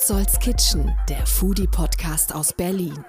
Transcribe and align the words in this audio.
Petzolds 0.00 0.38
Kitchen, 0.38 0.96
der 1.10 1.26
Foodie-Podcast 1.26 2.34
aus 2.34 2.54
Berlin. 2.54 3.04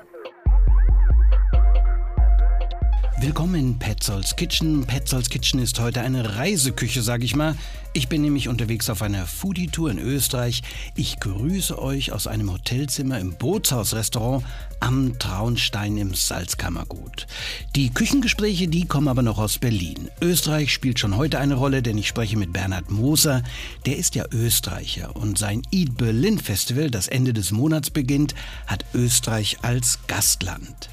Willkommen 3.21 3.53
in 3.53 3.77
Petzolds 3.77 4.35
Kitchen. 4.35 4.87
Petzolds 4.87 5.29
Kitchen 5.29 5.59
ist 5.59 5.79
heute 5.79 6.01
eine 6.01 6.37
Reiseküche, 6.37 7.03
sag 7.03 7.23
ich 7.23 7.35
mal. 7.35 7.55
Ich 7.93 8.07
bin 8.07 8.23
nämlich 8.23 8.47
unterwegs 8.47 8.89
auf 8.89 9.03
einer 9.03 9.27
Foodie-Tour 9.27 9.91
in 9.91 9.99
Österreich. 9.99 10.63
Ich 10.95 11.19
grüße 11.19 11.77
euch 11.77 12.13
aus 12.13 12.25
einem 12.25 12.51
Hotelzimmer 12.51 13.19
im 13.19 13.33
Bootshaus-Restaurant 13.33 14.43
am 14.79 15.19
Traunstein 15.19 15.97
im 15.97 16.15
Salzkammergut. 16.15 17.27
Die 17.75 17.93
Küchengespräche, 17.93 18.67
die 18.67 18.85
kommen 18.85 19.07
aber 19.07 19.21
noch 19.21 19.37
aus 19.37 19.59
Berlin. 19.59 20.09
Österreich 20.21 20.73
spielt 20.73 20.97
schon 20.97 21.17
heute 21.17 21.37
eine 21.37 21.55
Rolle, 21.55 21.83
denn 21.83 21.97
ich 21.97 22.07
spreche 22.07 22.37
mit 22.37 22.53
Bernhard 22.53 22.89
Moser. 22.89 23.43
Der 23.85 23.97
ist 23.97 24.15
ja 24.15 24.25
Österreicher 24.31 25.15
und 25.15 25.37
sein 25.37 25.61
Eat 25.71 25.97
Berlin 25.97 26.39
Festival, 26.39 26.89
das 26.89 27.07
Ende 27.07 27.33
des 27.33 27.51
Monats 27.51 27.91
beginnt, 27.91 28.33
hat 28.65 28.85
Österreich 28.95 29.57
als 29.61 29.99
Gastland. 30.07 30.89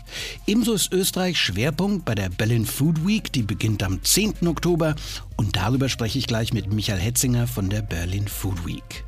Ebenso 0.47 0.75
ist 0.75 0.93
Österreich 0.93 1.39
Schwerpunkt 1.39 2.05
bei 2.05 2.15
der 2.19 2.31
Berlin 2.31 2.67
Food 2.67 3.07
Week, 3.07 3.33
die 3.33 3.43
beginnt 3.43 3.85
am 3.85 4.03
10. 4.03 4.49
Oktober 4.49 4.97
und 5.37 5.55
darüber 5.55 5.89
spreche 5.89 6.19
ich 6.19 6.27
gleich 6.27 6.53
mit 6.53 6.73
Michael 6.73 6.99
Hetzinger 6.99 7.47
von 7.47 7.71
der 7.71 7.81
Berlin 7.81 8.27
Food 8.27 8.67
Week. 8.67 9.05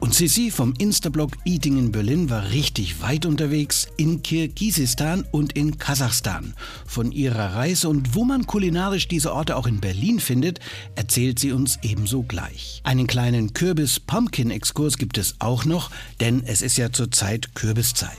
Und 0.00 0.12
Sissi 0.12 0.50
vom 0.50 0.74
Instablog 0.78 1.36
Eating 1.44 1.78
in 1.78 1.92
Berlin 1.92 2.30
war 2.30 2.50
richtig 2.50 3.00
weit 3.00 3.26
unterwegs 3.26 3.86
in 3.96 4.22
Kirgisistan 4.24 5.24
und 5.30 5.52
in 5.52 5.78
Kasachstan. 5.78 6.54
Von 6.84 7.12
ihrer 7.12 7.54
Reise 7.54 7.88
und 7.88 8.16
wo 8.16 8.24
man 8.24 8.44
kulinarisch 8.44 9.06
diese 9.06 9.32
Orte 9.32 9.54
auch 9.54 9.68
in 9.68 9.80
Berlin 9.80 10.18
findet, 10.18 10.58
erzählt 10.96 11.38
sie 11.38 11.52
uns 11.52 11.78
ebenso 11.82 12.24
gleich. 12.24 12.80
Einen 12.82 13.06
kleinen 13.06 13.52
Kürbis-Pumpkin-Exkurs 13.52 14.98
gibt 14.98 15.16
es 15.16 15.36
auch 15.38 15.64
noch, 15.64 15.92
denn 16.18 16.42
es 16.44 16.62
ist 16.62 16.76
ja 16.76 16.90
zurzeit 16.90 17.54
Kürbiszeit. 17.54 18.18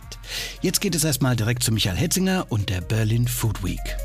Jetzt 0.61 0.79
geht 0.79 0.95
es 0.95 1.03
erstmal 1.03 1.35
direkt 1.35 1.63
zu 1.63 1.73
Michael 1.73 1.97
Hetzinger 1.97 2.45
und 2.47 2.69
der 2.69 2.79
Berlin 2.79 3.27
Food 3.27 3.65
Week. 3.65 3.97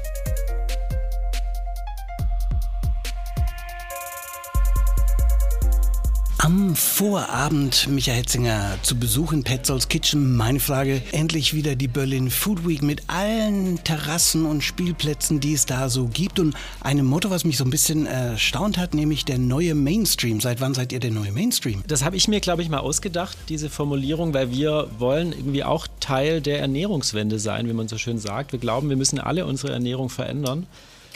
Am 6.44 6.76
Vorabend, 6.76 7.88
Michael 7.88 8.18
Hetzinger, 8.18 8.76
zu 8.82 8.98
Besuch 8.98 9.32
in 9.32 9.44
Petzolds 9.44 9.88
Kitchen. 9.88 10.36
Meine 10.36 10.60
Frage, 10.60 11.00
endlich 11.12 11.54
wieder 11.54 11.74
die 11.74 11.88
Berlin 11.88 12.28
Food 12.28 12.68
Week 12.68 12.82
mit 12.82 13.04
allen 13.06 13.82
Terrassen 13.82 14.44
und 14.44 14.62
Spielplätzen, 14.62 15.40
die 15.40 15.54
es 15.54 15.64
da 15.64 15.88
so 15.88 16.06
gibt. 16.06 16.38
Und 16.38 16.54
einem 16.82 17.06
Motto, 17.06 17.30
was 17.30 17.46
mich 17.46 17.56
so 17.56 17.64
ein 17.64 17.70
bisschen 17.70 18.04
erstaunt 18.04 18.76
hat, 18.76 18.92
nämlich 18.92 19.24
der 19.24 19.38
neue 19.38 19.74
Mainstream. 19.74 20.38
Seit 20.42 20.60
wann 20.60 20.74
seid 20.74 20.92
ihr 20.92 21.00
der 21.00 21.12
neue 21.12 21.32
Mainstream? 21.32 21.82
Das 21.86 22.04
habe 22.04 22.16
ich 22.16 22.28
mir, 22.28 22.40
glaube 22.40 22.60
ich, 22.60 22.68
mal 22.68 22.80
ausgedacht, 22.80 23.38
diese 23.48 23.70
Formulierung, 23.70 24.34
weil 24.34 24.50
wir 24.50 24.90
wollen 24.98 25.32
irgendwie 25.32 25.64
auch 25.64 25.86
Teil 25.98 26.42
der 26.42 26.60
Ernährungswende 26.60 27.38
sein, 27.38 27.68
wie 27.68 27.72
man 27.72 27.88
so 27.88 27.96
schön 27.96 28.18
sagt. 28.18 28.52
Wir 28.52 28.58
glauben, 28.58 28.90
wir 28.90 28.98
müssen 28.98 29.18
alle 29.18 29.46
unsere 29.46 29.72
Ernährung 29.72 30.10
verändern, 30.10 30.66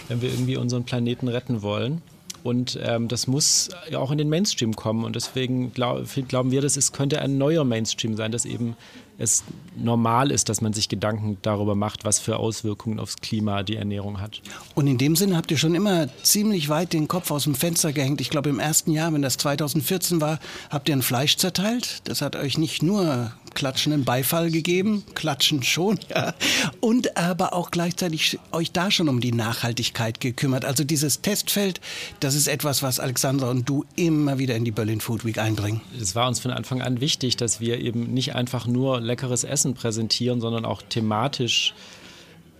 wenn 0.09 0.23
wir 0.23 0.31
irgendwie 0.31 0.57
unseren 0.57 0.85
Planeten 0.85 1.29
retten 1.29 1.61
wollen. 1.61 2.01
Und 2.45 2.79
ähm, 2.83 3.09
das 3.09 3.27
muss 3.27 3.71
auch 3.95 4.11
in 4.11 4.19
den 4.19 4.29
Mainstream 4.29 4.75
kommen. 4.75 5.05
Und 5.05 5.17
deswegen 5.17 5.73
glaub, 5.73 6.05
glauben 6.29 6.51
wir, 6.51 6.63
dass 6.63 6.77
es 6.77 6.93
könnte 6.93 7.21
ein 7.21 7.39
neuer 7.39 7.65
Mainstream 7.65 8.17
sein, 8.17 8.33
dass 8.33 8.45
eben 8.45 8.77
es 9.19 9.43
normal 9.77 10.31
ist, 10.31 10.49
dass 10.49 10.61
man 10.61 10.73
sich 10.73 10.89
Gedanken 10.89 11.39
darüber 11.43 11.75
macht, 11.75 12.05
was 12.05 12.21
für 12.21 12.37
Auswirkungen 12.37 13.01
aufs 13.01 13.17
Klima 13.17 13.65
die 13.65 13.75
Ernährung 13.75 14.21
hat. 14.21 14.41
Und 14.77 14.87
in 14.87 14.97
dem 14.97 15.17
Sinne 15.17 15.37
habt 15.37 15.51
ihr 15.51 15.59
schon 15.59 15.75
immer 15.75 16.07
ziemlich 16.23 16.69
weit 16.69 16.93
den 16.93 17.09
Kopf 17.09 17.33
aus 17.33 17.45
dem 17.45 17.57
Fenster 17.57 17.93
gehängt. 17.93 18.21
Ich 18.21 18.31
glaube, 18.31 18.49
im 18.49 18.61
ersten 18.61 18.93
Jahr, 18.93 19.13
wenn 19.13 19.23
das 19.23 19.37
2014 19.37 20.21
war, 20.21 20.39
habt 20.71 20.89
ihr 20.89 20.95
ein 20.95 21.03
Fleisch 21.03 21.37
zerteilt. 21.37 22.03
Das 22.05 22.23
hat 22.23 22.37
euch 22.37 22.59
nicht 22.59 22.83
nur 22.83 23.33
klatschenden 23.59 24.05
Beifall 24.05 24.53
gegeben, 24.53 25.03
klatschen 25.15 25.65
schon, 25.65 25.99
ja, 26.09 26.33
und 26.81 27.17
aber 27.17 27.53
auch 27.55 27.73
gleichzeitig 27.73 28.39
euch 28.53 28.71
da 28.71 28.93
schon 28.93 29.09
um 29.09 29.21
die 29.21 29.33
Nachhaltigkeit 29.33 30.21
gekümmert. 30.21 30.65
Also 30.65 30.85
dieses 30.85 31.23
Testfeld, 31.23 31.81
das 32.21 32.37
ist 32.37 32.47
etwas, 32.47 32.85
was 32.85 33.01
Alexandra 33.01 33.51
und 33.51 33.69
du 33.69 33.85
immer 33.97 34.39
wieder 34.39 34.55
in 34.55 34.65
die 34.65 34.71
Berlin 34.71 35.01
Food 35.01 35.25
Week 35.25 35.39
einbringen. 35.39 35.81
Es 36.01 36.15
war 36.15 36.29
uns 36.29 36.39
von 36.39 36.53
Anfang 36.53 36.83
an 36.83 37.01
wichtig, 37.01 37.37
dass 37.37 37.61
wir 37.61 37.81
eben 37.81 38.15
nicht 38.15 38.37
einfach 38.37 38.69
nur 38.69 39.01
leckeres 39.01 39.43
Essen 39.43 39.75
präsentieren, 39.75 40.41
sondern 40.41 40.65
auch 40.65 40.81
thematisch 40.81 41.75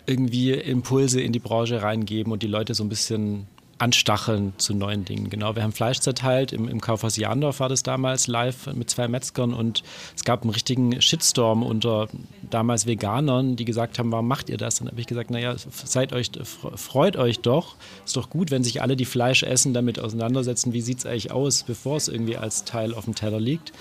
irgendwie 0.07 0.51
Impulse 0.53 1.21
in 1.21 1.33
die 1.33 1.39
Branche 1.39 1.81
reingeben 1.81 2.33
und 2.33 2.43
die 2.43 2.49
Leute 2.49 2.75
so 2.75 2.83
ein 2.83 2.89
bisschen 2.89 3.47
anstacheln 3.79 4.53
zu 4.59 4.75
neuen 4.75 5.05
Dingen. 5.05 5.31
Genau, 5.31 5.55
wir 5.55 5.63
haben 5.63 5.73
Fleisch 5.73 6.01
zerteilt. 6.01 6.53
Im, 6.53 6.69
im 6.69 6.81
Kaufhaus 6.81 7.17
Jandorf 7.17 7.61
war 7.61 7.69
das 7.69 7.83
damals 7.83 8.27
live 8.27 8.67
mit 8.75 8.91
zwei 8.91 9.09
Metzgern 9.09 9.55
und 9.55 9.85
es 10.17 10.25
gab 10.25 10.43
einen 10.43 10.51
richtigen 10.51 11.01
Shitstorm 11.01 11.63
unter 11.63 12.09
damals 12.51 12.87
Veganern, 12.87 13.57
die 13.57 13.65
gesagt 13.65 13.99
haben, 13.99 14.11
warum 14.11 14.27
macht 14.27 14.51
ihr 14.51 14.57
das? 14.57 14.77
Dann 14.77 14.89
habe 14.89 15.01
ich 15.01 15.07
gesagt, 15.07 15.31
naja, 15.31 15.55
seid 15.71 16.13
euch, 16.13 16.31
freut 16.75 17.17
euch 17.17 17.41
doch. 17.41 17.77
Ist 18.05 18.17
doch 18.17 18.31
gut, 18.31 18.51
wenn 18.51 18.65
sich 18.65 18.83
alle, 18.83 18.97
die 18.97 19.05
Fleisch 19.05 19.43
essen, 19.43 19.75
damit 19.75 20.01
auseinandersetzen, 20.01 20.73
wie 20.73 20.81
sieht 20.81 20.99
es 20.99 21.07
eigentlich 21.07 21.31
aus, 21.31 21.63
bevor 21.63 21.97
es 21.97 22.09
irgendwie 22.09 22.37
als 22.37 22.65
Teil 22.65 22.95
auf 22.95 23.05
dem 23.05 23.15
Teller 23.15 23.41
liegt. 23.41 23.73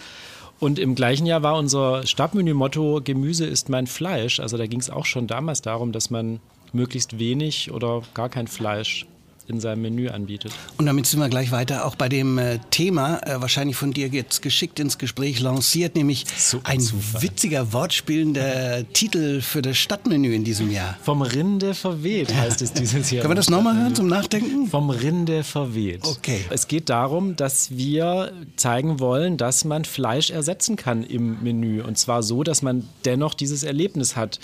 Und 0.60 0.80
im 0.80 0.96
gleichen 0.96 1.26
Jahr 1.26 1.44
war 1.44 1.58
unser 1.58 2.06
Stabmenü-Motto 2.06 3.02
Gemüse 3.04 3.46
ist 3.46 3.70
mein 3.70 3.88
Fleisch. 3.88 4.40
Also 4.40 4.58
da 4.58 4.66
ging 4.68 4.80
es 4.80 4.90
auch 4.90 5.06
schon 5.06 5.28
damals 5.28 5.62
darum, 5.62 5.92
dass 5.92 6.10
man 6.10 6.40
möglichst 6.74 7.20
wenig 7.20 7.72
oder 7.72 8.02
gar 8.14 8.30
kein 8.30 8.48
Fleisch 8.48 9.06
in 9.48 9.60
seinem 9.62 9.82
Menü 9.82 10.10
anbietet. 10.10 10.52
Und 10.78 10.86
damit 10.86 11.06
sind 11.06 11.20
wir 11.20 11.30
gleich 11.30 11.52
weiter 11.52 11.86
auch 11.86 11.96
bei 11.96 12.10
dem 12.10 12.38
äh, 12.38 12.60
Thema, 12.70 13.20
äh, 13.26 13.40
wahrscheinlich 13.42 13.78
von 13.78 13.94
dir 13.94 14.08
jetzt 14.08 14.42
geschickt 14.42 14.80
ins 14.80 14.98
Gespräch 14.98 15.40
lanciert, 15.40 15.96
nämlich 15.96 16.26
super, 16.38 16.70
ein 16.70 16.82
super. 16.82 17.22
witziger 17.22 17.72
wortspielender 17.72 18.84
Titel 18.94 19.42
für 19.42 19.62
das 19.62 19.78
Stadtmenü 19.78 20.34
in 20.34 20.44
diesem 20.44 20.70
Jahr. 20.70 20.98
Vom 21.04 21.22
Rinde 21.22 21.74
verweht 21.74 22.34
heißt 22.34 22.62
es 22.62 22.74
dieses 22.74 23.12
Jahr. 23.12 23.22
Können 23.22 23.32
wir 23.32 23.36
das 23.36 23.50
nochmal 23.50 23.78
hören 23.78 23.96
zum 23.96 24.08
Nachdenken? 24.08 24.68
Vom 24.68 24.90
Rinde 24.90 25.44
verweht. 25.44 26.04
Okay. 26.04 26.42
Es 26.50 26.68
geht 26.68 26.90
darum, 26.90 27.36
dass 27.36 27.72
wir 27.72 28.34
zeigen 28.58 29.00
wollen, 29.00 29.38
dass 29.38 29.64
man 29.64 29.86
Fleisch 29.86 30.30
ersetzen 30.30 30.76
kann 30.76 31.04
im 31.04 31.42
Menü. 31.42 31.82
Und 31.82 31.98
zwar 31.98 32.22
so, 32.22 32.44
dass 32.44 32.62
man 32.62 32.88
dennoch 33.06 33.34
dieses 33.34 33.64
Erlebnis 33.64 34.16
hat 34.16 34.40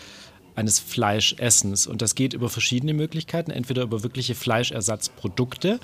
eines 0.56 0.80
Fleischessens. 0.80 1.88
Und 1.88 2.02
das 2.02 2.16
geht 2.16 2.34
über 2.34 2.50
verschiedene 2.50 2.94
Möglichkeiten, 2.94 3.52
entweder 3.52 3.84
über 3.84 4.04
wirkliche 4.04 4.36
Fleischersatzprodukte, 4.36 5.80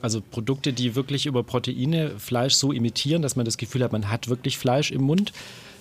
also 0.00 0.20
Produkte, 0.20 0.72
die 0.72 0.94
wirklich 0.94 1.26
über 1.26 1.42
Proteine 1.42 2.18
Fleisch 2.18 2.54
so 2.54 2.72
imitieren, 2.72 3.22
dass 3.22 3.36
man 3.36 3.44
das 3.44 3.56
Gefühl 3.56 3.82
hat, 3.82 3.92
man 3.92 4.10
hat 4.10 4.28
wirklich 4.28 4.58
Fleisch 4.58 4.90
im 4.90 5.02
Mund. 5.02 5.32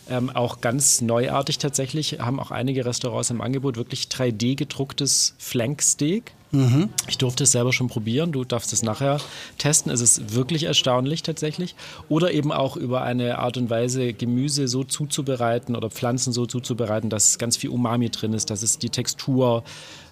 Ähm, 0.09 0.29
auch 0.29 0.62
ganz 0.62 1.01
neuartig 1.01 1.57
tatsächlich 1.57 2.19
haben 2.19 2.40
auch 2.40 2.51
einige 2.51 2.85
Restaurants 2.85 3.29
im 3.29 3.41
Angebot 3.41 3.75
wirklich 3.75 4.03
3D 4.06 4.56
gedrucktes 4.56 5.35
Flanksteak. 5.38 6.31
Mhm. 6.51 6.90
Ich 7.09 7.18
durfte 7.18 7.44
es 7.44 7.51
selber 7.51 7.73
schon 7.73 7.90
probieren, 7.90 8.31
du 8.31 8.46
darfst 8.46 8.72
es 8.72 8.81
nachher 8.81 9.19
testen. 9.57 9.91
Es 9.91 10.00
ist 10.00 10.34
wirklich 10.34 10.63
erstaunlich 10.63 11.23
tatsächlich. 11.23 11.75
Oder 12.07 12.31
eben 12.31 12.51
auch 12.51 12.78
über 12.78 13.01
eine 13.01 13.40
Art 13.40 13.57
und 13.57 13.69
Weise, 13.69 14.13
Gemüse 14.13 14.67
so 14.67 14.84
zuzubereiten 14.84 15.75
oder 15.75 15.90
Pflanzen 15.90 16.31
so 16.31 16.46
zuzubereiten, 16.46 17.09
dass 17.09 17.38
ganz 17.38 17.57
viel 17.57 17.69
Umami 17.69 18.09
drin 18.09 18.34
ist, 18.34 18.50
dass 18.50 18.63
es 18.63 18.79
die 18.79 18.90
Textur 18.90 19.63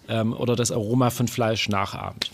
ähm, 0.09 0.33
oder 0.33 0.57
das 0.57 0.71
Aroma 0.71 1.09
von 1.09 1.27
Fleisch 1.27 1.69
nachahmt. 1.69 2.29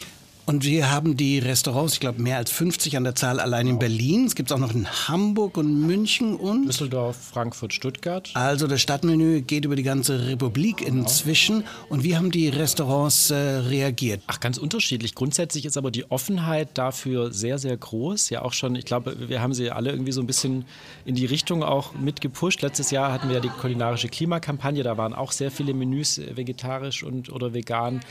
Und 0.45 0.65
wir 0.65 0.91
haben 0.91 1.15
die 1.15 1.39
Restaurants, 1.39 1.93
ich 1.93 1.99
glaube 1.99 2.21
mehr 2.21 2.37
als 2.37 2.51
50 2.51 2.97
an 2.97 3.03
der 3.03 3.15
Zahl 3.15 3.39
allein 3.39 3.67
in 3.67 3.79
Berlin. 3.79 4.25
Es 4.25 4.35
gibt 4.35 4.51
auch 4.51 4.57
noch 4.57 4.73
in 4.73 4.87
Hamburg 5.07 5.57
und 5.57 5.85
München 5.85 6.35
und 6.35 6.67
Düsseldorf, 6.67 7.15
Frankfurt, 7.15 7.73
Stuttgart. 7.73 8.29
Also 8.33 8.67
das 8.67 8.81
Stadtmenü 8.81 9.41
geht 9.41 9.65
über 9.65 9.75
die 9.75 9.83
ganze 9.83 10.27
Republik 10.27 10.81
inzwischen. 10.81 11.63
Und 11.89 12.03
wie 12.03 12.17
haben 12.17 12.31
die 12.31 12.49
Restaurants 12.49 13.29
äh, 13.29 13.35
reagiert? 13.35 14.23
Ach, 14.27 14.39
ganz 14.39 14.57
unterschiedlich. 14.57 15.15
Grundsätzlich 15.15 15.65
ist 15.65 15.77
aber 15.77 15.91
die 15.91 16.09
Offenheit 16.09 16.69
dafür 16.73 17.31
sehr, 17.31 17.59
sehr 17.59 17.77
groß. 17.77 18.31
Ja, 18.31 18.41
auch 18.41 18.53
schon, 18.53 18.75
ich 18.75 18.85
glaube, 18.85 19.29
wir 19.29 19.41
haben 19.41 19.53
sie 19.53 19.69
alle 19.69 19.91
irgendwie 19.91 20.11
so 20.11 20.21
ein 20.21 20.27
bisschen 20.27 20.65
in 21.05 21.15
die 21.15 21.25
Richtung 21.27 21.63
auch 21.63 21.93
mitgepusht. 21.93 22.61
Letztes 22.61 22.89
Jahr 22.89 23.11
hatten 23.11 23.29
wir 23.29 23.35
ja 23.35 23.41
die 23.41 23.49
kulinarische 23.49 24.09
Klimakampagne. 24.09 24.81
Da 24.83 24.97
waren 24.97 25.13
auch 25.13 25.31
sehr 25.31 25.51
viele 25.51 25.73
Menüs 25.73 26.19
vegetarisch 26.35 27.03
und 27.03 27.31
oder 27.31 27.53
vegan 27.53 28.01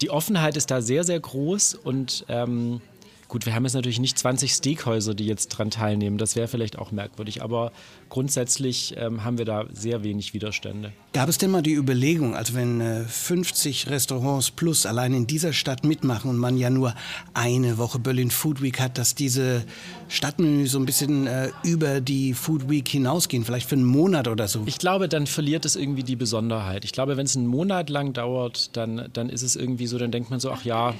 die 0.00 0.10
Offenheit 0.10 0.56
ist 0.56 0.70
da 0.70 0.80
sehr, 0.80 1.04
sehr 1.04 1.20
groß 1.20 1.74
und 1.74 2.24
ähm, 2.28 2.80
gut, 3.30 3.46
wir 3.46 3.54
haben 3.54 3.64
jetzt 3.64 3.74
natürlich 3.74 4.00
nicht 4.00 4.18
20 4.18 4.52
Steakhäuser, 4.52 5.14
die 5.14 5.24
jetzt 5.24 5.48
dran 5.48 5.70
teilnehmen. 5.70 6.18
Das 6.18 6.36
wäre 6.36 6.48
vielleicht 6.48 6.78
auch 6.78 6.90
merkwürdig, 6.90 7.42
aber 7.42 7.72
grundsätzlich 8.08 8.94
ähm, 8.98 9.24
haben 9.24 9.38
wir 9.38 9.44
da 9.44 9.64
sehr 9.72 10.02
wenig 10.02 10.34
Widerstände. 10.34 10.92
Gab 11.12 11.28
es 11.28 11.38
denn 11.38 11.50
mal 11.50 11.62
die 11.62 11.74
Überlegung, 11.74 12.34
also 12.34 12.54
wenn 12.54 12.80
äh, 12.80 13.04
50 13.04 13.88
Restaurants 13.88 14.50
plus 14.50 14.84
allein 14.84 15.14
in 15.14 15.26
dieser 15.26 15.52
Stadt 15.52 15.84
mitmachen 15.84 16.28
und 16.28 16.38
man 16.38 16.58
ja 16.58 16.70
nur 16.70 16.94
eine 17.32 17.78
Woche 17.78 18.00
Berlin 18.00 18.30
Food 18.30 18.60
Week 18.62 18.80
hat, 18.80 18.98
dass 18.98 19.14
diese 19.14 19.64
Stadtmenü 20.08 20.66
so 20.66 20.78
ein 20.78 20.86
bisschen 20.86 21.28
äh, 21.28 21.50
über 21.62 22.00
die 22.00 22.34
Food 22.34 22.68
Week 22.68 22.88
hinausgehen, 22.88 23.44
vielleicht 23.44 23.68
für 23.68 23.76
einen 23.76 23.84
Monat 23.84 24.26
oder 24.26 24.48
so? 24.48 24.64
Ich 24.66 24.78
glaube, 24.78 25.08
dann 25.08 25.28
verliert 25.28 25.64
es 25.64 25.76
irgendwie 25.76 26.02
die 26.02 26.16
Besonderheit. 26.16 26.84
Ich 26.84 26.92
glaube, 26.92 27.16
wenn 27.16 27.26
es 27.26 27.36
einen 27.36 27.46
Monat 27.46 27.90
lang 27.90 28.12
dauert, 28.12 28.76
dann, 28.76 29.08
dann 29.12 29.28
ist 29.28 29.42
es 29.42 29.54
irgendwie 29.54 29.86
so, 29.86 29.98
dann 29.98 30.10
denkt 30.10 30.30
man 30.30 30.40
so, 30.40 30.50
ach 30.50 30.64
ja, 30.64 30.94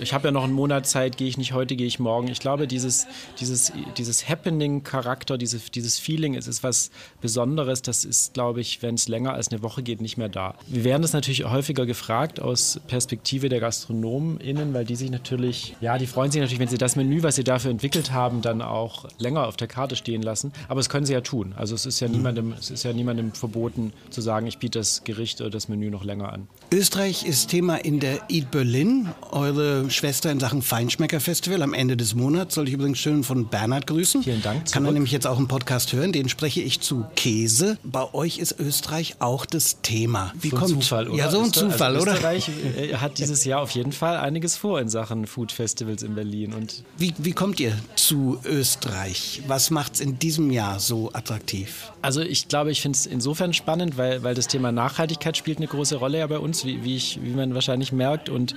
ich 0.00 0.12
habe 0.12 0.28
ja 0.28 0.32
noch 0.32 0.44
einen 0.44 0.52
Monat 0.52 0.86
Zeit, 0.86 1.16
gehe 1.16 1.26
ich 1.26 1.36
nicht 1.36 1.52
heute 1.52 1.63
heute 1.64 1.76
gehe 1.76 1.86
ich 1.86 1.98
morgen. 1.98 2.28
Ich 2.28 2.40
glaube, 2.40 2.68
dieses, 2.68 3.06
dieses, 3.40 3.72
dieses 3.96 4.28
Happening-Charakter, 4.28 5.38
dieses, 5.38 5.70
dieses 5.70 5.98
Feeling, 5.98 6.34
es 6.34 6.46
ist 6.46 6.62
was 6.62 6.90
Besonderes. 7.22 7.80
Das 7.80 8.04
ist, 8.04 8.34
glaube 8.34 8.60
ich, 8.60 8.82
wenn 8.82 8.96
es 8.96 9.08
länger 9.08 9.32
als 9.32 9.48
eine 9.48 9.62
Woche 9.62 9.82
geht, 9.82 10.02
nicht 10.02 10.18
mehr 10.18 10.28
da. 10.28 10.56
Wir 10.66 10.84
werden 10.84 11.00
das 11.00 11.14
natürlich 11.14 11.44
häufiger 11.44 11.86
gefragt 11.86 12.38
aus 12.38 12.80
Perspektive 12.86 13.48
der 13.48 13.60
GastronomInnen, 13.60 14.74
weil 14.74 14.84
die 14.84 14.94
sich 14.94 15.10
natürlich, 15.10 15.74
ja, 15.80 15.96
die 15.96 16.06
freuen 16.06 16.30
sich 16.30 16.42
natürlich, 16.42 16.60
wenn 16.60 16.68
sie 16.68 16.76
das 16.76 16.96
Menü, 16.96 17.22
was 17.22 17.36
sie 17.36 17.44
dafür 17.44 17.70
entwickelt 17.70 18.12
haben, 18.12 18.42
dann 18.42 18.60
auch 18.60 19.06
länger 19.18 19.46
auf 19.46 19.56
der 19.56 19.68
Karte 19.68 19.96
stehen 19.96 20.20
lassen. 20.20 20.52
Aber 20.68 20.80
das 20.80 20.90
können 20.90 21.06
sie 21.06 21.14
ja 21.14 21.22
tun. 21.22 21.54
Also 21.56 21.74
es 21.74 21.86
ist 21.86 22.00
ja 22.00 22.08
niemandem, 22.08 22.52
es 22.58 22.70
ist 22.70 22.82
ja 22.82 22.92
niemandem 22.92 23.32
verboten 23.32 23.94
zu 24.10 24.20
sagen, 24.20 24.46
ich 24.46 24.58
biete 24.58 24.80
das 24.80 25.02
Gericht 25.04 25.40
oder 25.40 25.48
das 25.48 25.70
Menü 25.70 25.88
noch 25.88 26.04
länger 26.04 26.30
an. 26.30 26.46
Österreich 26.70 27.24
ist 27.24 27.48
Thema 27.48 27.76
in 27.76 28.00
der 28.00 28.20
Eat 28.28 28.50
Berlin, 28.50 29.08
eure 29.30 29.90
Schwester 29.90 30.30
in 30.30 30.40
Sachen 30.40 30.60
Feinschmecker 30.60 31.20
Festival 31.20 31.53
am 31.62 31.74
Ende 31.74 31.96
des 31.96 32.14
Monats. 32.14 32.54
Soll 32.54 32.68
ich 32.68 32.74
übrigens 32.74 32.98
schön 32.98 33.24
von 33.24 33.46
Bernhard 33.46 33.86
grüßen. 33.86 34.22
Vielen 34.22 34.42
Dank. 34.42 34.68
Zurück. 34.68 34.72
Kann 34.72 34.84
er 34.84 34.92
nämlich 34.92 35.12
jetzt 35.12 35.26
auch 35.26 35.38
im 35.38 35.48
Podcast 35.48 35.92
hören. 35.92 36.12
Den 36.12 36.28
spreche 36.28 36.60
ich 36.60 36.80
zu 36.80 37.04
Käse. 37.16 37.78
Bei 37.82 38.12
euch 38.14 38.38
ist 38.38 38.58
Österreich 38.58 39.16
auch 39.18 39.46
das 39.46 39.80
Thema. 39.82 40.32
Wie 40.40 40.50
so 40.50 40.56
kommt 40.56 40.70
Zufall, 40.70 41.08
oder? 41.08 41.18
Ja, 41.18 41.30
so 41.30 41.38
ein 41.38 41.46
Öster 41.46 41.60
Zufall, 41.70 41.94
also 41.94 42.02
oder? 42.02 42.14
Österreich 42.14 42.50
äh, 42.76 42.94
hat 42.96 43.18
dieses 43.18 43.44
Jahr 43.44 43.60
auf 43.60 43.70
jeden 43.70 43.92
Fall 43.92 44.16
einiges 44.16 44.56
vor 44.56 44.80
in 44.80 44.88
Sachen 44.88 45.26
Food 45.26 45.52
Festivals 45.52 46.02
in 46.02 46.14
Berlin. 46.14 46.52
Und 46.52 46.84
wie, 46.98 47.14
wie 47.18 47.32
kommt 47.32 47.60
ihr 47.60 47.76
zu 47.96 48.38
Österreich? 48.44 49.42
Was 49.46 49.70
macht 49.70 49.94
es 49.94 50.00
in 50.00 50.18
diesem 50.18 50.50
Jahr 50.50 50.80
so 50.80 51.10
attraktiv? 51.12 51.92
Also 52.02 52.20
ich 52.20 52.48
glaube, 52.48 52.70
ich 52.70 52.80
finde 52.80 52.96
es 52.96 53.06
insofern 53.06 53.52
spannend, 53.52 53.96
weil, 53.96 54.22
weil 54.22 54.34
das 54.34 54.48
Thema 54.48 54.72
Nachhaltigkeit 54.72 55.36
spielt 55.36 55.58
eine 55.58 55.66
große 55.66 55.96
Rolle 55.96 56.18
ja 56.18 56.26
bei 56.26 56.38
uns, 56.38 56.64
wie, 56.64 56.84
wie, 56.84 56.96
ich, 56.96 57.18
wie 57.22 57.30
man 57.30 57.54
wahrscheinlich 57.54 57.92
merkt. 57.92 58.28
Und 58.28 58.54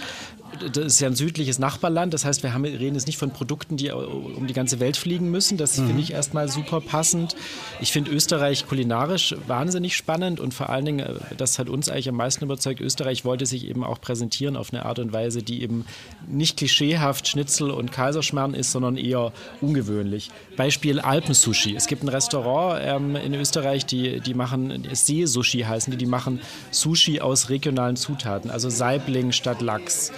das 0.74 0.86
ist 0.86 1.00
ja 1.00 1.08
ein 1.08 1.16
südliches 1.16 1.60
Nachbarland. 1.60 2.14
Das 2.14 2.26
heißt, 2.26 2.44
wir 2.44 2.54
haben, 2.54 2.66
reden 2.66 2.96
jetzt 2.96 3.08
nicht 3.08 3.18
von 3.18 3.32
Produkten, 3.32 3.78
die 3.78 3.92
um 3.92 4.48
die 4.48 4.54
ganze 4.54 4.80
Welt 4.80 4.98
fliegen 4.98 5.30
müssen. 5.30 5.58
Das 5.58 5.78
mhm. 5.78 5.88
finde 5.88 6.02
ich 6.02 6.14
erstmal 6.14 6.48
super 6.50 6.82
passend. 6.82 7.36
Ich 7.80 7.92
finde 7.92 8.12
Österreich 8.12 8.68
kulinarisch 8.68 9.36
wahnsinnig 9.48 9.96
spannend 9.96 10.40
und 10.40 10.54
vor 10.54 10.70
allen 10.70 10.86
Dingen, 10.86 11.00
äh, 11.00 11.36
das 11.38 11.60
hat 11.60 11.70
uns 11.70 11.90
eigentlich 11.90 12.10
am 12.10 12.16
meisten 12.16 12.44
überzeugt, 12.44 12.82
Österreich 12.82 13.26
wollte 13.26 13.46
sich 13.46 13.68
eben 13.68 13.84
auch 13.84 14.02
präsentieren 14.02 14.56
auf 14.56 14.74
eine 14.74 14.86
Art 14.86 15.00
und 15.00 15.14
Weise, 15.14 15.44
die 15.44 15.62
eben 15.62 15.86
nicht 16.28 16.58
klischeehaft 16.58 17.28
Schnitzel 17.28 17.72
und 17.72 17.92
Kaiserschmarrn 17.92 18.54
ist, 18.54 18.72
sondern 18.72 18.98
eher 18.98 19.32
ungewöhnlich. 19.62 20.32
Beispiel 20.56 21.00
Alpensushi. 21.00 21.76
Es 21.76 21.88
gibt 21.88 22.04
ein 22.04 22.10
Restaurant 22.10 22.82
ähm, 22.84 23.16
in 23.16 23.34
Österreich, 23.34 23.86
die, 23.86 24.20
die 24.20 24.34
machen, 24.34 24.88
See-Sushi 24.92 25.62
heißen 25.62 25.92
die, 25.92 25.98
die 25.98 26.06
machen 26.06 26.40
Sushi 26.72 27.20
aus 27.22 27.50
regionalen 27.50 27.96
Zutaten, 27.96 28.50
also 28.50 28.70
Saibling 28.70 29.32
statt 29.32 29.62
Lachs. 29.62 30.12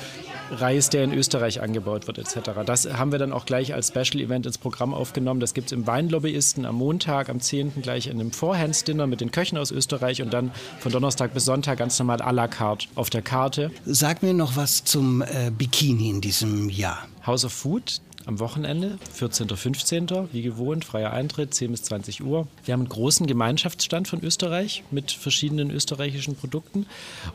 Reis, 0.51 0.89
der 0.89 1.03
in 1.03 1.13
Österreich 1.13 1.61
angebaut 1.61 2.07
wird, 2.07 2.17
etc. 2.17 2.51
Das 2.65 2.85
haben 2.85 3.11
wir 3.11 3.19
dann 3.19 3.33
auch 3.33 3.45
gleich 3.45 3.73
als 3.73 3.89
Special 3.89 4.23
Event 4.23 4.45
ins 4.45 4.57
Programm 4.57 4.93
aufgenommen. 4.93 5.39
Das 5.39 5.53
gibt 5.53 5.67
es 5.67 5.71
im 5.71 5.87
Weinlobbyisten 5.87 6.65
am 6.65 6.75
Montag, 6.75 7.29
am 7.29 7.39
10. 7.39 7.81
gleich 7.81 8.07
in 8.07 8.19
einem 8.19 8.31
Forehands-Dinner 8.31 9.07
mit 9.07 9.21
den 9.21 9.31
Köchen 9.31 9.57
aus 9.57 9.71
Österreich 9.71 10.21
und 10.21 10.33
dann 10.33 10.51
von 10.79 10.91
Donnerstag 10.91 11.33
bis 11.33 11.45
Sonntag 11.45 11.79
ganz 11.79 11.97
normal 11.99 12.21
à 12.21 12.31
la 12.31 12.47
carte 12.47 12.87
auf 12.95 13.09
der 13.09 13.21
Karte. 13.21 13.71
Sag 13.85 14.23
mir 14.23 14.33
noch 14.33 14.55
was 14.55 14.83
zum 14.83 15.21
äh, 15.21 15.51
Bikini 15.51 16.09
in 16.09 16.21
diesem 16.21 16.69
Jahr. 16.69 17.07
House 17.25 17.45
of 17.45 17.53
Food, 17.53 18.01
am 18.29 18.39
Wochenende, 18.39 18.99
14. 19.13 19.49
15. 19.49 20.07
wie 20.31 20.43
gewohnt, 20.43 20.85
freier 20.85 21.11
Eintritt, 21.11 21.53
10 21.55 21.71
bis 21.71 21.83
20 21.83 22.23
Uhr. 22.23 22.47
Wir 22.63 22.73
haben 22.73 22.81
einen 22.81 22.89
großen 22.89 23.25
Gemeinschaftsstand 23.25 24.07
von 24.07 24.23
Österreich 24.23 24.83
mit 24.91 25.11
verschiedenen 25.11 25.71
österreichischen 25.71 26.35
Produkten 26.35 26.85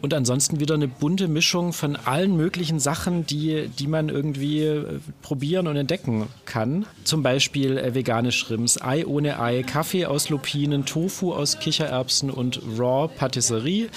und 0.02 0.14
ansonsten 0.14 0.61
wieder 0.61 0.75
eine 0.75 0.87
bunte 0.87 1.26
Mischung 1.26 1.73
von 1.73 1.96
allen 1.96 2.37
möglichen 2.37 2.79
Sachen, 2.79 3.26
die, 3.26 3.69
die 3.76 3.88
man 3.88 4.08
irgendwie 4.08 4.62
äh, 4.62 5.00
probieren 5.20 5.67
und 5.67 5.76
entdecken 5.76 6.29
kann. 6.44 6.87
Zum 7.02 7.25
Beispiel 7.25 7.76
äh, 7.76 7.94
vegane 7.94 8.31
Shrimps, 8.31 8.81
Ei 8.81 9.05
ohne 9.05 9.40
Ei, 9.40 9.64
Kaffee 9.64 10.06
aus 10.06 10.29
Lupinen, 10.29 10.87
Tofu 10.87 11.32
aus 11.35 11.58
Kichererbsen 11.58 12.31
und 12.31 12.62
Raw 12.79 13.12
Patisserie 13.12 13.88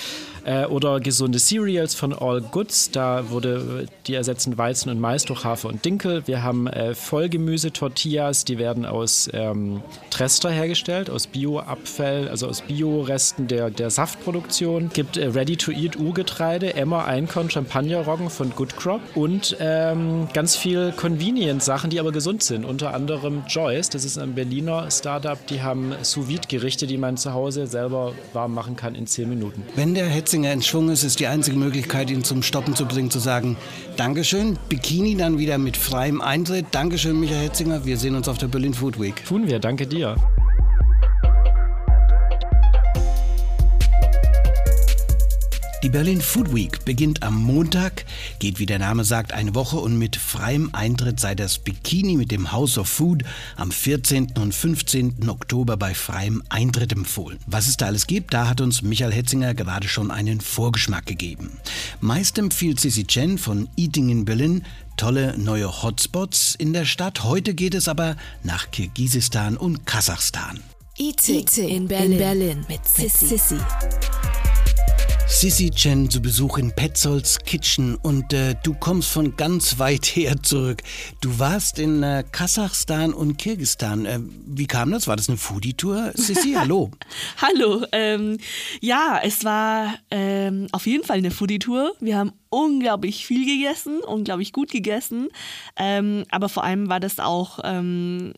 äh, 0.47 0.65
oder 0.65 0.99
gesunde 0.99 1.39
Cereals 1.39 1.93
von 1.93 2.13
All 2.13 2.41
Goods. 2.41 2.89
Da 2.91 3.29
wurde, 3.29 3.85
die 4.07 4.15
ersetzen 4.15 4.57
Weizen 4.57 4.89
und 4.89 4.99
Mais 4.99 5.25
durch 5.25 5.43
Hafer 5.43 5.69
und 5.69 5.83
Dinkel. 5.83 6.23
Wir 6.25 6.41
haben 6.41 6.67
äh, 6.67 6.95
Vollgemüse-Tortillas, 6.95 8.45
die 8.45 8.57
werden 8.57 8.85
aus 8.85 9.29
ähm, 9.33 9.81
Trester 10.09 10.49
hergestellt, 10.49 11.09
aus 11.09 11.27
Bioabfall, 11.27 12.29
also 12.29 12.47
aus 12.47 12.61
Bioresten 12.61 13.47
der, 13.47 13.69
der 13.69 13.89
Saftproduktion. 13.89 14.89
Gibt 14.93 15.17
äh, 15.17 15.27
Ready-to-Eat-Urgetreide, 15.27 16.75
Emmer, 16.75 17.05
Einkorn, 17.05 17.49
Champagnerroggen 17.49 18.29
von 18.29 18.51
Good 18.51 18.77
Crop 18.77 19.01
und 19.15 19.57
ähm, 19.59 20.29
ganz 20.33 20.55
viel 20.55 20.93
Convenient-Sachen, 20.93 21.89
die 21.89 21.99
aber 21.99 22.11
gesund 22.11 22.41
sind. 22.41 22.63
Unter 22.63 22.93
anderem 22.93 23.43
Joyce, 23.47 23.89
das 23.89 24.05
ist 24.05 24.17
ein 24.17 24.33
Berliner 24.33 24.89
Startup, 24.91 25.37
die 25.47 25.61
haben 25.61 25.93
Sous-Vide-Gerichte, 26.01 26.87
die 26.87 26.97
man 26.97 27.17
zu 27.17 27.33
Hause 27.33 27.67
selber 27.67 28.13
warm 28.31 28.53
machen 28.53 28.77
kann 28.77 28.95
in 28.95 29.07
10 29.07 29.27
Minuten. 29.27 29.63
Wenn 29.75 29.93
der 29.93 30.05
Hetze 30.05 30.36
Ratzinger 30.37 30.53
in 30.53 30.61
Schwung 30.61 30.89
ist, 30.89 31.03
ist 31.03 31.19
die 31.19 31.25
einzige 31.25 31.57
Möglichkeit, 31.57 32.11
ihn 32.11 32.23
zum 32.23 32.43
Stoppen 32.43 32.75
zu 32.75 32.85
bringen, 32.85 33.09
zu 33.09 33.17
sagen, 33.17 33.57
Dankeschön, 33.95 34.59
Bikini 34.69 35.17
dann 35.17 35.39
wieder 35.39 35.57
mit 35.57 35.77
freiem 35.77 36.21
Eintritt. 36.21 36.67
Dankeschön, 36.71 37.19
Michael 37.19 37.45
Hetzinger, 37.45 37.85
wir 37.85 37.97
sehen 37.97 38.13
uns 38.13 38.27
auf 38.27 38.37
der 38.37 38.47
Berlin 38.47 38.75
Food 38.75 38.99
Week. 38.99 39.25
Tun 39.25 39.47
wir, 39.47 39.59
danke 39.59 39.87
dir. 39.87 40.15
Die 45.87 45.91
Berlin 45.91 46.19
Food 46.19 46.53
Week 46.53 46.83
beginnt 46.83 47.23
am 47.23 47.41
Montag, 47.41 48.03
geht 48.39 48.59
wie 48.59 48.65
der 48.65 48.77
Name 48.77 49.05
sagt 49.05 49.31
eine 49.31 49.55
Woche 49.55 49.77
und 49.77 49.97
mit 49.97 50.17
freiem 50.17 50.71
Eintritt 50.73 51.17
sei 51.17 51.33
das 51.33 51.59
Bikini 51.59 52.17
mit 52.17 52.29
dem 52.29 52.51
House 52.51 52.77
of 52.77 52.89
Food 52.89 53.23
am 53.55 53.71
14. 53.71 54.33
und 54.37 54.53
15. 54.53 55.29
Oktober 55.29 55.77
bei 55.77 55.95
freiem 55.95 56.43
Eintritt 56.49 56.91
empfohlen. 56.91 57.39
Was 57.47 57.69
es 57.69 57.77
da 57.77 57.85
alles 57.85 58.05
gibt, 58.05 58.33
da 58.33 58.49
hat 58.49 58.59
uns 58.59 58.81
Michael 58.81 59.13
Hetzinger 59.13 59.53
gerade 59.53 59.87
schon 59.87 60.11
einen 60.11 60.41
Vorgeschmack 60.41 61.05
gegeben. 61.05 61.57
Meist 62.01 62.37
empfiehlt 62.37 62.81
Sissy 62.81 63.05
Chen 63.05 63.37
von 63.37 63.69
Eating 63.77 64.09
in 64.09 64.25
Berlin 64.25 64.65
tolle 64.97 65.37
neue 65.37 65.83
Hotspots 65.83 66.55
in 66.55 66.73
der 66.73 66.83
Stadt. 66.83 67.23
Heute 67.23 67.53
geht 67.53 67.75
es 67.75 67.87
aber 67.87 68.17
nach 68.43 68.71
Kirgisistan 68.71 69.55
und 69.55 69.85
Kasachstan. 69.85 70.59
Eating, 70.97 71.39
Eating 71.39 71.69
in 71.69 71.87
Berlin, 71.87 72.11
in 72.11 72.17
Berlin 72.17 72.65
mit 72.67 72.85
Sissy. 72.85 73.27
Sissy 73.27 73.57
Chen 75.29 76.09
zu 76.09 76.21
Besuch 76.21 76.57
in 76.57 76.71
Petzolds 76.71 77.39
Kitchen 77.39 77.95
und 77.95 78.33
äh, 78.33 78.55
du 78.63 78.73
kommst 78.73 79.09
von 79.09 79.35
ganz 79.35 79.77
weit 79.77 80.05
her 80.15 80.41
zurück. 80.41 80.81
Du 81.21 81.37
warst 81.37 81.79
in 81.79 82.01
äh, 82.01 82.23
Kasachstan 82.31 83.13
und 83.13 83.37
Kirgistan. 83.37 84.05
Äh, 84.05 84.19
wie 84.21 84.65
kam 84.65 84.91
das? 84.91 85.07
War 85.07 85.15
das 85.15 85.29
eine 85.29 85.37
Foodie-Tour? 85.37 86.13
Sissy, 86.15 86.53
hallo. 86.57 86.91
hallo. 87.37 87.85
Ähm, 87.91 88.37
ja, 88.81 89.19
es 89.21 89.43
war 89.43 89.95
ähm, 90.09 90.67
auf 90.71 90.87
jeden 90.87 91.03
Fall 91.03 91.17
eine 91.17 91.31
Foodie-Tour. 91.31 91.93
Wir 91.99 92.17
haben 92.17 92.33
unglaublich 92.49 93.25
viel 93.25 93.45
gegessen, 93.45 93.99
unglaublich 93.99 94.53
gut 94.53 94.71
gegessen. 94.71 95.27
Ähm, 95.75 96.23
aber 96.31 96.49
vor 96.49 96.63
allem 96.63 96.89
war 96.89 96.99
das 96.99 97.19
auch 97.19 97.59
ähm, 97.63 98.33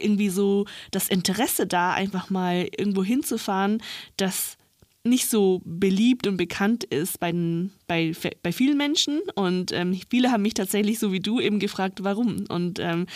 irgendwie 0.00 0.30
so 0.30 0.66
das 0.90 1.08
Interesse 1.08 1.66
da, 1.66 1.92
einfach 1.92 2.30
mal 2.30 2.68
irgendwo 2.76 3.04
hinzufahren, 3.04 3.82
das 4.16 4.56
nicht 5.04 5.28
so 5.28 5.60
beliebt 5.64 6.26
und 6.26 6.36
bekannt 6.36 6.84
ist 6.84 7.18
bei, 7.18 7.32
den, 7.32 7.72
bei, 7.86 8.12
bei 8.42 8.52
vielen 8.52 8.76
Menschen. 8.76 9.20
Und 9.34 9.72
ähm, 9.72 9.98
viele 10.08 10.30
haben 10.30 10.42
mich 10.42 10.54
tatsächlich 10.54 10.98
so 10.98 11.12
wie 11.12 11.20
du 11.20 11.40
eben 11.40 11.58
gefragt, 11.58 12.04
warum. 12.04 12.44
Und 12.48 12.78
ähm, 12.78 13.06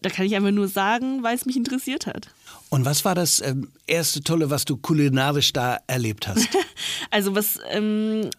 da 0.00 0.10
kann 0.10 0.26
ich 0.26 0.34
einfach 0.36 0.50
nur 0.50 0.68
sagen, 0.68 1.22
weil 1.22 1.34
es 1.34 1.44
mich 1.44 1.56
interessiert 1.56 2.06
hat. 2.06 2.28
Und 2.70 2.84
was 2.84 3.04
war 3.04 3.14
das 3.14 3.40
ähm, 3.42 3.68
erste 3.86 4.22
Tolle, 4.22 4.48
was 4.48 4.64
du 4.64 4.76
kulinarisch 4.76 5.52
da 5.52 5.78
erlebt 5.86 6.28
hast? 6.28 6.48
also 7.10 7.34
was 7.34 7.58
ähm, 7.70 8.30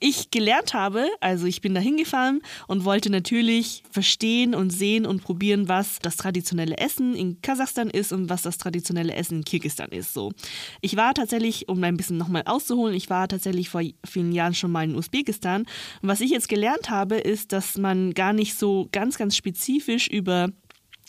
ich 0.00 0.30
gelernt 0.30 0.74
habe, 0.74 1.08
also 1.20 1.46
ich 1.46 1.60
bin 1.60 1.74
da 1.74 1.80
hingefahren 1.80 2.40
und 2.66 2.84
wollte 2.84 3.10
natürlich 3.10 3.82
verstehen 3.90 4.54
und 4.54 4.70
sehen 4.70 5.06
und 5.06 5.22
probieren, 5.22 5.68
was 5.68 5.98
das 6.00 6.16
traditionelle 6.16 6.78
Essen 6.78 7.14
in 7.14 7.40
Kasachstan 7.42 7.90
ist 7.90 8.12
und 8.12 8.28
was 8.28 8.42
das 8.42 8.58
traditionelle 8.58 9.14
Essen 9.14 9.38
in 9.38 9.44
Kirgisistan 9.44 9.90
ist. 9.90 10.14
So, 10.14 10.32
ich 10.80 10.96
war 10.96 11.14
tatsächlich, 11.14 11.68
um 11.68 11.82
ein 11.82 11.96
bisschen 11.96 12.16
nochmal 12.16 12.42
auszuholen, 12.46 12.94
ich 12.94 13.10
war 13.10 13.28
tatsächlich 13.28 13.68
vor 13.68 13.82
vielen 14.06 14.32
Jahren 14.32 14.54
schon 14.54 14.70
mal 14.70 14.84
in 14.84 14.96
Usbekistan. 14.96 15.62
Und 16.02 16.08
was 16.08 16.20
ich 16.20 16.30
jetzt 16.30 16.48
gelernt 16.48 16.90
habe, 16.90 17.16
ist, 17.16 17.52
dass 17.52 17.76
man 17.76 18.14
gar 18.14 18.32
nicht 18.32 18.58
so 18.58 18.88
ganz, 18.92 19.18
ganz 19.18 19.36
spezifisch 19.36 20.08
über 20.08 20.50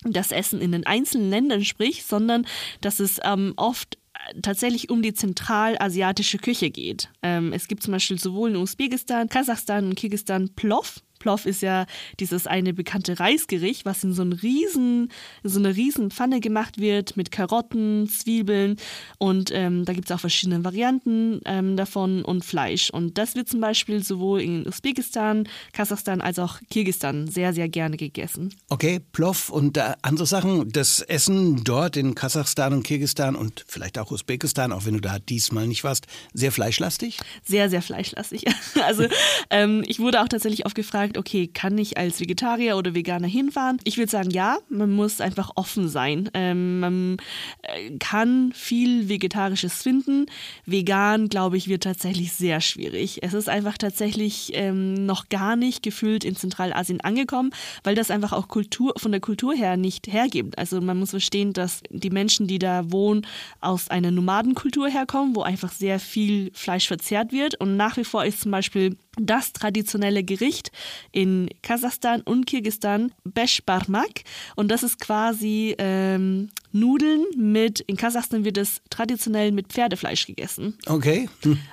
das 0.03 0.31
Essen 0.31 0.62
in 0.62 0.72
den 0.72 0.86
einzelnen 0.86 1.29
Ländern 1.29 1.65
spricht, 1.65 2.08
sondern 2.08 2.46
dass 2.81 3.00
es 3.00 3.19
ähm, 3.24 3.53
oft 3.58 3.98
tatsächlich 4.41 4.89
um 4.89 5.01
die 5.01 5.13
zentralasiatische 5.13 6.38
Küche 6.38 6.69
geht. 6.69 7.09
Ähm, 7.21 7.53
es 7.53 7.67
gibt 7.67 7.83
zum 7.83 7.93
Beispiel 7.93 8.19
sowohl 8.19 8.51
in 8.51 8.55
Usbekistan, 8.55 9.29
Kasachstan 9.29 9.85
und 9.85 9.95
Kirgisistan 9.95 10.49
Plov. 10.55 11.01
Plov 11.19 11.45
ist 11.45 11.61
ja 11.61 11.85
dieses 12.19 12.47
eine 12.47 12.73
bekannte 12.73 13.19
Reisgericht, 13.19 13.85
was 13.85 14.03
in 14.03 14.13
so, 14.13 14.21
einen 14.21 14.33
riesen, 14.33 15.11
so 15.43 15.59
einer 15.59 15.75
riesen 15.75 16.11
Pfanne 16.11 16.39
gemacht 16.39 16.79
wird 16.79 17.17
mit 17.17 17.31
Karotten, 17.31 18.07
Zwiebeln 18.07 18.77
und 19.17 19.51
ähm, 19.53 19.85
da 19.85 19.93
gibt 19.93 20.09
es 20.09 20.15
auch 20.15 20.19
verschiedene 20.19 20.63
Varianten 20.63 21.41
ähm, 21.45 21.75
davon 21.75 22.23
und 22.23 22.45
Fleisch. 22.45 22.89
Und 22.89 23.17
das 23.17 23.35
wird 23.35 23.49
zum 23.49 23.59
Beispiel 23.59 24.03
sowohl 24.03 24.41
in 24.41 24.67
Usbekistan, 24.67 25.47
Kasachstan 25.73 26.21
als 26.21 26.39
auch 26.39 26.59
Kirgisistan 26.69 27.27
sehr, 27.27 27.53
sehr 27.53 27.69
gerne 27.69 27.97
gegessen. 27.97 28.53
Okay, 28.69 28.99
Plov 29.11 29.49
und 29.49 29.77
äh, 29.77 29.93
andere 30.01 30.25
Sachen. 30.25 30.71
Das 30.71 31.01
Essen 31.01 31.63
dort 31.63 31.97
in 31.97 32.15
Kasachstan 32.15 32.73
und 32.73 32.83
Kirgisistan 32.83 33.35
und 33.35 33.65
vielleicht 33.67 33.97
auch 33.97 34.11
Usbekistan, 34.11 34.71
auch 34.71 34.85
wenn 34.85 34.93
du 34.93 35.01
da 35.01 35.19
diesmal 35.19 35.67
nicht 35.67 35.83
warst, 35.83 36.07
sehr 36.33 36.51
fleischlastig? 36.51 37.19
Sehr, 37.43 37.69
sehr 37.69 37.81
fleischlastig. 37.81 38.45
Also 38.81 39.07
ähm, 39.49 39.83
ich 39.88 39.99
wurde 39.99 40.21
auch 40.21 40.27
tatsächlich 40.27 40.65
oft 40.65 40.73
gefragt, 40.73 41.08
okay, 41.17 41.47
kann 41.47 41.77
ich 41.77 41.97
als 41.97 42.19
Vegetarier 42.19 42.77
oder 42.77 42.93
Veganer 42.95 43.27
hinfahren? 43.27 43.79
Ich 43.83 43.97
würde 43.97 44.11
sagen, 44.11 44.29
ja, 44.31 44.57
man 44.69 44.91
muss 44.91 45.21
einfach 45.21 45.51
offen 45.55 45.87
sein. 45.87 46.29
Ähm, 46.33 46.79
man 46.79 47.17
äh, 47.61 47.97
kann 47.99 48.51
viel 48.53 49.09
Vegetarisches 49.09 49.81
finden. 49.81 50.25
Vegan, 50.65 51.29
glaube 51.29 51.57
ich, 51.57 51.67
wird 51.67 51.83
tatsächlich 51.83 52.33
sehr 52.33 52.61
schwierig. 52.61 53.19
Es 53.21 53.33
ist 53.33 53.49
einfach 53.49 53.77
tatsächlich 53.77 54.51
ähm, 54.53 55.05
noch 55.05 55.29
gar 55.29 55.55
nicht 55.55 55.83
gefühlt 55.83 56.23
in 56.23 56.35
Zentralasien 56.35 57.01
angekommen, 57.01 57.51
weil 57.83 57.95
das 57.95 58.11
einfach 58.11 58.33
auch 58.33 58.47
Kultur, 58.47 58.93
von 58.97 59.11
der 59.11 59.21
Kultur 59.21 59.55
her 59.55 59.77
nicht 59.77 60.07
hergibt. 60.07 60.57
Also 60.57 60.81
man 60.81 60.97
muss 60.97 61.11
verstehen, 61.11 61.53
dass 61.53 61.81
die 61.89 62.09
Menschen, 62.09 62.47
die 62.47 62.59
da 62.59 62.91
wohnen, 62.91 63.25
aus 63.61 63.89
einer 63.89 64.11
Nomadenkultur 64.11 64.89
herkommen, 64.89 65.35
wo 65.35 65.41
einfach 65.41 65.71
sehr 65.71 65.99
viel 65.99 66.51
Fleisch 66.53 66.87
verzehrt 66.87 67.31
wird. 67.31 67.59
Und 67.59 67.77
nach 67.77 67.97
wie 67.97 68.03
vor 68.03 68.25
ist 68.25 68.41
zum 68.41 68.51
Beispiel 68.51 68.97
das 69.25 69.53
traditionelle 69.53 70.23
Gericht 70.23 70.71
in 71.11 71.49
Kasachstan 71.61 72.21
und 72.21 72.45
Kirgisistan 72.45 73.11
Beshbarmak. 73.23 74.23
Und 74.55 74.69
das 74.69 74.83
ist 74.83 74.99
quasi 74.99 75.75
ähm, 75.77 76.49
Nudeln 76.71 77.25
mit, 77.35 77.79
in 77.81 77.97
Kasachstan 77.97 78.45
wird 78.45 78.57
es 78.57 78.81
traditionell 78.89 79.51
mit 79.51 79.67
Pferdefleisch 79.69 80.27
gegessen. 80.27 80.77
Okay. 80.85 81.27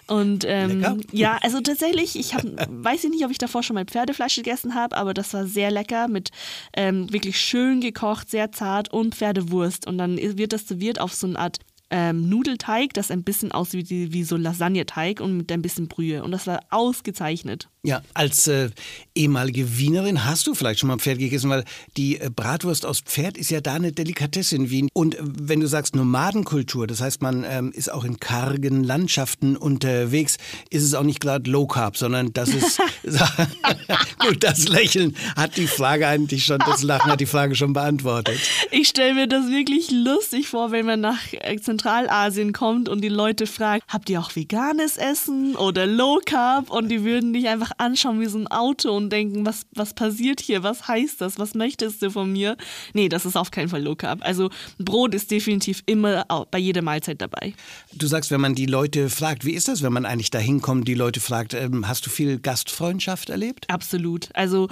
Und 0.07 0.45
ähm, 0.47 1.03
ja, 1.13 1.39
also 1.43 1.61
tatsächlich, 1.61 2.19
ich 2.19 2.35
hab, 2.35 2.43
weiß 2.69 3.05
ich 3.05 3.11
nicht, 3.11 3.25
ob 3.25 3.31
ich 3.31 3.39
davor 3.39 3.63
schon 3.63 3.75
mal 3.75 3.85
Pferdefleisch 3.85 4.37
gegessen 4.37 4.75
habe, 4.75 4.97
aber 4.97 5.13
das 5.13 5.35
war 5.35 5.47
sehr 5.47 5.71
lecker 5.71 6.09
mit 6.09 6.31
ähm, 6.75 7.13
wirklich 7.13 7.39
schön 7.39 7.81
gekocht, 7.81 8.31
sehr 8.31 8.53
zart 8.53 8.93
und 8.93 9.15
Pferdewurst. 9.15 9.87
Und 9.87 9.99
dann 9.99 10.17
wird 10.17 10.53
das 10.53 10.67
serviert 10.67 11.01
auf 11.01 11.15
so 11.15 11.27
eine 11.27 11.39
Art 11.39 11.59
ähm, 11.91 12.29
Nudelteig, 12.29 12.95
das 12.95 13.11
ein 13.11 13.23
bisschen 13.23 13.53
aussieht 13.53 13.91
wie, 13.91 14.13
wie 14.13 14.25
so 14.25 14.37
Lasagneteig 14.37 15.21
und 15.21 15.37
mit 15.37 15.53
ein 15.53 15.63
bisschen 15.63 15.89
Brühe. 15.89 16.23
Und 16.23 16.33
das 16.33 16.47
war 16.47 16.61
ausgezeichnet. 16.71 17.69
Ja, 17.87 18.03
als 18.15 18.49
äh, 18.49 18.71
ehemalige 19.15 19.79
Wienerin 19.79 20.25
hast 20.25 20.49
du 20.49 20.55
vielleicht 20.55 20.81
schon 20.81 20.89
mal 20.89 20.99
Pferd 20.99 21.21
gegessen, 21.21 21.49
weil 21.51 21.65
die 21.97 22.21
äh, 22.21 22.31
Bratwurst 22.35 22.85
aus 22.85 22.99
Pferd 22.99 23.39
ist 23.39 23.49
ja 23.49 23.61
da 23.61 23.75
eine 23.75 23.93
Delikatesse 23.93 24.57
in 24.57 24.71
Wien. 24.71 24.89
Und 24.93 25.15
äh, 25.15 25.19
wenn 25.23 25.61
du 25.61 25.69
sagst 25.69 25.95
Nomadenkultur, 25.95 26.89
das 26.89 27.01
heißt, 27.01 27.23
man 27.23 27.45
ähm, 27.49 27.71
ist 27.71 27.93
auch 27.93 28.03
in 28.03 28.19
kargen 28.19 28.83
Landschaften 28.83 29.57
unterwegs, 29.57 30.37
ist 30.69 30.83
es 30.83 30.95
auch 30.95 31.05
nicht 31.05 31.21
gerade 31.21 31.49
Low 31.49 31.69
Carb, 31.69 31.97
sondern 31.97 32.33
das 32.33 32.49
ist. 32.49 32.81
Gut, 34.19 34.43
das 34.43 34.67
Lächeln 34.67 35.17
hat 35.37 35.57
die 35.57 35.69
Frage 35.69 36.09
eigentlich 36.09 36.45
schon, 36.45 36.59
das 36.59 36.83
Lachen 36.83 37.13
hat 37.13 37.21
die 37.21 37.27
Frage 37.27 37.55
schon 37.55 37.73
beantwortet. 37.73 38.41
Ich 38.73 38.89
stelle 38.89 39.15
mir 39.15 39.29
das 39.29 39.49
wirklich 39.49 39.93
lustig 39.93 40.49
vor, 40.49 40.73
wenn 40.73 40.87
man 40.87 41.01
nach 41.01 41.33
äh, 41.33 41.57
Zentralasien 41.57 42.53
kommt 42.53 42.89
und 42.89 43.03
die 43.03 43.09
Leute 43.09 43.47
fragt, 43.47 43.85
habt 43.87 44.11
ihr 44.11 44.19
auch 44.19 44.35
veganes 44.35 44.97
Essen 44.97 45.55
oder 45.55 45.87
Low 45.87 46.19
Carb? 46.27 46.69
Und 46.71 46.89
die 46.89 47.05
würden 47.05 47.33
dich 47.33 47.47
einfach 47.47 47.76
anschauen 47.79 48.21
wie 48.21 48.27
so 48.27 48.39
ein 48.39 48.47
Auto 48.49 48.91
und 48.97 49.11
denken, 49.11 49.47
was, 49.47 49.67
was 49.75 49.95
passiert 49.95 50.41
hier? 50.41 50.63
Was 50.63 50.89
heißt 50.89 51.21
das? 51.21 51.39
Was 51.39 51.55
möchtest 51.55 52.03
du 52.03 52.11
von 52.11 52.33
mir? 52.33 52.57
Nee, 52.93 53.09
das 53.09 53.27
ist 53.27 53.37
auf 53.37 53.51
keinen 53.51 53.69
Fall 53.69 53.83
Low 53.83 53.97
Carb. 53.97 54.21
Also 54.23 54.51
Brot 54.79 55.15
ist 55.15 55.31
definitiv 55.31 55.83
immer 55.87 56.25
bei 56.51 56.59
jeder 56.59 56.83
Mahlzeit 56.83 57.21
dabei. 57.21 57.55
Du 57.93 58.07
sagst, 58.07 58.31
wenn 58.31 58.41
man 58.41 58.55
die 58.55 58.67
Leute 58.67 59.11
fragt, 59.11 59.45
wie 59.45 59.53
ist 59.53 59.69
das, 59.69 59.83
wenn 59.83 59.93
man 59.93 60.07
eigentlich 60.07 60.31
da 60.31 60.39
hinkommt, 60.39 60.89
die 60.89 60.95
Leute 60.95 61.21
fragt, 61.21 61.55
ähm, 61.55 61.89
hast 61.89 62.07
du 62.07 62.11
viel 62.11 62.39
Gastfreundschaft 62.39 63.31
erlebt? 63.31 63.69
Absolut. 63.71 64.29
Also 64.35 64.69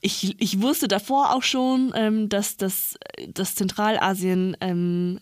ich, 0.00 0.34
ich 0.38 0.60
wusste 0.60 0.88
davor 0.88 1.34
auch 1.34 1.42
schon, 1.42 1.92
ähm, 1.94 2.28
dass, 2.28 2.56
dass, 2.56 2.98
dass 3.32 3.54
Zentralasien 3.54 4.56
ähm, 4.60 5.20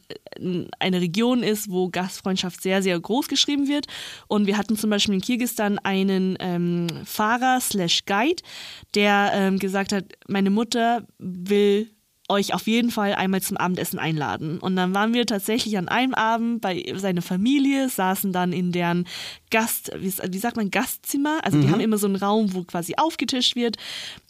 eine 0.78 1.00
Region 1.00 1.42
ist, 1.42 1.70
wo 1.70 1.88
Gastfreundschaft 1.88 2.62
sehr, 2.62 2.82
sehr 2.82 2.98
groß 2.98 3.28
geschrieben 3.28 3.68
wird. 3.68 3.86
Und 4.26 4.46
wir 4.46 4.56
hatten 4.58 4.76
zum 4.76 4.90
Beispiel 4.90 5.14
in 5.14 5.20
Kirgisistan 5.20 5.78
einen 5.78 6.36
ähm, 6.40 6.86
Fahrer 7.04 7.60
slash 7.60 8.04
Guide, 8.06 8.42
der 8.94 9.32
ähm, 9.34 9.58
gesagt 9.58 9.92
hat, 9.92 10.04
meine 10.26 10.50
Mutter 10.50 11.06
will 11.18 11.90
euch 12.28 12.54
auf 12.54 12.66
jeden 12.66 12.90
Fall 12.90 13.14
einmal 13.14 13.42
zum 13.42 13.56
Abendessen 13.56 13.98
einladen. 13.98 14.58
Und 14.58 14.76
dann 14.76 14.94
waren 14.94 15.12
wir 15.12 15.26
tatsächlich 15.26 15.76
an 15.76 15.88
einem 15.88 16.14
Abend 16.14 16.62
bei 16.62 16.82
seiner 16.96 17.20
Familie, 17.20 17.88
saßen 17.88 18.32
dann 18.32 18.52
in 18.52 18.72
deren 18.72 19.06
Gast, 19.50 19.90
wie, 19.98 20.08
sagt 20.38 20.56
man, 20.56 20.70
Gastzimmer. 20.70 21.40
Also 21.42 21.58
mhm. 21.58 21.62
die 21.62 21.68
haben 21.70 21.80
immer 21.80 21.98
so 21.98 22.06
einen 22.06 22.16
Raum, 22.16 22.54
wo 22.54 22.64
quasi 22.64 22.94
aufgetischt 22.96 23.56
wird. 23.56 23.76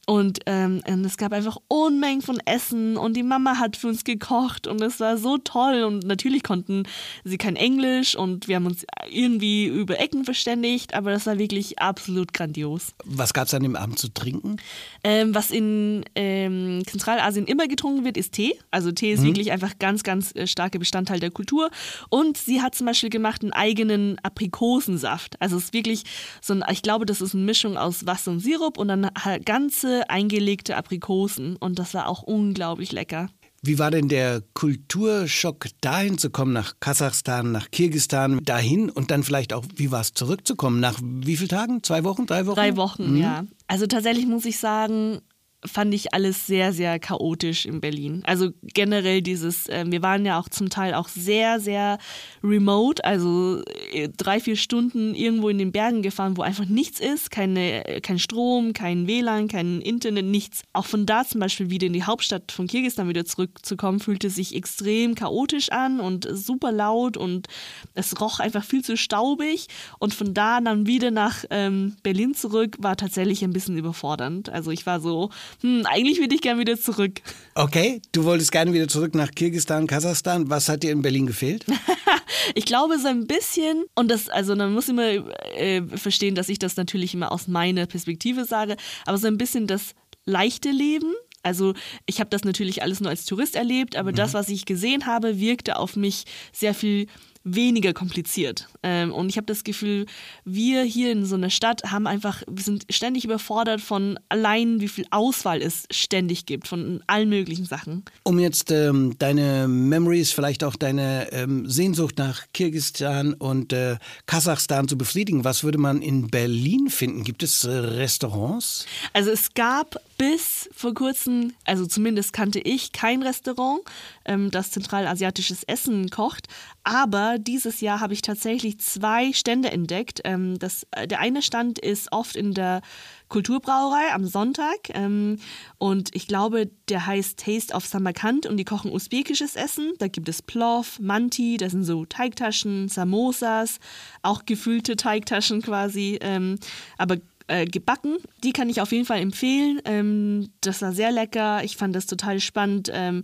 Und, 0.06 0.40
ähm, 0.46 0.82
und 0.86 1.04
es 1.04 1.16
gab 1.16 1.32
einfach 1.32 1.56
Unmengen 1.68 2.20
von 2.20 2.38
Essen 2.44 2.96
und 2.96 3.16
die 3.16 3.22
Mama 3.22 3.58
hat 3.58 3.76
für 3.76 3.88
uns 3.88 4.04
gekocht 4.04 4.66
und 4.66 4.82
es 4.82 5.00
war 5.00 5.16
so 5.16 5.38
toll. 5.38 5.84
Und 5.84 6.04
natürlich 6.04 6.42
konnten 6.42 6.84
sie 7.24 7.38
kein 7.38 7.56
Englisch 7.56 8.14
und 8.14 8.46
wir 8.46 8.56
haben 8.56 8.66
uns 8.66 8.84
irgendwie 9.10 9.66
über 9.66 9.98
Ecken 9.98 10.24
verständigt, 10.24 10.94
aber 10.94 11.10
das 11.10 11.26
war 11.26 11.38
wirklich 11.38 11.78
absolut 11.78 12.34
grandios. 12.34 12.94
Was 13.04 13.32
gab 13.32 13.46
es 13.46 13.54
an 13.54 13.62
dem 13.62 13.76
Abend 13.76 13.98
zu 13.98 14.12
trinken? 14.12 14.56
Ähm, 15.02 15.34
was 15.34 15.50
in 15.50 16.04
ähm, 16.14 16.82
Zentralasien 16.86 17.46
immer 17.46 17.66
getrunken 17.66 18.04
wird, 18.04 18.18
ist 18.18 18.32
Tee. 18.32 18.58
Also 18.70 18.92
Tee 18.92 19.12
ist 19.12 19.20
mhm. 19.20 19.26
wirklich 19.26 19.52
einfach 19.52 19.78
ganz, 19.78 20.02
ganz 20.02 20.34
äh, 20.34 20.46
starker 20.46 20.78
Bestandteil 20.78 21.20
der 21.20 21.30
Kultur. 21.30 21.70
Und 22.10 22.36
sie 22.36 22.60
hat 22.60 22.74
zum 22.74 22.86
Beispiel 22.86 23.10
gemacht 23.10 23.42
einen 23.42 23.52
eigenen 23.52 24.18
Aprikosensaft. 24.22 25.40
Also 25.40 25.56
es 25.56 25.64
ist 25.64 25.72
wirklich 25.72 26.04
so 26.42 26.52
ein, 26.52 26.62
ich 26.70 26.82
glaube, 26.82 27.06
das 27.06 27.22
ist 27.22 27.34
eine 27.34 27.44
Mischung 27.44 27.78
aus 27.78 28.06
Wasser 28.06 28.32
und 28.32 28.40
Sirup 28.40 28.76
und 28.76 28.88
dann 28.88 29.10
ganze 29.44 29.93
eingelegte 30.10 30.76
Aprikosen 30.76 31.56
und 31.56 31.78
das 31.78 31.94
war 31.94 32.08
auch 32.08 32.22
unglaublich 32.22 32.92
lecker. 32.92 33.28
Wie 33.66 33.78
war 33.78 33.90
denn 33.90 34.08
der 34.08 34.42
Kulturschock, 34.52 35.68
dahin 35.80 36.18
zu 36.18 36.28
kommen, 36.28 36.52
nach 36.52 36.74
Kasachstan, 36.80 37.50
nach 37.50 37.70
Kirgisistan, 37.70 38.44
dahin 38.44 38.90
und 38.90 39.10
dann 39.10 39.22
vielleicht 39.22 39.54
auch, 39.54 39.64
wie 39.74 39.90
war 39.90 40.02
es, 40.02 40.12
zurückzukommen? 40.12 40.80
Nach 40.80 41.00
wie 41.02 41.36
vielen 41.38 41.48
Tagen? 41.48 41.82
Zwei 41.82 42.04
Wochen? 42.04 42.26
Drei 42.26 42.44
Wochen? 42.44 42.56
Drei 42.56 42.76
Wochen, 42.76 43.12
mhm. 43.12 43.16
ja. 43.16 43.44
Also 43.66 43.86
tatsächlich 43.86 44.26
muss 44.26 44.44
ich 44.44 44.58
sagen, 44.58 45.20
fand 45.66 45.94
ich 45.94 46.12
alles 46.12 46.46
sehr, 46.46 46.72
sehr 46.72 46.98
chaotisch 46.98 47.66
in 47.66 47.80
Berlin. 47.80 48.22
Also 48.24 48.50
generell 48.62 49.22
dieses, 49.22 49.68
äh, 49.68 49.84
wir 49.86 50.02
waren 50.02 50.24
ja 50.26 50.38
auch 50.38 50.48
zum 50.48 50.70
Teil 50.70 50.94
auch 50.94 51.08
sehr, 51.08 51.60
sehr 51.60 51.98
remote, 52.42 53.04
also 53.04 53.62
äh, 53.92 54.08
drei, 54.08 54.40
vier 54.40 54.56
Stunden 54.56 55.14
irgendwo 55.14 55.48
in 55.48 55.58
den 55.58 55.72
Bergen 55.72 56.02
gefahren, 56.02 56.36
wo 56.36 56.42
einfach 56.42 56.66
nichts 56.66 57.00
ist, 57.00 57.30
keine, 57.30 57.86
äh, 57.86 58.00
kein 58.00 58.18
Strom, 58.18 58.72
kein 58.72 59.06
WLAN, 59.06 59.48
kein 59.48 59.80
Internet, 59.80 60.26
nichts. 60.26 60.62
Auch 60.72 60.86
von 60.86 61.06
da 61.06 61.24
zum 61.24 61.40
Beispiel 61.40 61.70
wieder 61.70 61.86
in 61.86 61.92
die 61.92 62.04
Hauptstadt 62.04 62.52
von 62.52 62.66
Kirgisistan 62.66 63.08
wieder 63.08 63.24
zurückzukommen, 63.24 64.00
fühlte 64.00 64.30
sich 64.30 64.54
extrem 64.54 65.14
chaotisch 65.14 65.70
an 65.70 66.00
und 66.00 66.28
super 66.30 66.72
laut 66.72 67.16
und 67.16 67.48
es 67.94 68.20
roch 68.20 68.40
einfach 68.40 68.64
viel 68.64 68.84
zu 68.84 68.96
staubig. 68.96 69.68
Und 69.98 70.14
von 70.14 70.34
da 70.34 70.60
dann 70.60 70.86
wieder 70.86 71.10
nach 71.10 71.44
ähm, 71.50 71.96
Berlin 72.02 72.34
zurück 72.34 72.76
war 72.80 72.96
tatsächlich 72.96 73.42
ein 73.44 73.52
bisschen 73.52 73.76
überfordernd. 73.78 74.50
Also 74.50 74.70
ich 74.70 74.86
war 74.86 75.00
so, 75.00 75.30
hm, 75.60 75.86
eigentlich 75.86 76.20
würde 76.20 76.34
ich 76.34 76.40
gerne 76.40 76.60
wieder 76.60 76.78
zurück. 76.78 77.20
Okay, 77.54 78.00
du 78.12 78.24
wolltest 78.24 78.52
gerne 78.52 78.72
wieder 78.72 78.88
zurück 78.88 79.14
nach 79.14 79.30
Kirgisistan, 79.30 79.86
Kasachstan. 79.86 80.50
Was 80.50 80.68
hat 80.68 80.82
dir 80.82 80.92
in 80.92 81.02
Berlin 81.02 81.26
gefehlt? 81.26 81.64
ich 82.54 82.64
glaube 82.64 82.98
so 82.98 83.08
ein 83.08 83.26
bisschen, 83.26 83.84
und 83.94 84.10
das, 84.10 84.28
also 84.28 84.54
man 84.56 84.72
muss 84.72 84.88
immer 84.88 85.08
äh, 85.56 85.82
verstehen, 85.96 86.34
dass 86.34 86.48
ich 86.48 86.58
das 86.58 86.76
natürlich 86.76 87.14
immer 87.14 87.32
aus 87.32 87.48
meiner 87.48 87.86
Perspektive 87.86 88.44
sage, 88.44 88.76
aber 89.06 89.18
so 89.18 89.26
ein 89.26 89.38
bisschen 89.38 89.66
das 89.66 89.94
leichte 90.24 90.70
Leben. 90.70 91.12
Also 91.42 91.74
ich 92.06 92.20
habe 92.20 92.30
das 92.30 92.44
natürlich 92.44 92.82
alles 92.82 93.00
nur 93.00 93.10
als 93.10 93.26
Tourist 93.26 93.54
erlebt, 93.54 93.96
aber 93.96 94.12
mhm. 94.12 94.16
das, 94.16 94.34
was 94.34 94.48
ich 94.48 94.64
gesehen 94.64 95.06
habe, 95.06 95.38
wirkte 95.38 95.78
auf 95.78 95.96
mich 95.96 96.24
sehr 96.52 96.74
viel 96.74 97.06
weniger 97.44 97.92
kompliziert. 97.92 98.68
Ähm, 98.82 99.12
und 99.12 99.28
ich 99.28 99.36
habe 99.36 99.46
das 99.46 99.64
Gefühl, 99.64 100.06
wir 100.44 100.82
hier 100.82 101.12
in 101.12 101.26
so 101.26 101.34
einer 101.34 101.50
Stadt 101.50 101.82
haben 101.90 102.06
einfach, 102.06 102.42
wir 102.50 102.62
sind 102.62 102.86
ständig 102.90 103.24
überfordert 103.24 103.82
von 103.82 104.18
allein, 104.30 104.80
wie 104.80 104.88
viel 104.88 105.06
Auswahl 105.10 105.60
es 105.60 105.84
ständig 105.90 106.46
gibt 106.46 106.66
von 106.66 107.02
allen 107.06 107.28
möglichen 107.28 107.66
Sachen. 107.66 108.04
Um 108.22 108.38
jetzt 108.38 108.70
ähm, 108.70 109.14
deine 109.18 109.68
Memories, 109.68 110.32
vielleicht 110.32 110.64
auch 110.64 110.74
deine 110.74 111.30
ähm, 111.32 111.68
Sehnsucht 111.68 112.18
nach 112.18 112.44
Kirgisistan 112.54 113.34
und 113.34 113.72
äh, 113.72 113.96
Kasachstan 114.26 114.88
zu 114.88 114.96
befriedigen, 114.96 115.44
was 115.44 115.64
würde 115.64 115.78
man 115.78 116.00
in 116.00 116.28
Berlin 116.28 116.88
finden? 116.88 117.24
Gibt 117.24 117.42
es 117.42 117.64
äh, 117.64 117.70
Restaurants? 117.70 118.86
Also 119.12 119.30
es 119.30 119.52
gab 119.52 119.96
bis 120.16 120.68
vor 120.72 120.94
kurzem, 120.94 121.52
also 121.64 121.86
zumindest 121.86 122.32
kannte 122.32 122.58
ich 122.60 122.92
kein 122.92 123.22
Restaurant, 123.22 123.80
ähm, 124.24 124.50
das 124.50 124.70
zentralasiatisches 124.70 125.64
Essen 125.64 126.10
kocht, 126.10 126.48
aber 126.84 127.38
dieses 127.38 127.80
Jahr 127.80 128.00
habe 128.00 128.12
ich 128.12 128.22
tatsächlich 128.22 128.78
zwei 128.78 129.32
Stände 129.32 129.70
entdeckt. 129.70 130.20
Ähm, 130.24 130.58
das, 130.58 130.86
äh, 130.92 131.06
der 131.06 131.20
eine 131.20 131.42
Stand 131.42 131.78
ist 131.78 132.12
oft 132.12 132.36
in 132.36 132.54
der 132.54 132.82
Kulturbrauerei 133.28 134.12
am 134.12 134.26
Sonntag 134.26 134.90
ähm, 134.90 135.38
und 135.78 136.14
ich 136.14 136.26
glaube, 136.28 136.70
der 136.88 137.06
heißt 137.06 137.38
Taste 137.38 137.74
of 137.74 137.86
Samarkand 137.86 138.46
und 138.46 138.58
die 138.58 138.64
kochen 138.64 138.92
usbekisches 138.92 139.56
Essen. 139.56 139.92
Da 139.98 140.08
gibt 140.08 140.28
es 140.28 140.42
Plov, 140.42 141.00
Manti, 141.00 141.56
das 141.56 141.72
sind 141.72 141.84
so 141.84 142.04
Teigtaschen, 142.04 142.88
Samosas, 142.88 143.80
auch 144.22 144.44
gefüllte 144.44 144.96
Teigtaschen 144.96 145.62
quasi, 145.62 146.18
ähm, 146.20 146.58
aber 146.98 147.16
äh, 147.46 147.66
gebacken. 147.66 148.16
Die 148.42 148.52
kann 148.52 148.68
ich 148.68 148.80
auf 148.80 148.92
jeden 148.92 149.04
Fall 149.04 149.20
empfehlen. 149.20 149.80
Ähm, 149.84 150.50
das 150.60 150.82
war 150.82 150.92
sehr 150.92 151.12
lecker. 151.12 151.62
Ich 151.64 151.76
fand 151.76 151.94
das 151.94 152.06
total 152.06 152.40
spannend, 152.40 152.90
ähm, 152.92 153.22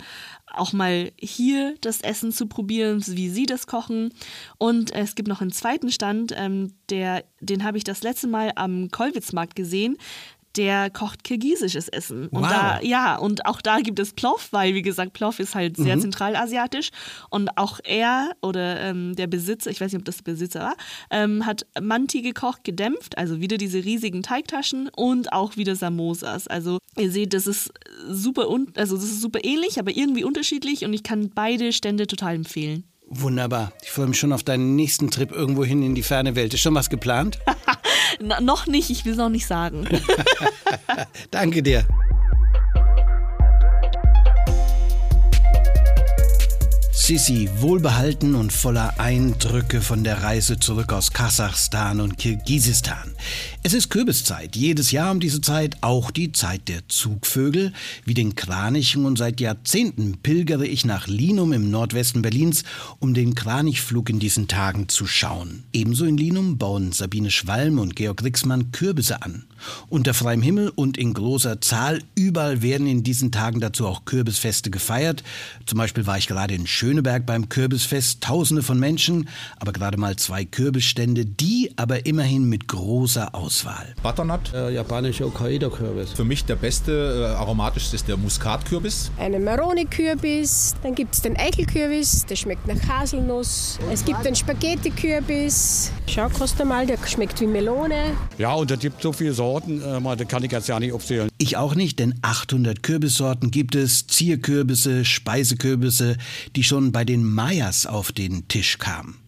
auch 0.52 0.72
mal 0.72 1.12
hier 1.18 1.74
das 1.80 2.00
Essen 2.00 2.32
zu 2.32 2.46
probieren, 2.46 3.02
wie 3.06 3.30
sie 3.30 3.46
das 3.46 3.66
kochen. 3.66 4.12
Und 4.58 4.92
es 4.92 5.14
gibt 5.14 5.28
noch 5.28 5.40
einen 5.40 5.52
zweiten 5.52 5.90
Stand, 5.90 6.34
ähm, 6.36 6.74
der, 6.90 7.24
den 7.40 7.64
habe 7.64 7.78
ich 7.78 7.84
das 7.84 8.02
letzte 8.02 8.26
Mal 8.26 8.52
am 8.56 8.90
Kollwitzmarkt 8.90 9.56
gesehen 9.56 9.96
der 10.56 10.90
kocht 10.90 11.24
kirgisisches 11.24 11.88
Essen. 11.88 12.28
Und 12.28 12.42
Wow. 12.42 12.50
da, 12.50 12.80
ja, 12.82 13.16
und 13.16 13.46
auch 13.46 13.60
da 13.60 13.78
gibt 13.80 13.98
es 13.98 14.12
Plov, 14.12 14.48
weil 14.50 14.74
wie 14.74 14.82
gesagt, 14.82 15.12
Plov 15.12 15.38
ist 15.38 15.54
halt 15.54 15.76
sehr 15.76 15.96
Mhm. 15.96 16.00
zentralasiatisch. 16.02 16.90
Und 17.30 17.56
auch 17.56 17.78
er 17.84 18.32
oder 18.42 18.80
ähm, 18.80 19.14
der 19.16 19.26
Besitzer, 19.26 19.70
ich 19.70 19.80
weiß 19.80 19.92
nicht, 19.92 20.00
ob 20.00 20.04
das 20.04 20.16
der 20.18 20.32
Besitzer 20.32 20.60
war, 20.60 20.74
ähm, 21.10 21.46
hat 21.46 21.66
Manti 21.80 22.22
gekocht, 22.22 22.64
gedämpft, 22.64 23.16
also 23.18 23.40
wieder 23.40 23.58
diese 23.58 23.84
riesigen 23.84 24.22
Teigtaschen 24.22 24.88
und 24.96 25.32
auch 25.32 25.56
wieder 25.56 25.76
Samosas. 25.76 26.46
Also 26.48 26.78
ihr 26.96 27.10
seht, 27.12 27.32
das 27.34 27.46
ist 27.46 27.72
super 28.08 28.48
un 28.50 28.72
also 28.76 28.96
das 28.96 29.04
ist 29.04 29.20
super 29.20 29.40
ähnlich, 29.44 29.78
aber 29.78 29.96
irgendwie 29.96 30.24
unterschiedlich 30.24 30.84
und 30.84 30.92
ich 30.92 31.02
kann 31.02 31.30
beide 31.34 31.72
Stände 31.72 32.06
total 32.06 32.34
empfehlen. 32.34 32.84
Wunderbar. 33.12 33.72
Ich 33.82 33.90
freue 33.90 34.06
mich 34.06 34.18
schon 34.20 34.32
auf 34.32 34.44
deinen 34.44 34.76
nächsten 34.76 35.10
Trip 35.10 35.32
irgendwo 35.32 35.64
hin 35.64 35.82
in 35.82 35.94
die 35.96 36.02
ferne 36.02 36.36
Welt. 36.36 36.54
Ist 36.54 36.60
schon 36.60 36.74
was 36.74 36.90
geplant? 36.90 37.38
Na, 38.22 38.38
noch 38.40 38.66
nicht, 38.66 38.90
ich 38.90 39.06
will 39.06 39.12
es 39.12 39.18
noch 39.18 39.30
nicht 39.30 39.46
sagen. 39.46 39.88
Danke 41.30 41.62
dir. 41.62 41.86
Sissi, 46.92 47.48
wohlbehalten 47.56 48.34
und 48.34 48.52
voller 48.52 49.00
Eindrücke 49.00 49.80
von 49.80 50.04
der 50.04 50.22
Reise 50.22 50.60
zurück 50.60 50.92
aus 50.92 51.12
Kasachstan 51.12 52.00
und 52.00 52.18
Kirgisistan. 52.18 53.16
Es 53.62 53.74
ist 53.74 53.90
Kürbiszeit, 53.90 54.56
jedes 54.56 54.90
Jahr 54.90 55.10
um 55.10 55.20
diese 55.20 55.42
Zeit 55.42 55.76
auch 55.82 56.10
die 56.10 56.32
Zeit 56.32 56.66
der 56.68 56.88
Zugvögel, 56.88 57.74
wie 58.06 58.14
den 58.14 58.34
Kranichen 58.34 59.04
und 59.04 59.18
seit 59.18 59.38
Jahrzehnten 59.38 60.16
pilgere 60.22 60.64
ich 60.64 60.86
nach 60.86 61.08
Linum 61.08 61.52
im 61.52 61.70
Nordwesten 61.70 62.22
Berlins, 62.22 62.64
um 63.00 63.12
den 63.12 63.34
Kranichflug 63.34 64.08
in 64.08 64.18
diesen 64.18 64.48
Tagen 64.48 64.88
zu 64.88 65.06
schauen. 65.06 65.64
Ebenso 65.74 66.06
in 66.06 66.16
Linum 66.16 66.56
bauen 66.56 66.92
Sabine 66.92 67.30
Schwalm 67.30 67.78
und 67.78 67.96
Georg 67.96 68.24
Rixmann 68.24 68.72
Kürbisse 68.72 69.20
an. 69.20 69.44
Unter 69.90 70.14
freiem 70.14 70.40
Himmel 70.40 70.70
und 70.74 70.96
in 70.96 71.12
großer 71.12 71.60
Zahl, 71.60 72.00
überall 72.14 72.62
werden 72.62 72.86
in 72.86 73.02
diesen 73.02 73.30
Tagen 73.30 73.60
dazu 73.60 73.86
auch 73.86 74.06
Kürbisfeste 74.06 74.70
gefeiert. 74.70 75.22
Zum 75.66 75.76
Beispiel 75.76 76.06
war 76.06 76.16
ich 76.16 76.28
gerade 76.28 76.54
in 76.54 76.66
Schöneberg 76.66 77.26
beim 77.26 77.50
Kürbisfest, 77.50 78.22
tausende 78.22 78.62
von 78.62 78.80
Menschen, 78.80 79.28
aber 79.58 79.72
gerade 79.72 79.98
mal 79.98 80.16
zwei 80.16 80.46
Kürbisstände, 80.46 81.26
die 81.26 81.72
aber 81.76 82.06
immerhin 82.06 82.48
mit 82.48 82.66
großer 82.66 83.34
Auswahl. 83.34 83.49
Butternut. 84.02 84.52
Äh, 84.54 84.70
japanische 84.74 85.24
Hokkaido-Kürbis. 85.24 86.12
Für 86.12 86.24
mich 86.24 86.44
der 86.44 86.56
beste, 86.56 87.30
äh, 87.32 87.36
aromatischste 87.36 87.96
ist 87.96 88.08
der 88.08 88.16
Muskatkürbis. 88.16 89.10
einen 89.18 89.44
Maroni-Kürbis, 89.44 90.74
dann 90.82 90.94
gibt 90.94 91.14
es 91.14 91.22
den 91.22 91.36
Eichelkürbis, 91.36 92.26
der 92.26 92.36
schmeckt 92.36 92.66
nach 92.66 92.80
Haselnuss. 92.88 93.78
Es 93.92 94.04
gibt 94.04 94.24
den 94.24 94.34
Spaghetti-Kürbis. 94.34 95.92
Schau, 96.06 96.28
koste 96.28 96.64
mal, 96.64 96.86
der 96.86 96.98
schmeckt 97.06 97.40
wie 97.40 97.46
Melone. 97.46 98.16
Ja, 98.38 98.54
und 98.54 98.70
es 98.70 98.78
gibt 98.78 99.02
so 99.02 99.12
viele 99.12 99.32
Sorten, 99.32 99.82
äh, 99.82 100.00
mal, 100.00 100.16
das 100.16 100.28
kann 100.28 100.42
ich 100.44 100.52
jetzt 100.52 100.68
ja 100.68 100.78
nicht 100.78 100.92
aufzählen. 100.92 101.28
Ich 101.38 101.56
auch 101.56 101.74
nicht, 101.74 101.98
denn 101.98 102.14
800 102.22 102.82
Kürbissorten 102.82 103.50
gibt 103.50 103.74
es, 103.74 104.06
Zierkürbisse, 104.06 105.04
Speisekürbisse, 105.04 106.16
die 106.56 106.64
schon 106.64 106.92
bei 106.92 107.04
den 107.04 107.24
Mayas 107.24 107.86
auf 107.86 108.12
den 108.12 108.48
Tisch 108.48 108.78
kamen. 108.78 109.19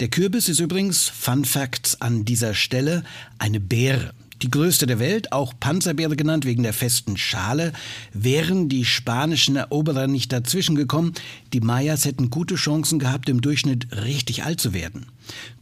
Der 0.00 0.08
Kürbis 0.08 0.48
ist 0.48 0.60
übrigens, 0.60 1.08
Fun 1.08 1.44
Facts 1.44 2.00
an 2.00 2.24
dieser 2.24 2.54
Stelle, 2.54 3.04
eine 3.38 3.60
Beere. 3.60 4.12
Die 4.42 4.50
größte 4.50 4.86
der 4.86 4.98
Welt, 4.98 5.32
auch 5.32 5.52
Panzerbeere 5.60 6.16
genannt 6.16 6.46
wegen 6.46 6.62
der 6.62 6.72
festen 6.72 7.18
Schale, 7.18 7.74
wären 8.14 8.70
die 8.70 8.86
spanischen 8.86 9.56
Eroberer 9.56 10.06
nicht 10.06 10.32
dazwischen 10.32 10.76
gekommen, 10.76 11.12
die 11.52 11.60
Mayas 11.60 12.06
hätten 12.06 12.30
gute 12.30 12.54
Chancen 12.54 12.98
gehabt, 12.98 13.28
im 13.28 13.42
Durchschnitt 13.42 13.88
richtig 14.04 14.44
alt 14.44 14.60
zu 14.60 14.72
werden. 14.72 15.06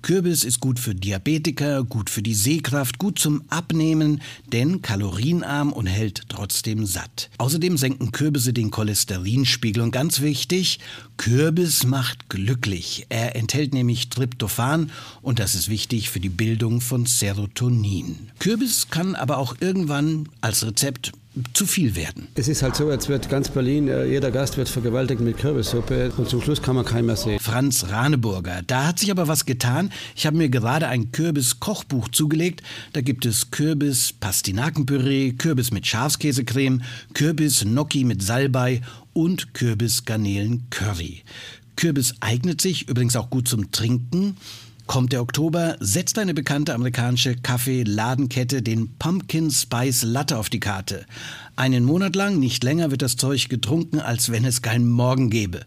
Kürbis 0.02 0.44
ist 0.44 0.60
gut 0.60 0.78
für 0.78 0.94
Diabetiker, 0.94 1.84
gut 1.84 2.08
für 2.08 2.22
die 2.22 2.34
Sehkraft, 2.34 2.98
gut 2.98 3.18
zum 3.18 3.42
Abnehmen, 3.48 4.22
denn 4.52 4.82
kalorienarm 4.82 5.72
und 5.72 5.86
hält 5.86 6.22
trotzdem 6.28 6.86
satt. 6.86 7.30
Außerdem 7.38 7.76
senken 7.76 8.12
Kürbisse 8.12 8.52
den 8.52 8.70
Cholesterinspiegel 8.70 9.82
und 9.82 9.90
ganz 9.90 10.20
wichtig, 10.20 10.78
Kürbis 11.16 11.84
macht 11.84 12.28
glücklich. 12.28 13.06
Er 13.08 13.36
enthält 13.36 13.74
nämlich 13.74 14.08
Tryptophan 14.08 14.90
und 15.20 15.38
das 15.38 15.54
ist 15.54 15.68
wichtig 15.68 16.10
für 16.10 16.20
die 16.20 16.28
Bildung 16.28 16.80
von 16.80 17.06
Serotonin. 17.06 18.30
Kürbis 18.38 18.88
kann 18.90 19.14
aber 19.14 19.38
auch 19.38 19.56
irgendwann 19.60 20.28
als 20.40 20.64
Rezept 20.64 21.12
zu 21.52 21.66
viel 21.66 21.96
werden. 21.96 22.28
Es 22.34 22.48
ist 22.48 22.62
halt 22.62 22.76
so, 22.76 22.90
jetzt 22.90 23.08
wird 23.08 23.28
ganz 23.28 23.48
Berlin, 23.48 23.88
äh, 23.88 24.06
jeder 24.06 24.30
Gast 24.30 24.56
wird 24.56 24.68
vergewaltigt 24.68 25.20
mit 25.20 25.38
Kürbissuppe 25.38 26.12
und 26.16 26.28
zum 26.28 26.40
Schluss 26.42 26.62
kann 26.62 26.76
man 26.76 26.84
keinen 26.84 27.06
mehr 27.06 27.16
sehen. 27.16 27.38
Franz 27.38 27.86
Raneburger. 27.90 28.62
Da 28.66 28.86
hat 28.86 28.98
sich 28.98 29.10
aber 29.10 29.28
was 29.28 29.46
getan. 29.46 29.90
Ich 30.14 30.26
habe 30.26 30.36
mir 30.36 30.48
gerade 30.48 30.88
ein 30.88 31.12
Kürbis-Kochbuch 31.12 32.08
zugelegt. 32.08 32.62
Da 32.92 33.00
gibt 33.00 33.26
es 33.26 33.50
Kürbis-Pastinakenpüree, 33.50 35.32
Kürbis 35.32 35.70
mit 35.70 35.86
Schafskäsecreme, 35.86 36.82
Kürbis-Gnocchi 37.14 38.04
mit 38.04 38.22
Salbei 38.22 38.82
und 39.12 39.54
Kürbis-Garnelen-Curry. 39.54 41.22
Kürbis 41.76 42.14
eignet 42.20 42.60
sich 42.60 42.88
übrigens 42.88 43.14
auch 43.14 43.30
gut 43.30 43.46
zum 43.46 43.70
Trinken. 43.70 44.36
Kommt 44.88 45.12
der 45.12 45.20
Oktober, 45.20 45.76
setzt 45.80 46.18
eine 46.18 46.32
bekannte 46.32 46.72
amerikanische 46.72 47.36
Kaffee-Ladenkette 47.36 48.62
den 48.62 48.96
Pumpkin 48.98 49.50
Spice 49.50 50.02
Latte 50.04 50.38
auf 50.38 50.48
die 50.48 50.60
Karte. 50.60 51.04
Einen 51.56 51.84
Monat 51.84 52.16
lang, 52.16 52.40
nicht 52.40 52.64
länger, 52.64 52.90
wird 52.90 53.02
das 53.02 53.16
Zeug 53.16 53.50
getrunken, 53.50 54.00
als 54.00 54.32
wenn 54.32 54.46
es 54.46 54.62
keinen 54.62 54.88
Morgen 54.88 55.28
gäbe. 55.28 55.66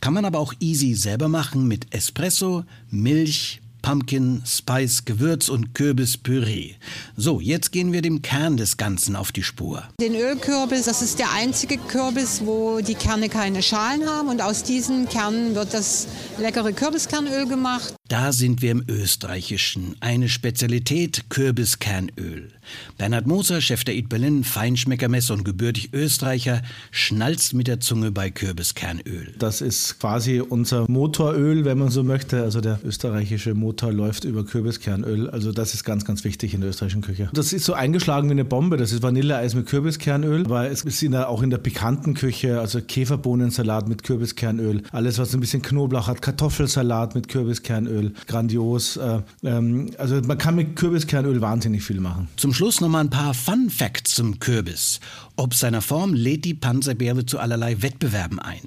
Kann 0.00 0.14
man 0.14 0.24
aber 0.24 0.38
auch 0.38 0.54
easy 0.58 0.94
selber 0.94 1.28
machen 1.28 1.68
mit 1.68 1.94
Espresso, 1.94 2.64
Milch, 2.88 3.60
Pumpkin, 3.82 4.42
Spice, 4.46 5.04
Gewürz 5.04 5.50
und 5.50 5.74
Kürbispüree. 5.74 6.76
So, 7.14 7.40
jetzt 7.40 7.72
gehen 7.72 7.92
wir 7.92 8.00
dem 8.00 8.22
Kern 8.22 8.56
des 8.56 8.78
Ganzen 8.78 9.16
auf 9.16 9.32
die 9.32 9.42
Spur. 9.42 9.82
Den 10.00 10.14
Ölkürbis, 10.14 10.84
das 10.84 11.02
ist 11.02 11.18
der 11.18 11.32
einzige 11.32 11.76
Kürbis, 11.76 12.40
wo 12.46 12.80
die 12.80 12.94
Kerne 12.94 13.28
keine 13.28 13.60
Schalen 13.62 14.08
haben. 14.08 14.28
Und 14.28 14.40
aus 14.40 14.62
diesen 14.62 15.08
Kernen 15.08 15.54
wird 15.54 15.74
das 15.74 16.06
leckere 16.38 16.72
Kürbiskernöl 16.72 17.46
gemacht. 17.46 17.94
Da 18.12 18.30
sind 18.30 18.60
wir 18.60 18.72
im 18.72 18.84
Österreichischen. 18.88 19.96
Eine 20.00 20.28
Spezialität 20.28 21.30
Kürbiskernöl. 21.30 22.50
Bernhard 22.98 23.26
Moser, 23.26 23.62
Chef 23.62 23.84
der 23.84 23.94
Eat 23.94 24.10
Berlin, 24.10 24.44
Feinschmeckermesse 24.44 25.32
und 25.32 25.44
gebürtig 25.44 25.94
Österreicher, 25.94 26.60
schnalzt 26.90 27.54
mit 27.54 27.68
der 27.68 27.80
Zunge 27.80 28.10
bei 28.10 28.30
Kürbiskernöl. 28.30 29.32
Das 29.38 29.62
ist 29.62 29.98
quasi 29.98 30.40
unser 30.40 30.88
Motoröl, 30.90 31.64
wenn 31.64 31.78
man 31.78 31.88
so 31.88 32.02
möchte. 32.02 32.42
Also 32.42 32.60
der 32.60 32.80
österreichische 32.84 33.54
Motor 33.54 33.92
läuft 33.92 34.24
über 34.24 34.44
Kürbiskernöl. 34.44 35.30
Also 35.30 35.52
das 35.52 35.72
ist 35.72 35.82
ganz, 35.82 36.04
ganz 36.04 36.22
wichtig 36.24 36.52
in 36.52 36.60
der 36.60 36.68
österreichischen 36.68 37.00
Küche. 37.00 37.30
Das 37.32 37.54
ist 37.54 37.64
so 37.64 37.72
eingeschlagen 37.72 38.28
wie 38.28 38.32
eine 38.32 38.44
Bombe. 38.44 38.76
Das 38.76 38.92
ist 38.92 39.02
Vanilleeis 39.02 39.54
mit 39.54 39.66
Kürbiskernöl. 39.66 40.44
Aber 40.44 40.70
es 40.70 40.82
ist 40.82 41.02
in 41.02 41.12
der, 41.12 41.30
auch 41.30 41.42
in 41.42 41.48
der 41.48 41.58
pikanten 41.58 42.12
Küche, 42.12 42.60
also 42.60 42.80
Käferbohnensalat 42.82 43.88
mit 43.88 44.02
Kürbiskernöl. 44.02 44.82
Alles, 44.92 45.18
was 45.18 45.32
ein 45.32 45.40
bisschen 45.40 45.62
Knoblauch 45.62 46.08
hat. 46.08 46.20
Kartoffelsalat 46.20 47.14
mit 47.14 47.28
Kürbiskernöl. 47.28 48.01
Grandios. 48.26 48.96
Äh, 48.96 49.20
ähm, 49.44 49.90
also 49.98 50.20
man 50.22 50.38
kann 50.38 50.54
mit 50.56 50.76
Kürbiskernöl 50.76 51.40
wahnsinnig 51.40 51.82
viel 51.82 52.00
machen. 52.00 52.28
Zum 52.36 52.52
Schluss 52.52 52.80
noch 52.80 52.88
mal 52.88 53.00
ein 53.00 53.10
paar 53.10 53.34
Fun 53.34 53.70
Facts 53.70 54.14
zum 54.14 54.38
Kürbis. 54.38 55.00
Ob 55.36 55.54
seiner 55.54 55.82
Form 55.82 56.14
lädt 56.14 56.44
die 56.44 56.54
Panzerbeere 56.54 57.26
zu 57.26 57.38
allerlei 57.38 57.82
Wettbewerben 57.82 58.38
ein. 58.38 58.60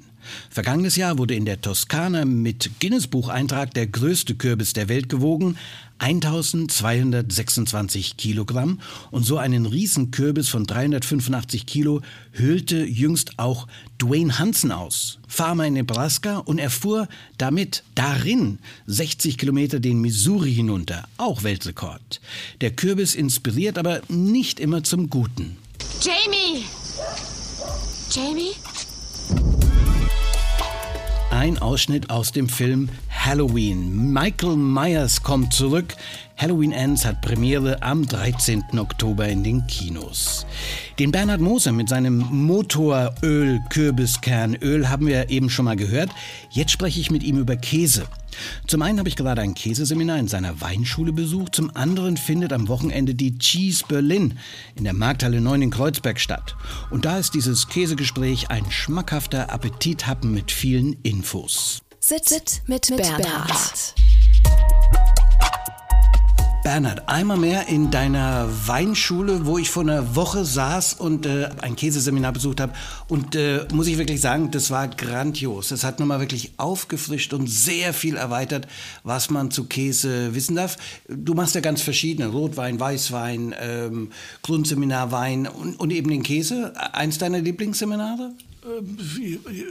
Vergangenes 0.50 0.96
Jahr 0.96 1.18
wurde 1.18 1.34
in 1.34 1.44
der 1.44 1.60
Toskana 1.60 2.24
mit 2.24 2.70
Guinness-Bucheintrag 2.80 3.72
der 3.74 3.86
größte 3.86 4.34
Kürbis 4.34 4.72
der 4.72 4.88
Welt 4.88 5.08
gewogen, 5.08 5.56
1226 5.98 8.16
Kilogramm. 8.16 8.80
Und 9.10 9.24
so 9.24 9.38
einen 9.38 9.66
Riesenkürbis 9.66 10.48
von 10.48 10.64
385 10.66 11.66
Kilo 11.66 12.02
hüllte 12.32 12.84
jüngst 12.84 13.38
auch 13.38 13.66
Dwayne 13.98 14.38
Hansen 14.38 14.72
aus, 14.72 15.18
Farmer 15.26 15.66
in 15.66 15.74
Nebraska, 15.74 16.38
und 16.38 16.58
er 16.58 16.70
fuhr 16.70 17.08
damit 17.38 17.82
darin 17.94 18.58
60 18.86 19.38
Kilometer 19.38 19.80
den 19.80 20.00
Missouri 20.00 20.54
hinunter, 20.54 21.08
auch 21.16 21.42
Weltrekord. 21.42 22.20
Der 22.60 22.72
Kürbis 22.72 23.14
inspiriert 23.14 23.78
aber 23.78 24.02
nicht 24.08 24.60
immer 24.60 24.84
zum 24.84 25.08
Guten. 25.08 25.56
Jamie! 26.00 26.64
Jamie? 28.10 28.52
Ein 31.38 31.58
Ausschnitt 31.58 32.08
aus 32.08 32.32
dem 32.32 32.48
Film 32.48 32.88
Halloween. 33.10 34.10
Michael 34.10 34.56
Myers 34.56 35.22
kommt 35.22 35.52
zurück. 35.52 35.94
Halloween 36.38 36.72
Ends 36.72 37.04
hat 37.04 37.20
Premiere 37.20 37.82
am 37.82 38.06
13. 38.06 38.64
Oktober 38.78 39.28
in 39.28 39.44
den 39.44 39.66
Kinos. 39.66 40.46
Den 40.98 41.12
Bernhard 41.12 41.42
Moser 41.42 41.72
mit 41.72 41.90
seinem 41.90 42.24
Motoröl, 42.30 43.60
Kürbiskernöl 43.68 44.88
haben 44.88 45.06
wir 45.06 45.28
eben 45.28 45.50
schon 45.50 45.66
mal 45.66 45.76
gehört. 45.76 46.08
Jetzt 46.48 46.70
spreche 46.70 47.00
ich 47.00 47.10
mit 47.10 47.22
ihm 47.22 47.36
über 47.36 47.56
Käse. 47.56 48.06
Zum 48.66 48.82
einen 48.82 48.98
habe 48.98 49.08
ich 49.08 49.16
gerade 49.16 49.42
ein 49.42 49.54
Käseseminar 49.54 50.18
in 50.18 50.28
seiner 50.28 50.60
Weinschule 50.60 51.12
besucht, 51.12 51.54
zum 51.54 51.74
anderen 51.74 52.16
findet 52.16 52.52
am 52.52 52.68
Wochenende 52.68 53.14
die 53.14 53.38
Cheese 53.38 53.84
Berlin 53.88 54.38
in 54.74 54.84
der 54.84 54.92
Markthalle 54.92 55.40
9 55.40 55.62
in 55.62 55.70
Kreuzberg 55.70 56.20
statt. 56.20 56.56
Und 56.90 57.04
da 57.04 57.18
ist 57.18 57.34
dieses 57.34 57.68
Käsegespräch 57.68 58.50
ein 58.50 58.70
schmackhafter 58.70 59.50
Appetithappen 59.50 60.32
mit 60.32 60.52
vielen 60.52 60.94
Infos. 61.02 61.82
Sitz, 62.00 62.28
Sitz 62.30 62.62
mit, 62.66 62.88
mit 62.90 62.98
Bernhard. 62.98 63.22
Bernhard. 63.22 63.94
Bernhard, 66.66 67.08
einmal 67.08 67.36
mehr 67.36 67.68
in 67.68 67.92
deiner 67.92 68.48
Weinschule, 68.66 69.46
wo 69.46 69.56
ich 69.56 69.70
vor 69.70 69.84
einer 69.84 70.16
Woche 70.16 70.44
saß 70.44 70.94
und 70.94 71.24
äh, 71.24 71.48
ein 71.62 71.76
Käseseminar 71.76 72.32
besucht 72.32 72.60
habe. 72.60 72.72
Und 73.06 73.36
äh, 73.36 73.68
muss 73.72 73.86
ich 73.86 73.98
wirklich 73.98 74.20
sagen, 74.20 74.50
das 74.50 74.72
war 74.72 74.88
grandios. 74.88 75.68
Das 75.68 75.84
hat 75.84 76.00
nochmal 76.00 76.18
wirklich 76.18 76.54
aufgefrischt 76.56 77.32
und 77.34 77.46
sehr 77.46 77.94
viel 77.94 78.16
erweitert, 78.16 78.66
was 79.04 79.30
man 79.30 79.52
zu 79.52 79.66
Käse 79.68 80.34
wissen 80.34 80.56
darf. 80.56 80.76
Du 81.08 81.34
machst 81.34 81.54
ja 81.54 81.60
ganz 81.60 81.82
verschiedene, 81.82 82.30
Rotwein, 82.30 82.80
Weißwein, 82.80 83.54
ähm, 83.60 84.10
Grundseminarwein 84.42 85.46
und, 85.46 85.78
und 85.78 85.92
eben 85.92 86.10
den 86.10 86.24
Käse. 86.24 86.72
Eins 86.92 87.18
deiner 87.18 87.38
Lieblingsseminare? 87.38 88.32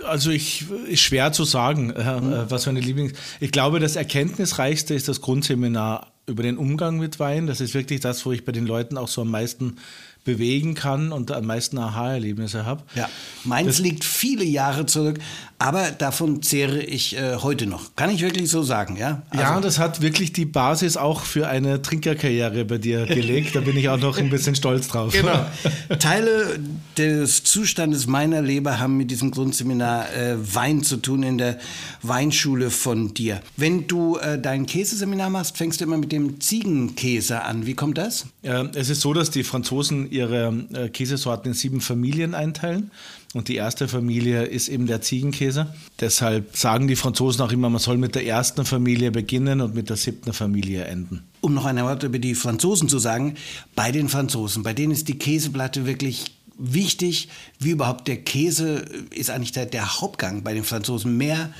Also 0.08 0.30
ich 0.30 0.64
ist 0.88 1.02
schwer 1.02 1.34
zu 1.34 1.44
sagen, 1.44 1.90
äh, 1.90 2.50
was 2.50 2.68
meine 2.68 2.80
Lieblings. 2.80 3.12
Ich 3.42 3.52
glaube, 3.52 3.82
das 3.82 3.98
Erkenntnisreichste 3.98 4.94
ist 4.94 5.10
das 5.10 5.20
Grundseminar 5.20 6.15
über 6.28 6.44
den 6.44 6.58
Umgang 6.58 6.98
mit 6.98 7.20
Wein. 7.20 7.48
Das 7.48 7.62
ist 7.62 7.74
wirklich 7.74 8.00
das, 8.00 8.26
wo 8.26 8.32
ich 8.32 8.46
bei 8.46 8.52
den 8.52 8.66
Leuten 8.66 8.98
auch 8.98 9.08
so 9.08 9.22
am 9.22 9.32
meisten 9.32 9.78
bewegen 10.26 10.74
kann 10.74 11.12
und 11.12 11.32
am 11.32 11.46
meisten 11.46 11.78
Aha-Erlebnisse 11.78 12.66
habe. 12.66 12.84
Ja, 12.96 13.08
meins 13.44 13.68
das 13.68 13.80
liegt 13.80 14.04
viele 14.04 14.44
Jahre 14.44 14.88
zurück, 14.88 15.20
aber 15.60 15.92
davon 15.92 16.42
zehre 16.42 16.82
ich 16.82 17.16
äh, 17.16 17.38
heute 17.38 17.68
noch. 17.68 17.96
Kann 17.96 18.10
ich 18.10 18.22
wirklich 18.22 18.50
so 18.50 18.64
sagen, 18.64 18.98
ja? 18.98 19.22
Also 19.30 19.44
ja, 19.44 19.62
das 19.62 19.78
hat 19.78 20.02
wirklich 20.02 20.34
die 20.34 20.46
Basis 20.46 20.98
auch 20.98 21.22
für 21.22 21.48
eine 21.48 21.82
Trinkerkarriere 21.82 22.66
bei 22.66 22.80
dir 22.80 23.06
gelegt. 23.06 23.56
da 23.56 23.62
bin 23.62 23.78
ich 23.78 23.88
auch 23.88 24.00
noch 24.00 24.18
ein 24.18 24.32
bisschen 24.32 24.56
stolz 24.56 24.88
drauf. 24.88 25.14
Genau. 25.14 25.46
Teile 26.00 26.60
des 26.98 27.44
Zustandes 27.44 28.08
meiner 28.08 28.42
Leber 28.42 28.80
haben 28.80 28.98
mit 28.98 29.12
diesem 29.12 29.30
Grundseminar 29.30 30.12
äh, 30.12 30.36
Wein 30.56 30.82
zu 30.82 30.98
tun 30.98 31.22
in 31.22 31.38
der 31.38 31.60
Weinschule 32.02 32.72
von 32.72 33.14
dir. 33.14 33.42
Wenn 33.58 33.88
du 33.88 34.18
äh, 34.18 34.40
dein 34.40 34.66
Käseseminar 34.66 35.30
machst, 35.30 35.56
fängst 35.56 35.80
du 35.80 35.86
immer 35.86 35.98
mit 35.98 36.12
dem 36.16 36.40
Ziegenkäse 36.42 37.44
an. 37.44 37.66
Wie 37.66 37.74
kommt 37.74 37.98
das? 37.98 38.26
es 38.42 38.90
ist 38.90 39.02
so, 39.02 39.14
dass 39.14 39.32
die 39.32 39.44
Franzosen 39.44 40.10
ihre 40.12 40.54
äh, 40.74 40.90
Käsesorten 40.90 41.50
in 41.50 41.54
sieben 41.54 41.82
Familien 41.82 42.34
einteilen. 42.34 42.92
Und 43.34 43.50
die 43.50 43.56
erste 43.56 43.90
Familie 43.90 44.44
ist 44.44 44.70
eben 44.70 44.88
der 44.88 45.02
Ziegenkäse. 45.02 45.68
Deshalb 46.00 46.56
sagen 46.56 46.88
die 46.88 46.96
Franzosen 46.96 47.42
auch 47.42 47.52
immer, 47.52 47.70
man 47.70 47.82
soll 47.82 47.98
mit 47.98 48.16
der 48.16 48.26
ersten 48.26 48.64
Familie 48.64 49.12
beginnen 49.12 49.60
und 49.60 49.76
mit 49.76 49.90
der 49.90 49.98
siebten 49.98 50.32
Familie 50.32 50.86
enden. 50.86 51.22
Um 51.42 51.54
noch 51.54 51.66
ein 51.66 51.78
Wort 51.84 52.04
über 52.04 52.18
die 52.18 52.34
Franzosen 52.34 52.88
zu 52.88 52.98
sagen, 52.98 53.36
bei 53.76 53.92
den 53.92 54.08
Franzosen, 54.08 54.64
bei 54.64 54.74
denen 54.74 54.94
ist 54.94 55.10
die 55.10 55.18
Käseplatte 55.18 55.86
wirklich 55.86 56.32
wichtig, 56.58 57.28
wie 57.60 57.72
überhaupt 57.72 58.08
der 58.08 58.18
Käse 58.18 58.86
ist 59.12 59.30
eigentlich 59.30 59.52
der, 59.52 59.66
der 59.66 60.00
Hauptgang 60.00 60.44
bei 60.44 60.54
den 60.54 60.64
Franzosen 60.64 61.18
mehr 61.18 61.54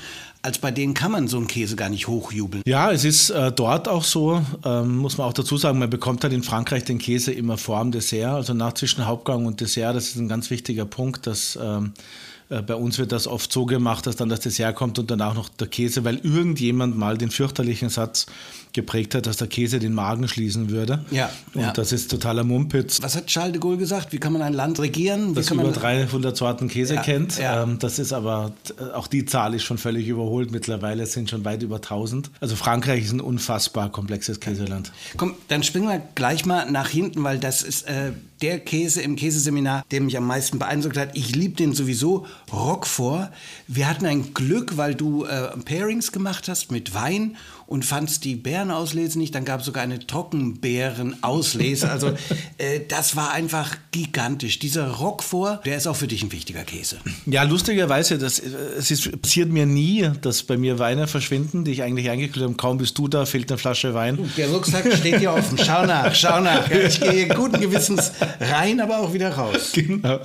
als 0.46 0.58
bei 0.58 0.70
denen 0.70 0.94
kann 0.94 1.10
man 1.10 1.26
so 1.26 1.38
einen 1.38 1.48
Käse 1.48 1.74
gar 1.74 1.88
nicht 1.88 2.06
hochjubeln. 2.06 2.62
Ja, 2.66 2.92
es 2.92 3.04
ist 3.04 3.30
äh, 3.30 3.50
dort 3.50 3.88
auch 3.88 4.04
so, 4.04 4.40
ähm, 4.64 4.96
muss 4.98 5.18
man 5.18 5.26
auch 5.26 5.32
dazu 5.32 5.56
sagen, 5.56 5.80
man 5.80 5.90
bekommt 5.90 6.22
halt 6.22 6.32
in 6.32 6.44
Frankreich 6.44 6.84
den 6.84 6.98
Käse 6.98 7.32
immer 7.32 7.58
vor 7.58 7.80
dem 7.80 7.90
Dessert, 7.90 8.32
also 8.32 8.54
nach 8.54 8.74
zwischen 8.74 9.06
Hauptgang 9.06 9.44
und 9.44 9.60
Dessert, 9.60 9.96
das 9.96 10.06
ist 10.06 10.16
ein 10.16 10.28
ganz 10.28 10.48
wichtiger 10.50 10.84
Punkt, 10.84 11.26
dass 11.26 11.58
ähm, 11.60 11.94
äh, 11.94 12.00
bei 12.48 12.74
uns 12.74 12.98
wird 12.98 13.10
das 13.12 13.26
oft 13.26 13.52
so 13.52 13.66
gemacht, 13.66 14.06
dass 14.06 14.16
dann 14.16 14.28
das 14.28 14.40
Dessert 14.40 14.76
kommt 14.76 14.98
und 14.98 15.10
danach 15.10 15.34
noch 15.34 15.48
der 15.48 15.66
Käse, 15.66 16.04
weil 16.04 16.18
irgendjemand 16.18 16.96
mal 16.96 17.18
den 17.18 17.30
fürchterlichen 17.30 17.88
Satz 17.88 18.26
geprägt 18.72 19.14
hat, 19.14 19.26
dass 19.26 19.38
der 19.38 19.48
Käse 19.48 19.80
den 19.80 19.94
Magen 19.94 20.28
schließen 20.28 20.70
würde. 20.70 21.04
Ja. 21.10 21.30
Und 21.54 21.62
ja. 21.62 21.72
das 21.72 21.92
ist 21.92 22.10
totaler 22.10 22.44
Mumpitz. 22.44 23.02
Was 23.02 23.16
hat 23.16 23.26
Charles 23.26 23.52
de 23.52 23.60
Gaulle 23.60 23.78
gesagt? 23.78 24.12
Wie 24.12 24.18
kann 24.18 24.32
man 24.32 24.42
ein 24.42 24.52
Land 24.52 24.78
regieren? 24.78 25.30
Wie 25.30 25.34
dass 25.34 25.50
über 25.50 25.72
300 25.72 26.36
Sorten 26.36 26.68
Käse 26.68 26.96
ja, 26.96 27.02
kennt. 27.02 27.38
Ja. 27.38 27.62
Ähm, 27.62 27.78
das 27.80 27.98
ist 27.98 28.12
aber, 28.12 28.52
auch 28.94 29.08
die 29.08 29.24
Zahl 29.24 29.54
ist 29.54 29.64
schon 29.64 29.78
völlig 29.78 30.06
überholt. 30.06 30.52
Mittlerweile 30.52 31.06
sind 31.06 31.30
schon 31.30 31.44
weit 31.44 31.62
über 31.62 31.76
1000. 31.76 32.30
Also 32.40 32.54
Frankreich 32.54 33.04
ist 33.04 33.12
ein 33.12 33.20
unfassbar 33.20 33.90
komplexes 33.90 34.38
Käseland. 34.38 34.92
Komm, 35.16 35.34
dann 35.48 35.62
springen 35.62 35.88
wir 35.88 36.02
gleich 36.14 36.44
mal 36.44 36.70
nach 36.70 36.88
hinten, 36.88 37.24
weil 37.24 37.38
das 37.38 37.62
ist 37.62 37.88
äh, 37.88 38.12
der 38.42 38.60
Käse 38.60 39.02
im 39.02 39.16
Käseseminar, 39.16 39.84
der 39.90 40.00
mich 40.00 40.16
am 40.16 40.26
meisten 40.26 40.58
beeindruckt 40.58 40.96
hat. 40.96 41.16
Ich 41.16 41.34
liebe 41.34 41.56
den 41.56 41.72
sowieso. 41.72 42.26
Roquefort. 42.52 43.30
Wir 43.66 43.88
hatten 43.88 44.06
ein 44.06 44.34
Glück, 44.34 44.76
weil 44.76 44.94
du 44.94 45.24
äh, 45.24 45.56
Pairings 45.64 46.12
gemacht 46.12 46.48
hast 46.48 46.70
mit 46.70 46.94
Wein 46.94 47.36
und 47.66 47.84
fandst 47.84 48.24
die 48.24 48.36
Beerenauslese 48.36 49.18
nicht. 49.18 49.34
Dann 49.34 49.44
gab 49.44 49.60
es 49.60 49.66
sogar 49.66 49.82
eine 49.82 50.04
Trockenbeerenauslese. 50.06 51.90
Also 51.90 52.08
äh, 52.58 52.80
das 52.88 53.16
war 53.16 53.32
einfach 53.32 53.76
gigantisch. 53.90 54.58
Dieser 54.58 54.88
Roquefort, 54.88 55.64
der 55.64 55.76
ist 55.76 55.86
auch 55.86 55.96
für 55.96 56.06
dich 56.06 56.22
ein 56.22 56.32
wichtiger 56.32 56.62
Käse. 56.62 56.98
Ja, 57.26 57.42
lustigerweise, 57.42 58.18
das, 58.18 58.38
es 58.38 58.90
ist, 58.90 59.20
passiert 59.20 59.50
mir 59.50 59.66
nie, 59.66 60.10
dass 60.20 60.44
bei 60.44 60.56
mir 60.56 60.78
Weine 60.78 61.06
verschwinden, 61.06 61.64
die 61.64 61.72
ich 61.72 61.82
eigentlich 61.82 62.08
eingekühlt 62.10 62.44
habe. 62.44 62.54
Kaum 62.54 62.78
bist 62.78 62.96
du 62.98 63.08
da, 63.08 63.26
fehlt 63.26 63.50
eine 63.50 63.58
Flasche 63.58 63.94
Wein. 63.94 64.30
Der 64.36 64.48
Rucksack 64.48 64.92
steht 64.96 65.18
hier 65.18 65.32
offen. 65.32 65.58
Schau 65.58 65.86
nach, 65.86 66.14
schau 66.14 66.40
nach. 66.40 66.70
Ich 66.70 67.00
gehe 67.00 67.28
guten 67.28 67.60
Gewissens 67.60 68.12
rein, 68.40 68.80
aber 68.80 68.98
auch 68.98 69.12
wieder 69.12 69.30
raus. 69.30 69.72
Genau. 69.86 70.20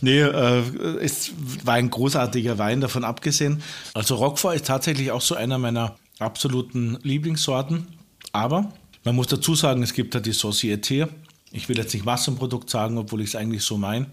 Nee, 0.00 0.20
äh, 0.20 0.62
es 1.02 1.30
war 1.64 1.74
ein 1.74 1.90
großartiger 1.90 2.58
Wein, 2.58 2.80
davon 2.80 3.04
abgesehen. 3.04 3.62
Also 3.94 4.16
Roquefort 4.16 4.56
ist 4.56 4.66
tatsächlich 4.66 5.10
auch 5.10 5.20
so 5.20 5.34
einer 5.34 5.58
meiner 5.58 5.96
absoluten 6.18 6.98
Lieblingssorten. 7.02 7.86
Aber 8.32 8.72
man 9.04 9.14
muss 9.14 9.28
dazu 9.28 9.54
sagen, 9.54 9.82
es 9.82 9.92
gibt 9.92 10.14
da 10.14 10.20
die 10.20 10.34
Société. 10.34 11.08
Ich 11.52 11.68
will 11.68 11.78
jetzt 11.78 11.94
nicht 11.94 12.04
Massenprodukt 12.04 12.68
sagen, 12.70 12.98
obwohl 12.98 13.20
ich 13.20 13.28
es 13.28 13.36
eigentlich 13.36 13.62
so 13.62 13.78
meine. 13.78 14.06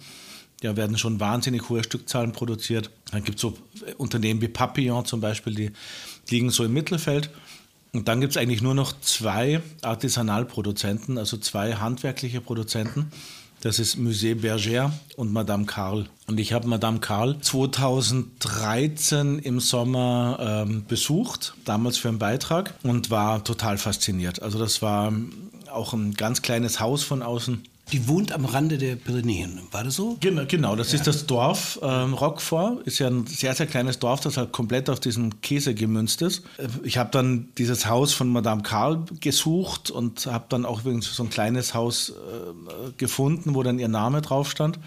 Da 0.62 0.78
werden 0.78 0.98
schon 0.98 1.20
wahnsinnig 1.20 1.68
hohe 1.68 1.84
Stückzahlen 1.84 2.32
produziert. 2.32 2.90
Dann 3.12 3.24
gibt 3.24 3.38
es 3.38 3.42
so 3.42 3.58
Unternehmen 3.98 4.42
wie 4.42 4.48
Papillon 4.48 5.06
zum 5.06 5.20
Beispiel, 5.20 5.54
die 5.56 5.72
liegen 6.30 6.52
so 6.52 6.64
im 6.64 6.74
Mittelfeld. 6.74 7.30
Und 7.92 8.08
dann 8.08 8.22
gibt 8.22 8.32
es 8.32 8.38
eigentlich 8.38 8.62
nur 8.62 8.74
noch 8.74 9.00
zwei 9.02 9.62
Artisanalproduzenten, 9.82 11.18
also 11.18 11.38
zwei 11.38 11.76
handwerkliche 11.76 12.42
Produzenten. 12.42 13.12
Das 13.64 13.80
ist 13.80 13.98
Musée 13.98 14.36
Berger 14.36 14.92
und 15.16 15.32
Madame 15.32 15.64
Karl. 15.64 16.10
Und 16.28 16.38
ich 16.38 16.52
habe 16.52 16.68
Madame 16.68 17.00
Karl 17.00 17.40
2013 17.40 19.40
im 19.40 19.62
Sommer 19.62 20.66
ähm, 20.68 20.84
besucht, 20.86 21.54
damals 21.64 21.98
für 21.98 22.10
einen 22.10 22.20
Beitrag, 22.20 22.74
und 22.84 23.10
war 23.10 23.42
total 23.46 23.78
fasziniert. 23.78 24.42
Also 24.42 24.60
das 24.60 24.82
war 24.82 25.14
auch 25.72 25.94
ein 25.94 26.14
ganz 26.14 26.42
kleines 26.42 26.82
Haus 26.82 27.04
von 27.04 27.22
außen 27.22 27.64
die 27.92 28.08
wohnt 28.08 28.32
am 28.32 28.46
Rande 28.46 28.78
der 28.78 28.96
Pyrenäen, 28.96 29.60
war 29.72 29.84
das 29.84 29.96
so? 29.96 30.18
Genau, 30.20 30.44
genau 30.48 30.76
das 30.76 30.92
ja. 30.92 31.00
ist 31.00 31.06
das 31.06 31.26
Dorf 31.26 31.80
ähm, 31.84 32.14
Roquefort. 32.14 32.82
Ist 32.86 33.00
ja 33.00 33.08
ein 33.08 33.28
sehr, 33.28 33.54
sehr 33.54 33.68
kleines 33.68 34.00
Dorf, 34.00 34.22
das 34.22 34.38
halt 34.38 34.52
komplett 34.52 34.90
auf 34.90 35.00
diesen 35.00 35.42
Käse 35.42 35.76
gemünzt 35.76 36.22
ist. 36.22 36.44
Äh, 36.58 36.68
ich 36.84 36.98
habe 36.98 37.12
dann 37.12 37.50
dieses 37.58 37.86
Haus 37.86 38.14
von 38.14 38.30
Madame 38.30 38.64
Karl 38.64 39.04
gesucht 39.20 39.92
und 39.92 40.26
habe 40.26 40.46
dann 40.50 40.66
auch 40.66 40.82
übrigens 40.82 41.14
so 41.14 41.24
ein 41.24 41.30
kleines 41.30 41.74
Haus 41.74 42.10
äh, 42.10 42.92
gefunden, 42.98 43.54
wo 43.54 43.64
dann 43.64 43.78
ihr 43.80 43.90
Name 43.90 44.22
drauf 44.22 44.50
stand 44.50 44.80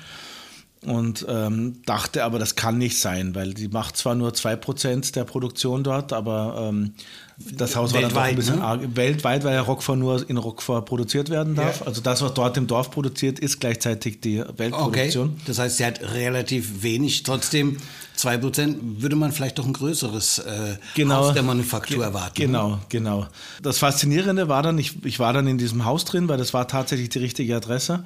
und 0.84 1.26
ähm, 1.28 1.82
dachte 1.84 2.22
aber, 2.24 2.38
das 2.38 2.54
kann 2.54 2.78
nicht 2.78 3.00
sein, 3.00 3.34
weil 3.34 3.54
die 3.54 3.68
macht 3.68 3.96
zwar 3.96 4.14
nur 4.14 4.30
2% 4.30 5.12
der 5.14 5.24
Produktion 5.24 5.82
dort, 5.82 6.12
aber 6.12 6.68
ähm, 6.68 6.92
das 7.38 7.76
Haus 7.76 7.92
war 7.92 8.00
dann 8.02 8.16
ein 8.16 8.36
bisschen 8.36 8.56
ne? 8.56 8.64
arg, 8.64 8.80
weltweit, 8.94 9.44
weil 9.44 9.54
ja 9.54 9.60
Roquefort 9.60 9.96
nur 9.96 10.28
in 10.28 10.36
Roquefort 10.36 10.82
produziert 10.86 11.28
werden 11.28 11.54
darf. 11.54 11.80
Ja. 11.80 11.86
Also 11.86 12.00
das, 12.00 12.22
was 12.22 12.32
dort 12.34 12.56
im 12.56 12.66
Dorf 12.66 12.90
produziert, 12.90 13.38
ist 13.38 13.60
gleichzeitig 13.60 14.20
die 14.20 14.42
Weltproduktion. 14.56 15.28
Okay. 15.28 15.42
Das 15.46 15.58
heißt, 15.58 15.76
sie 15.76 15.84
hat 15.84 16.00
relativ 16.14 16.82
wenig. 16.82 17.24
Trotzdem 17.24 17.76
2% 18.16 18.76
würde 19.00 19.16
man 19.16 19.32
vielleicht 19.32 19.58
doch 19.58 19.66
ein 19.66 19.74
größeres 19.74 20.38
äh, 20.38 20.76
genau, 20.94 21.16
Haus 21.16 21.34
der 21.34 21.42
Manufaktur 21.42 22.04
erwarten. 22.04 22.40
Ne? 22.40 22.46
Genau, 22.46 22.78
genau. 22.88 23.26
Das 23.62 23.78
Faszinierende 23.78 24.48
war 24.48 24.62
dann, 24.62 24.78
ich, 24.78 25.04
ich 25.04 25.18
war 25.18 25.32
dann 25.32 25.46
in 25.46 25.58
diesem 25.58 25.84
Haus 25.84 26.06
drin, 26.06 26.28
weil 26.28 26.38
das 26.38 26.54
war 26.54 26.68
tatsächlich 26.68 27.10
die 27.10 27.18
richtige 27.18 27.56
Adresse. 27.56 28.04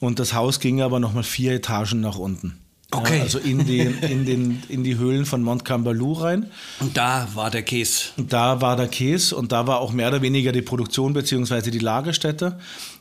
Und 0.00 0.18
das 0.18 0.34
Haus 0.34 0.60
ging 0.60 0.82
aber 0.82 1.00
nochmal 1.00 1.22
vier 1.22 1.52
Etagen 1.52 2.00
nach 2.00 2.18
unten. 2.18 2.58
Okay. 2.92 3.16
Ja, 3.16 3.22
also 3.24 3.38
in 3.38 3.66
die, 3.66 3.80
in, 3.80 4.24
den, 4.24 4.62
in 4.68 4.84
die 4.84 4.96
Höhlen 4.96 5.26
von 5.26 5.42
Mont 5.42 5.64
Cambalou 5.64 6.12
rein. 6.12 6.50
Und 6.78 6.96
da 6.96 7.26
war 7.34 7.50
der 7.50 7.62
Käse. 7.62 8.10
Und 8.16 8.32
da 8.32 8.60
war 8.60 8.76
der 8.76 8.86
Käse 8.86 9.34
und 9.34 9.50
da 9.50 9.66
war 9.66 9.80
auch 9.80 9.92
mehr 9.92 10.08
oder 10.08 10.22
weniger 10.22 10.52
die 10.52 10.62
Produktion 10.62 11.12
bzw. 11.12 11.70
die 11.70 11.80
Lagerstätte. 11.80 12.58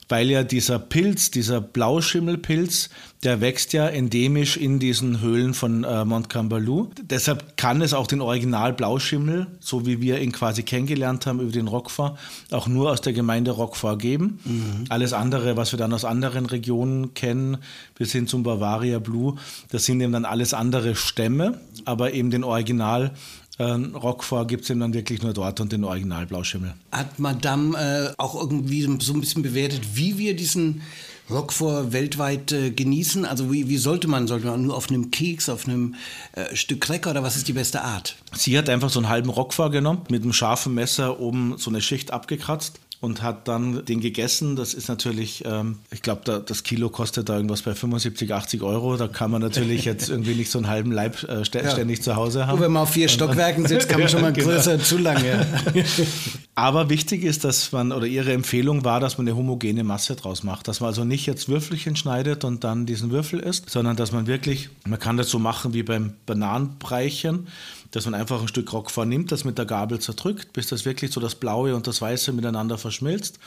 Weil 0.09 0.29
ja 0.29 0.43
dieser 0.43 0.79
Pilz, 0.79 1.31
dieser 1.31 1.61
Blauschimmelpilz, 1.61 2.89
der 3.23 3.41
wächst 3.41 3.73
ja 3.73 3.87
endemisch 3.87 4.55
in 4.55 4.77
diesen 4.77 5.19
Höhlen 5.19 5.55
von 5.55 5.83
äh, 5.83 6.05
Mont 6.05 6.29
Cambalou. 6.29 6.91
Deshalb 7.01 7.57
kann 7.57 7.81
es 7.81 7.93
auch 7.93 8.05
den 8.05 8.21
Original 8.21 8.73
Blauschimmel, 8.73 9.47
so 9.59 9.87
wie 9.87 9.99
wir 9.99 10.21
ihn 10.21 10.31
quasi 10.31 10.61
kennengelernt 10.61 11.25
haben 11.25 11.39
über 11.39 11.51
den 11.51 11.67
Roquefort, 11.67 12.19
auch 12.51 12.67
nur 12.67 12.91
aus 12.91 13.01
der 13.01 13.13
Gemeinde 13.13 13.51
Roquefort 13.51 13.97
geben. 13.97 14.39
Mhm. 14.45 14.85
Alles 14.89 15.13
andere, 15.13 15.57
was 15.57 15.71
wir 15.73 15.79
dann 15.79 15.93
aus 15.93 16.05
anderen 16.05 16.45
Regionen 16.45 17.15
kennen, 17.15 17.57
bis 17.95 18.11
hin 18.11 18.27
zum 18.27 18.43
Bavaria 18.43 18.99
Blue, 18.99 19.35
das 19.71 19.85
sind 19.85 19.99
eben 20.01 20.13
dann 20.13 20.25
alles 20.25 20.53
andere 20.53 20.95
Stämme, 20.95 21.59
aber 21.83 22.13
eben 22.13 22.29
den 22.29 22.43
Original 22.43 23.11
äh, 23.57 23.63
Roquefort 23.63 24.47
gibt 24.47 24.63
es 24.63 24.69
eben 24.69 24.79
dann 24.79 24.93
wirklich 24.93 25.21
nur 25.21 25.33
dort 25.33 25.59
und 25.59 25.71
den 25.71 25.83
Original 25.83 26.25
Blauschimmel. 26.25 26.73
Hat 26.91 27.19
Madame 27.19 27.77
äh, 27.77 28.13
auch 28.17 28.35
irgendwie 28.39 28.81
so 28.99 29.13
ein 29.13 29.21
bisschen 29.21 29.43
bewertet, 29.43 29.81
wie 29.95 30.17
wir 30.17 30.35
diesen 30.35 30.81
Roquefort 31.29 31.91
weltweit 31.91 32.51
äh, 32.51 32.71
genießen? 32.71 33.25
Also 33.25 33.51
wie, 33.51 33.67
wie, 33.69 33.77
sollte 33.77 34.07
man? 34.07 34.27
Sollte 34.27 34.47
man 34.47 34.61
nur 34.61 34.75
auf 34.75 34.89
einem 34.89 35.11
Keks, 35.11 35.49
auf 35.49 35.67
einem 35.67 35.95
äh, 36.33 36.55
Stück 36.55 36.81
Cracker 36.81 37.11
oder 37.11 37.23
was 37.23 37.35
ist 37.35 37.47
die 37.47 37.53
beste 37.53 37.81
Art? 37.81 38.15
Sie 38.33 38.57
hat 38.57 38.69
einfach 38.69 38.89
so 38.89 38.99
einen 38.99 39.09
halben 39.09 39.29
Roquefort 39.29 39.71
genommen, 39.71 40.01
mit 40.09 40.23
einem 40.23 40.33
scharfen 40.33 40.73
Messer 40.73 41.19
oben 41.19 41.55
so 41.57 41.69
eine 41.69 41.81
Schicht 41.81 42.11
abgekratzt 42.11 42.79
und 43.05 43.21
hat 43.21 43.47
dann 43.47 43.85
den 43.85 44.01
gegessen. 44.01 44.55
Das 44.55 44.73
ist 44.73 44.89
natürlich, 44.89 45.43
ähm, 45.45 45.77
ich 45.91 46.01
glaube, 46.01 46.21
da, 46.25 46.39
das 46.39 46.63
Kilo 46.63 46.89
kostet 46.89 47.29
da 47.29 47.35
irgendwas 47.35 47.61
bei 47.61 47.75
75, 47.75 48.33
80 48.33 48.63
Euro. 48.63 48.97
Da 48.97 49.07
kann 49.07 49.29
man 49.29 49.41
natürlich 49.41 49.85
jetzt 49.85 50.09
irgendwie 50.09 50.33
nicht 50.33 50.49
so 50.49 50.57
einen 50.57 50.67
halben 50.67 50.91
Leib 50.91 51.23
äh, 51.23 51.45
ständig 51.45 51.99
ja. 51.99 52.03
zu 52.03 52.15
Hause 52.15 52.47
haben. 52.47 52.55
Und 52.55 52.61
wenn 52.61 52.71
man 52.71 52.83
auf 52.83 52.89
vier 52.89 53.07
Stockwerken 53.07 53.65
sitzt, 53.67 53.87
kann 53.87 53.99
man 53.99 54.09
schon 54.09 54.21
mal 54.21 54.33
genau. 54.33 54.49
größer 54.49 54.79
zu 54.79 54.97
lange. 54.97 55.45
Aber 56.55 56.89
wichtig 56.89 57.23
ist, 57.23 57.43
dass 57.43 57.71
man, 57.71 57.91
oder 57.91 58.07
ihre 58.07 58.33
Empfehlung 58.33 58.83
war, 58.83 58.99
dass 58.99 59.19
man 59.19 59.27
eine 59.27 59.37
homogene 59.37 59.83
Masse 59.83 60.15
draus 60.15 60.41
macht. 60.41 60.67
Dass 60.67 60.79
man 60.79 60.87
also 60.87 61.05
nicht 61.05 61.27
jetzt 61.27 61.47
Würfelchen 61.47 61.95
schneidet 61.95 62.43
und 62.43 62.63
dann 62.63 62.87
diesen 62.87 63.11
Würfel 63.11 63.39
isst, 63.39 63.69
sondern 63.69 63.95
dass 63.95 64.11
man 64.11 64.25
wirklich, 64.25 64.69
man 64.85 64.99
kann 64.99 65.17
das 65.17 65.29
so 65.29 65.37
machen 65.37 65.73
wie 65.73 65.83
beim 65.83 66.13
Bananenbreichen 66.25 67.47
dass 67.91 68.05
man 68.05 68.13
einfach 68.13 68.41
ein 68.41 68.47
Stück 68.47 68.71
Roquefort 68.73 69.05
nimmt, 69.07 69.31
das 69.31 69.43
mit 69.43 69.57
der 69.57 69.65
Gabel 69.65 69.99
zerdrückt, 69.99 70.53
bis 70.53 70.67
das 70.67 70.85
wirklich 70.85 71.11
so 71.11 71.19
das 71.19 71.35
Blaue 71.35 71.75
und 71.75 71.87
das 71.87 72.01
Weiße 72.01 72.33
miteinander 72.33 72.77
verschmilzt. 72.77 73.39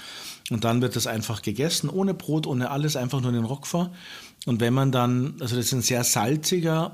Und 0.50 0.64
dann 0.64 0.80
wird 0.80 0.96
das 0.96 1.06
einfach 1.06 1.42
gegessen, 1.42 1.90
ohne 1.90 2.14
Brot, 2.14 2.46
ohne 2.46 2.70
alles, 2.70 2.96
einfach 2.96 3.20
nur 3.20 3.32
den 3.32 3.44
Roquefort. 3.44 3.90
Und 4.46 4.60
wenn 4.60 4.74
man 4.74 4.92
dann, 4.92 5.34
also 5.40 5.56
das 5.56 5.66
ist 5.66 5.72
ein 5.72 5.82
sehr 5.82 6.04
salziger 6.04 6.92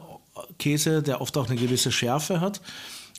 Käse, 0.59 1.03
der 1.03 1.21
oft 1.21 1.37
auch 1.37 1.49
eine 1.49 1.57
gewisse 1.57 1.93
Schärfe 1.93 2.41
hat. 2.41 2.61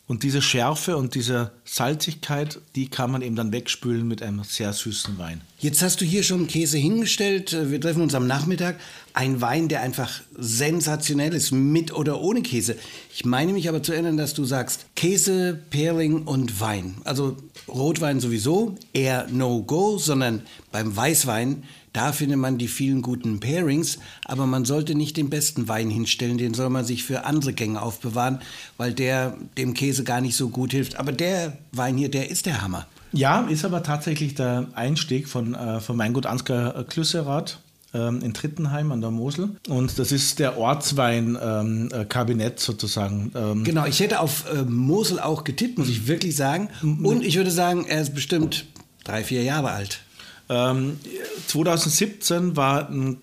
Und 0.08 0.22
diese 0.22 0.42
Schärfe 0.42 0.98
und 0.98 1.16
diese 1.16 1.52
Salzigkeit, 1.64 2.60
die 2.76 2.90
kann 2.90 3.10
man 3.10 3.24
eben 3.24 3.36
dann 3.36 3.52
wegspülen 3.52 4.08
mit 4.08 4.22
einem 4.22 4.44
sehr 4.44 4.72
süßen 4.72 5.18
Wein. 5.18 5.42
Jetzt 5.66 5.82
hast 5.82 6.00
du 6.00 6.06
hier 6.06 6.22
schon 6.22 6.46
Käse 6.46 6.78
hingestellt. 6.78 7.58
Wir 7.72 7.82
treffen 7.82 8.04
uns 8.04 8.14
am 8.14 8.28
Nachmittag. 8.28 8.76
Ein 9.16 9.42
Wein, 9.42 9.68
der 9.68 9.82
einfach 9.82 10.22
sensationell 10.38 11.34
ist, 11.34 11.50
mit 11.52 11.92
oder 11.92 12.22
ohne 12.22 12.44
Käse. 12.44 12.76
Ich 13.12 13.26
meine 13.26 13.52
mich 13.52 13.68
aber 13.68 13.82
zu 13.82 13.92
erinnern, 13.92 14.16
dass 14.16 14.36
du 14.36 14.46
sagst 14.46 14.86
Käse, 14.96 15.60
Perling 15.72 16.22
und 16.22 16.62
Wein. 16.62 16.98
Also 17.04 17.36
Rotwein 17.68 18.20
sowieso 18.20 18.76
eher 18.94 19.26
No-Go, 19.32 19.98
sondern 19.98 20.44
beim 20.72 20.96
Weißwein 20.96 21.64
da 21.94 22.12
findet 22.12 22.38
man 22.38 22.58
die 22.58 22.68
vielen 22.68 23.02
guten 23.02 23.40
Pairings, 23.40 24.00
aber 24.26 24.46
man 24.46 24.66
sollte 24.66 24.96
nicht 24.96 25.16
den 25.16 25.30
besten 25.30 25.70
Wein 25.70 25.90
hinstellen, 25.90 26.38
den 26.38 26.54
soll 26.54 26.70
man 26.70 26.84
sich 26.84 27.06
für 27.06 27.24
andere 27.24 27.54
Gänge 27.54 27.82
aufbewahren, 27.82 28.40
weil 28.76 28.94
der 28.94 29.38
dem 29.58 29.74
Käse 29.74 30.04
gar 30.04 30.20
nicht 30.20 30.36
so 30.36 30.50
gut 30.50 30.72
hilft. 30.74 30.98
Aber 30.98 31.14
der 31.14 31.58
Wein 31.72 31.96
hier, 31.96 32.10
der 32.10 32.30
ist 32.30 32.48
der 32.48 32.62
Hammer. 32.62 32.86
Ja, 33.16 33.42
ist 33.42 33.66
aber 33.66 33.82
tatsächlich 33.84 34.36
der 34.36 34.68
Einstieg 34.76 35.28
von, 35.28 35.56
äh, 35.56 35.80
von 35.80 35.98
Weingut 35.98 36.26
Ansgar 36.26 36.84
Klüsserath 36.84 37.60
ähm, 37.94 38.22
in 38.22 38.34
Trittenheim 38.34 38.92
an 38.92 39.02
der 39.02 39.12
Mosel. 39.12 39.56
Und 39.70 39.98
das 39.98 40.12
ist 40.12 40.40
der 40.40 40.58
Ortswein-Kabinett 40.58 42.54
ähm, 42.54 42.58
sozusagen. 42.58 43.32
Ähm. 43.36 43.64
Genau, 43.64 43.86
ich 43.86 44.00
hätte 44.02 44.20
auf 44.20 44.46
äh, 44.52 44.64
Mosel 44.64 45.20
auch 45.20 45.44
getippt, 45.44 45.78
muss 45.78 45.90
ich 45.90 46.08
wirklich 46.08 46.36
sagen. 46.36 46.70
Und 46.82 47.24
ich 47.24 47.38
würde 47.38 47.52
sagen, 47.52 47.86
er 47.88 48.02
ist 48.02 48.14
bestimmt 48.14 48.66
drei, 49.04 49.24
vier 49.24 49.44
Jahre 49.44 49.72
alt. 49.72 50.02
Ähm, 50.50 51.00
2017 51.48 52.56
war 52.56 52.90
ein, 52.90 53.18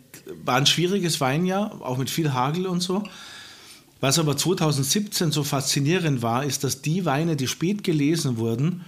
war 0.45 0.57
ein 0.57 0.67
schwieriges 0.67 1.21
Weinjahr, 1.21 1.81
auch 1.83 1.99
mit 1.99 2.11
viel 2.11 2.33
Hagel 2.33 2.67
und 2.67 2.81
so. 2.81 3.05
Was 4.01 4.19
aber 4.19 4.37
2017 4.37 5.31
so 5.31 5.45
faszinierend 5.45 6.23
war, 6.23 6.45
ist, 6.45 6.65
dass 6.65 6.83
die 6.83 7.05
Weine, 7.05 7.37
die 7.37 7.47
spät 7.47 7.85
gelesen 7.85 8.37
wurden, 8.37 8.85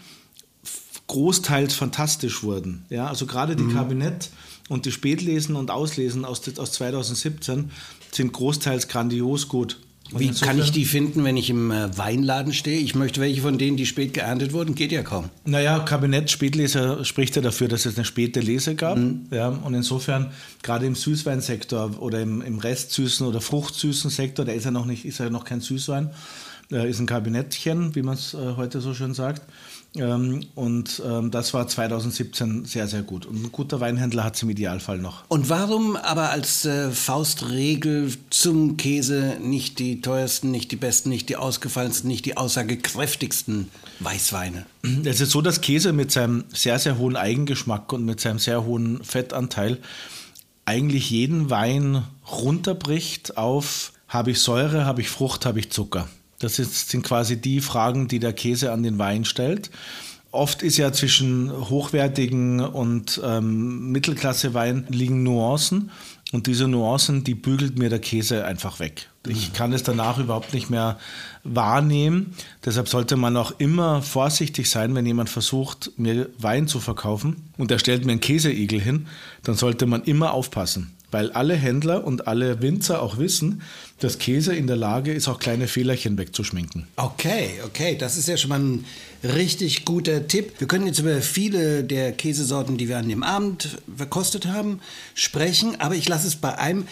großteils 1.06 1.74
fantastisch 1.74 2.42
wurden. 2.42 2.84
Ja, 2.90 3.08
also 3.08 3.26
gerade 3.26 3.56
die 3.56 3.64
mhm. 3.64 3.74
Kabinett 3.74 4.30
und 4.68 4.86
die 4.86 4.92
Spätlesen 4.92 5.56
und 5.56 5.70
Auslesen 5.70 6.24
aus, 6.24 6.42
aus 6.58 6.72
2017 6.72 7.70
sind 8.12 8.32
großteils 8.32 8.88
grandios 8.88 9.48
gut. 9.48 9.78
Wie 10.12 10.30
kann 10.30 10.58
ich 10.58 10.70
die 10.70 10.84
finden, 10.84 11.24
wenn 11.24 11.36
ich 11.36 11.48
im 11.48 11.70
äh, 11.70 11.96
Weinladen 11.96 12.52
stehe? 12.52 12.78
Ich 12.78 12.94
möchte 12.94 13.20
welche 13.20 13.40
von 13.40 13.56
denen, 13.56 13.76
die 13.76 13.86
spät 13.86 14.12
geerntet 14.12 14.52
wurden, 14.52 14.74
geht 14.74 14.92
ja 14.92 15.02
kaum. 15.02 15.30
Naja, 15.44 15.78
Kabinett 15.80 16.30
Spätleser 16.30 17.04
spricht 17.04 17.36
ja 17.36 17.42
dafür, 17.42 17.68
dass 17.68 17.86
es 17.86 17.96
eine 17.96 18.04
späte 18.04 18.40
Lese 18.40 18.74
gab. 18.74 18.98
Mhm. 18.98 19.26
Ja, 19.30 19.48
und 19.48 19.72
insofern, 19.72 20.30
gerade 20.62 20.86
im 20.86 20.94
Süßweinsektor 20.94 22.00
oder 22.00 22.20
im, 22.20 22.42
im 22.42 22.58
Restsüßen 22.58 23.26
oder 23.26 23.40
Fruchtsüßen 23.40 24.10
Sektor, 24.10 24.44
da 24.44 24.52
ist 24.52 24.64
ja 24.64 24.70
noch 24.70 24.84
nicht, 24.84 25.06
ist 25.06 25.18
ja 25.18 25.30
noch 25.30 25.44
kein 25.44 25.60
Süßwein, 25.60 26.10
äh, 26.70 26.88
ist 26.88 27.00
ein 27.00 27.06
Kabinettchen, 27.06 27.94
wie 27.94 28.02
man 28.02 28.14
es 28.14 28.34
äh, 28.34 28.56
heute 28.56 28.82
so 28.82 28.92
schön 28.92 29.14
sagt. 29.14 29.42
Ähm, 29.96 30.44
und 30.54 31.02
ähm, 31.04 31.30
das 31.30 31.54
war 31.54 31.68
2017 31.68 32.64
sehr, 32.64 32.88
sehr 32.88 33.02
gut. 33.02 33.26
Und 33.26 33.44
ein 33.44 33.52
guter 33.52 33.80
Weinhändler 33.80 34.24
hat 34.24 34.34
es 34.34 34.42
im 34.42 34.50
Idealfall 34.50 34.98
noch. 34.98 35.24
Und 35.28 35.48
warum 35.48 35.96
aber 35.96 36.30
als 36.30 36.64
äh, 36.64 36.90
Faustregel 36.90 38.12
zum 38.30 38.76
Käse 38.76 39.36
nicht 39.40 39.78
die 39.78 40.00
teuersten, 40.00 40.50
nicht 40.50 40.72
die 40.72 40.76
besten, 40.76 41.10
nicht 41.10 41.28
die 41.28 41.36
ausgefallensten, 41.36 42.08
nicht 42.08 42.26
die 42.26 42.36
aussagekräftigsten 42.36 43.68
Weißweine? 44.00 44.66
Es 45.04 45.20
ist 45.20 45.30
so, 45.30 45.40
dass 45.40 45.60
Käse 45.60 45.92
mit 45.92 46.10
seinem 46.10 46.44
sehr, 46.52 46.78
sehr 46.78 46.98
hohen 46.98 47.16
Eigengeschmack 47.16 47.92
und 47.92 48.04
mit 48.04 48.20
seinem 48.20 48.38
sehr 48.38 48.64
hohen 48.64 49.02
Fettanteil 49.04 49.78
eigentlich 50.66 51.10
jeden 51.10 51.50
Wein 51.50 52.02
runterbricht 52.30 53.36
auf 53.36 53.92
habe 54.08 54.30
ich 54.30 54.40
Säure, 54.40 54.86
habe 54.86 55.00
ich 55.00 55.08
Frucht, 55.08 55.44
habe 55.44 55.58
ich 55.58 55.70
Zucker. 55.70 56.08
Das 56.44 56.56
sind 56.56 57.02
quasi 57.02 57.40
die 57.40 57.60
Fragen, 57.60 58.06
die 58.06 58.18
der 58.18 58.34
Käse 58.34 58.70
an 58.70 58.82
den 58.82 58.98
Wein 58.98 59.24
stellt. 59.24 59.70
Oft 60.30 60.62
ist 60.62 60.76
ja 60.76 60.92
zwischen 60.92 61.50
hochwertigen 61.70 62.60
und 62.60 63.20
ähm, 63.24 63.92
Mittelklasse-Wein 63.92 64.86
liegen 64.90 65.22
Nuancen. 65.22 65.90
Und 66.32 66.48
diese 66.48 66.66
Nuancen, 66.68 67.24
die 67.24 67.34
bügelt 67.34 67.78
mir 67.78 67.88
der 67.88 68.00
Käse 68.00 68.44
einfach 68.44 68.80
weg. 68.80 69.08
Ich 69.26 69.52
kann 69.52 69.72
es 69.72 69.84
danach 69.84 70.18
überhaupt 70.18 70.52
nicht 70.52 70.68
mehr 70.68 70.98
wahrnehmen. 71.44 72.34
Deshalb 72.64 72.88
sollte 72.88 73.16
man 73.16 73.36
auch 73.36 73.52
immer 73.58 74.02
vorsichtig 74.02 74.68
sein, 74.68 74.94
wenn 74.94 75.06
jemand 75.06 75.30
versucht, 75.30 75.92
mir 75.96 76.28
Wein 76.38 76.66
zu 76.66 76.80
verkaufen 76.80 77.36
und 77.56 77.70
er 77.70 77.78
stellt 77.78 78.04
mir 78.04 78.12
einen 78.12 78.20
Käseigel 78.20 78.80
hin, 78.80 79.06
dann 79.44 79.54
sollte 79.54 79.86
man 79.86 80.02
immer 80.02 80.32
aufpassen 80.32 80.92
weil 81.14 81.30
alle 81.30 81.54
Händler 81.54 82.04
und 82.04 82.26
alle 82.26 82.60
Winzer 82.60 83.00
auch 83.00 83.18
wissen, 83.18 83.62
dass 84.00 84.18
Käse 84.18 84.52
in 84.52 84.66
der 84.66 84.74
Lage 84.74 85.12
ist, 85.12 85.28
auch 85.28 85.38
kleine 85.38 85.68
Fehlerchen 85.68 86.18
wegzuschminken. 86.18 86.88
Okay, 86.96 87.60
okay, 87.64 87.96
das 87.96 88.16
ist 88.16 88.26
ja 88.26 88.36
schon 88.36 88.48
mal 88.50 88.58
ein 88.58 88.84
richtig 89.22 89.84
guter 89.84 90.26
Tipp. 90.26 90.54
Wir 90.58 90.66
können 90.66 90.88
jetzt 90.88 90.98
über 90.98 91.22
viele 91.22 91.84
der 91.84 92.10
Käsesorten, 92.10 92.78
die 92.78 92.88
wir 92.88 92.98
an 92.98 93.08
dem 93.08 93.22
Abend 93.22 93.78
verkostet 93.96 94.48
haben, 94.48 94.80
sprechen, 95.14 95.80
aber 95.80 95.94
ich 95.94 96.08
lasse 96.08 96.26
es 96.26 96.34
bei 96.34 96.58
einem, 96.58 96.88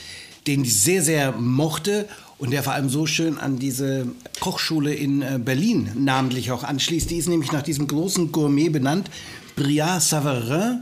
den 0.47 0.63
ich 0.63 0.81
sehr, 0.81 1.03
sehr 1.03 1.33
mochte 1.33 2.07
und 2.39 2.53
der 2.53 2.63
vor 2.63 2.75
allem 2.75 2.91
so 2.91 3.07
schön 3.07 3.39
an 3.39 3.59
diese 3.59 4.07
Kochschule 4.39 4.95
in 4.95 5.23
äh, 5.23 5.41
Berlin 5.45 5.91
namentlich 5.97 6.53
auch 6.53 6.63
anschließt. 6.63 7.11
Die 7.11 7.17
ist 7.17 7.29
nämlich 7.29 7.51
nach 7.51 7.63
diesem 7.63 7.89
großen 7.89 8.31
Gourmet 8.31 8.69
benannt, 8.69 9.11
Briard 9.57 10.01
Savarin 10.01 10.81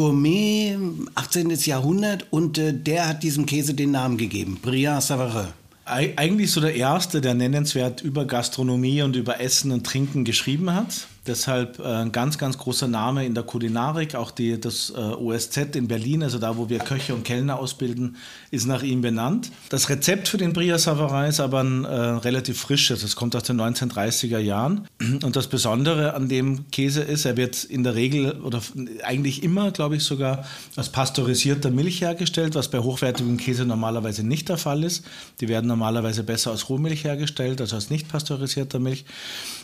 Gourmet, 0.00 0.78
18. 1.14 1.50
Jahrhundert, 1.50 2.24
und 2.30 2.56
äh, 2.56 2.72
der 2.72 3.06
hat 3.06 3.22
diesem 3.22 3.44
Käse 3.44 3.74
den 3.74 3.90
Namen 3.90 4.16
gegeben, 4.16 4.58
Briand 4.62 5.02
Savarin. 5.02 5.48
Eigentlich 5.84 6.50
so 6.50 6.62
der 6.62 6.74
Erste, 6.74 7.20
der 7.20 7.34
nennenswert 7.34 8.00
über 8.00 8.24
Gastronomie 8.24 9.02
und 9.02 9.14
über 9.14 9.42
Essen 9.42 9.72
und 9.72 9.84
Trinken 9.84 10.24
geschrieben 10.24 10.72
hat. 10.72 11.06
Deshalb 11.30 11.78
äh, 11.78 11.84
ein 11.84 12.10
ganz, 12.10 12.38
ganz 12.38 12.58
großer 12.58 12.88
Name 12.88 13.24
in 13.24 13.34
der 13.34 13.44
Kulinarik. 13.44 14.16
Auch 14.16 14.32
die, 14.32 14.60
das 14.60 14.90
äh, 14.90 14.98
OSZ 14.98 15.76
in 15.76 15.86
Berlin, 15.86 16.24
also 16.24 16.40
da, 16.40 16.56
wo 16.56 16.68
wir 16.68 16.80
Köche 16.80 17.14
und 17.14 17.22
Kellner 17.22 17.56
ausbilden, 17.56 18.16
ist 18.50 18.66
nach 18.66 18.82
ihm 18.82 19.00
benannt. 19.00 19.52
Das 19.68 19.88
Rezept 19.88 20.26
für 20.26 20.38
den 20.38 20.52
Bria 20.52 20.76
Savarin 20.76 21.28
ist 21.28 21.38
aber 21.38 21.62
ein 21.62 21.84
äh, 21.84 21.88
relativ 21.88 22.58
frisches. 22.58 23.04
Es 23.04 23.14
kommt 23.14 23.36
aus 23.36 23.44
den 23.44 23.60
1930er 23.60 24.40
Jahren. 24.40 24.88
Und 25.22 25.36
das 25.36 25.46
Besondere 25.46 26.14
an 26.14 26.28
dem 26.28 26.68
Käse 26.72 27.02
ist, 27.02 27.24
er 27.26 27.36
wird 27.36 27.62
in 27.62 27.84
der 27.84 27.94
Regel 27.94 28.32
oder 28.40 28.60
eigentlich 29.04 29.44
immer, 29.44 29.70
glaube 29.70 29.94
ich, 29.94 30.02
sogar 30.02 30.44
aus 30.74 30.88
pasteurisierter 30.88 31.70
Milch 31.70 32.00
hergestellt, 32.00 32.56
was 32.56 32.72
bei 32.72 32.80
hochwertigem 32.80 33.36
Käse 33.36 33.64
normalerweise 33.64 34.26
nicht 34.26 34.48
der 34.48 34.58
Fall 34.58 34.82
ist. 34.82 35.04
Die 35.40 35.46
werden 35.46 35.68
normalerweise 35.68 36.24
besser 36.24 36.50
aus 36.50 36.68
Rohmilch 36.68 37.04
hergestellt, 37.04 37.60
also 37.60 37.76
aus 37.76 37.88
nicht 37.88 38.08
pasteurisierter 38.08 38.80
Milch. 38.80 39.04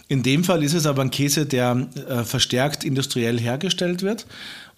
In 0.09 0.23
dem 0.23 0.45
Fall 0.45 0.63
ist 0.63 0.75
es 0.75 0.87
aber 0.87 1.03
ein 1.03 1.11
Käse, 1.11 1.47
der 1.47 1.89
äh, 2.09 2.23
verstärkt 2.23 2.85
industriell 2.85 3.41
hergestellt 3.41 4.03
wird. 4.03 4.27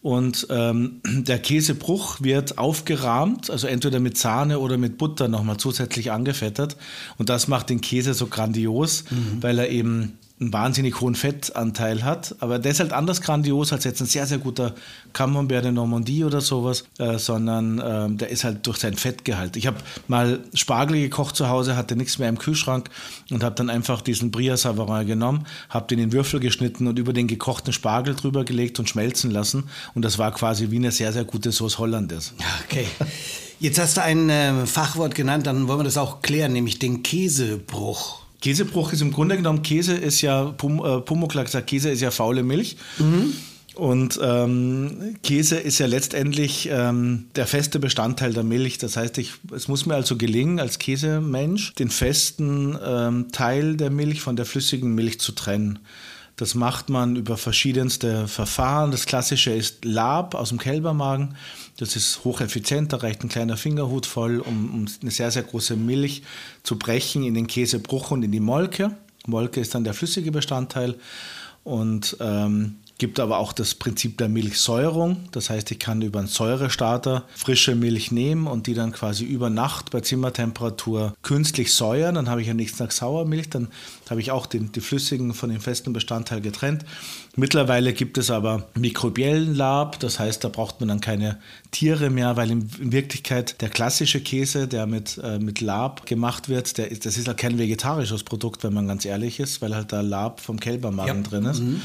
Und 0.01 0.47
ähm, 0.49 1.01
der 1.05 1.39
Käsebruch 1.39 2.23
wird 2.23 2.57
aufgerahmt, 2.57 3.51
also 3.51 3.67
entweder 3.67 4.01
mit 4.01 4.17
Sahne 4.17 4.61
oder 4.61 4.79
mit 4.79 4.97
Butter 4.97 5.29
nochmal 5.29 5.57
zusätzlich 5.57 6.13
angefettert. 6.13 6.77
Und 7.19 7.29
das 7.29 7.49
macht 7.49 7.69
den 7.69 7.81
Käse 7.81 8.15
so 8.15 8.29
grandios, 8.29 9.05
mhm. 9.11 9.43
weil 9.43 9.59
er 9.59 9.69
eben 9.71 10.19
einen 10.41 10.53
wahnsinnig 10.53 11.01
hohen 11.01 11.15
Fettanteil 11.15 12.05
hat. 12.05 12.37
Aber 12.41 12.59
der 12.59 12.73
ist 12.73 12.81
halt 12.81 12.93
anders 12.93 13.21
grandios 13.21 13.73
als 13.73 13.85
jetzt 13.85 14.01
ein 14.01 14.07
sehr, 14.07 14.27
sehr 14.27 14.39
guter 14.39 14.75
Camembert 15.13 15.65
de 15.65 15.73
Normandie 15.73 16.25
oder 16.25 16.41
sowas, 16.41 16.85
äh, 16.99 17.19
sondern 17.19 17.79
äh, 17.79 18.17
der 18.17 18.29
ist 18.29 18.45
halt 18.45 18.67
durch 18.67 18.79
sein 18.79 18.95
Fettgehalt. 18.95 19.57
Ich 19.57 19.67
habe 19.67 19.79
mal 20.07 20.41
Spargel 20.55 21.01
gekocht 21.01 21.37
zu 21.37 21.49
Hause, 21.49 21.77
hatte 21.77 21.97
nichts 21.97 22.19
mehr 22.19 22.29
im 22.29 22.39
Kühlschrank 22.39 22.91
und 23.31 23.43
habe 23.43 23.55
dann 23.55 23.71
einfach 23.71 24.01
diesen 24.01 24.31
Bria 24.31 24.57
Savarin 24.57 25.07
genommen, 25.07 25.47
habe 25.69 25.87
den 25.89 25.99
in 25.99 26.13
Würfel 26.13 26.41
geschnitten 26.41 26.87
und 26.87 26.99
über 26.99 27.13
den 27.13 27.27
gekochten 27.27 27.73
Spargel 27.73 28.15
drüber 28.15 28.45
gelegt 28.45 28.79
und 28.79 28.89
schmelzen 28.89 29.31
lassen. 29.31 29.65
Und 29.95 30.03
das 30.05 30.19
war 30.19 30.33
quasi 30.33 30.71
wie 30.71 30.77
eine 30.77 30.93
sehr, 30.93 31.13
sehr 31.13 31.25
gute 31.25 31.53
Sauce 31.53 31.79
Hollandaise. 31.79 32.33
Okay. 32.65 32.87
Jetzt 33.61 33.81
hast 33.81 33.97
du 33.97 34.03
ein 34.03 34.31
äh, 34.31 34.67
Fachwort 34.67 35.17
genannt, 35.17 35.49
dann 35.49 35.67
wollen 35.67 35.81
wir 35.81 35.85
das 35.85 35.97
auch 35.97 36.23
klären, 36.23 36.53
nämlich 36.53 36.79
den 36.79 37.03
Käsebruch. 37.03 38.28
Käsebruch 38.41 38.93
ist 38.93 39.03
im 39.03 39.13
Grunde 39.13 39.37
genommen, 39.37 39.63
Käse 39.63 39.95
ist 39.95 40.21
ja, 40.21 40.45
Pum, 40.45 40.85
äh, 40.85 41.01
Pumuckl 41.01 41.47
sagt, 41.47 41.67
Käse 41.67 41.91
ist 41.91 42.01
ja 42.01 42.11
faule 42.11 42.43
Milch. 42.43 42.77
Mhm. 42.99 43.33
Und 43.75 44.19
ähm, 44.21 45.15
Käse 45.23 45.57
ist 45.57 45.79
ja 45.79 45.87
letztendlich 45.87 46.69
ähm, 46.69 47.27
der 47.37 47.47
feste 47.47 47.79
Bestandteil 47.79 48.33
der 48.33 48.43
Milch. 48.43 48.79
Das 48.79 48.97
heißt, 48.97 49.19
ich, 49.19 49.35
es 49.55 49.69
muss 49.69 49.87
mir 49.87 49.95
also 49.95 50.17
gelingen, 50.17 50.59
als 50.59 50.81
Käsemensch 50.81 51.75
den 51.75 51.89
festen 51.89 52.77
ähm, 52.85 53.31
Teil 53.31 53.77
der 53.77 53.91
Milch 53.91 54.21
von 54.21 54.35
der 54.35 54.47
flüssigen 54.47 54.97
Milch 54.97 55.21
zu 55.21 55.31
trennen. 55.31 55.79
Das 56.39 56.55
macht 56.55 56.89
man 56.89 57.17
über 57.17 57.37
verschiedenste 57.37 58.29
Verfahren. 58.29 58.93
Das 58.93 59.07
klassische 59.07 59.51
ist 59.51 59.85
Lab 59.85 60.37
aus 60.37 60.51
dem 60.51 60.59
Kälbermagen. 60.59 61.35
Das 61.79 61.97
ist 61.97 62.23
hocheffizient, 62.23 62.93
da 62.93 62.99
reicht 62.99 63.25
ein 63.25 63.29
kleiner 63.29 63.57
Fingerhut 63.57 64.07
voll, 64.07 64.39
um, 64.39 64.73
um 64.73 64.87
eine 65.03 65.11
sehr, 65.11 65.33
sehr 65.33 65.43
große 65.43 65.75
Milch 65.75 66.23
zu 66.63 66.79
brechen 66.79 67.25
in 67.25 67.35
den 67.35 67.49
Käsebruch 67.49 68.13
und 68.13 68.23
in 68.23 68.31
die 68.31 68.39
Molke. 68.39 68.93
Molke 69.27 69.61
ist 69.61 69.75
dann 69.75 69.83
der 69.83 69.95
flüssige 69.95 70.31
Bestandteil. 70.31 70.95
Und 71.65 72.17
ähm, 72.21 72.77
Gibt 72.99 73.21
aber 73.21 73.39
auch 73.39 73.53
das 73.53 73.77
Prinzip 73.77 74.19
der 74.19 74.29
Milchsäurung. 74.29 75.29
Das 75.31 75.51
heißt, 75.51 75.71
ich 75.71 75.79
kann 75.79 76.03
über 76.03 76.19
einen 76.19 76.27
Säurestarter 76.27 77.23
frische 77.33 77.77
Milch 77.77 78.11
nehmen 78.11 78.49
und 78.49 78.67
die 78.67 78.75
dann 78.75 78.91
quasi 78.91 79.25
über 79.25 79.51
Nacht 79.51 79.93
bei 79.93 80.01
Zimmertemperatur 80.01 81.15
künstlich 81.23 81.73
säuern. 81.73 82.17
Dann 82.17 82.29
habe 82.29 82.41
ich 82.41 82.49
ja 82.49 82.55
nichts 82.55 82.81
nach 82.81 82.91
Sauermilch. 82.91 83.51
Dann 83.51 83.69
habe 84.11 84.21
ich 84.21 84.33
auch 84.33 84.47
den, 84.47 84.73
die 84.73 84.81
flüssigen 84.81 85.33
von 85.33 85.51
dem 85.51 85.61
festen 85.61 85.93
Bestandteil 85.93 86.41
getrennt. 86.41 86.85
Mittlerweile 87.37 87.93
gibt 87.93 88.19
es 88.19 88.33
aber 88.33 88.67
mikrobiellen 88.75 89.55
Lab. 89.55 90.01
Das 90.01 90.19
heißt, 90.19 90.43
da 90.43 90.49
braucht 90.49 90.81
man 90.81 90.89
dann 90.89 91.01
keine 91.01 91.39
Tiere 91.71 92.11
mehr, 92.11 92.37
weil 92.37 92.51
in, 92.51 92.69
in 92.81 92.91
Wirklichkeit 92.91 93.61
der 93.61 93.69
klassische 93.69 94.21
Käse, 94.21 94.67
der 94.67 94.87
mit, 94.87 95.21
äh, 95.23 95.39
mit 95.39 95.61
Lab 95.61 96.05
gemacht 96.05 96.49
wird, 96.49 96.77
der, 96.79 96.89
das 96.89 97.17
ist 97.17 97.29
halt 97.29 97.39
kein 97.39 97.59
vegetarisches 97.59 98.25
Produkt, 98.25 98.65
wenn 98.65 98.75
man 98.75 98.89
ganz 98.89 99.05
ehrlich 99.05 99.39
ist, 99.39 99.63
weil 99.63 99.77
halt 99.77 99.93
da 99.93 100.01
Lab 100.01 100.41
vom 100.41 100.59
Kälbermagen 100.59 101.23
ja. 101.23 101.29
drin 101.29 101.45
ist. 101.45 101.61
Mhm. 101.61 101.81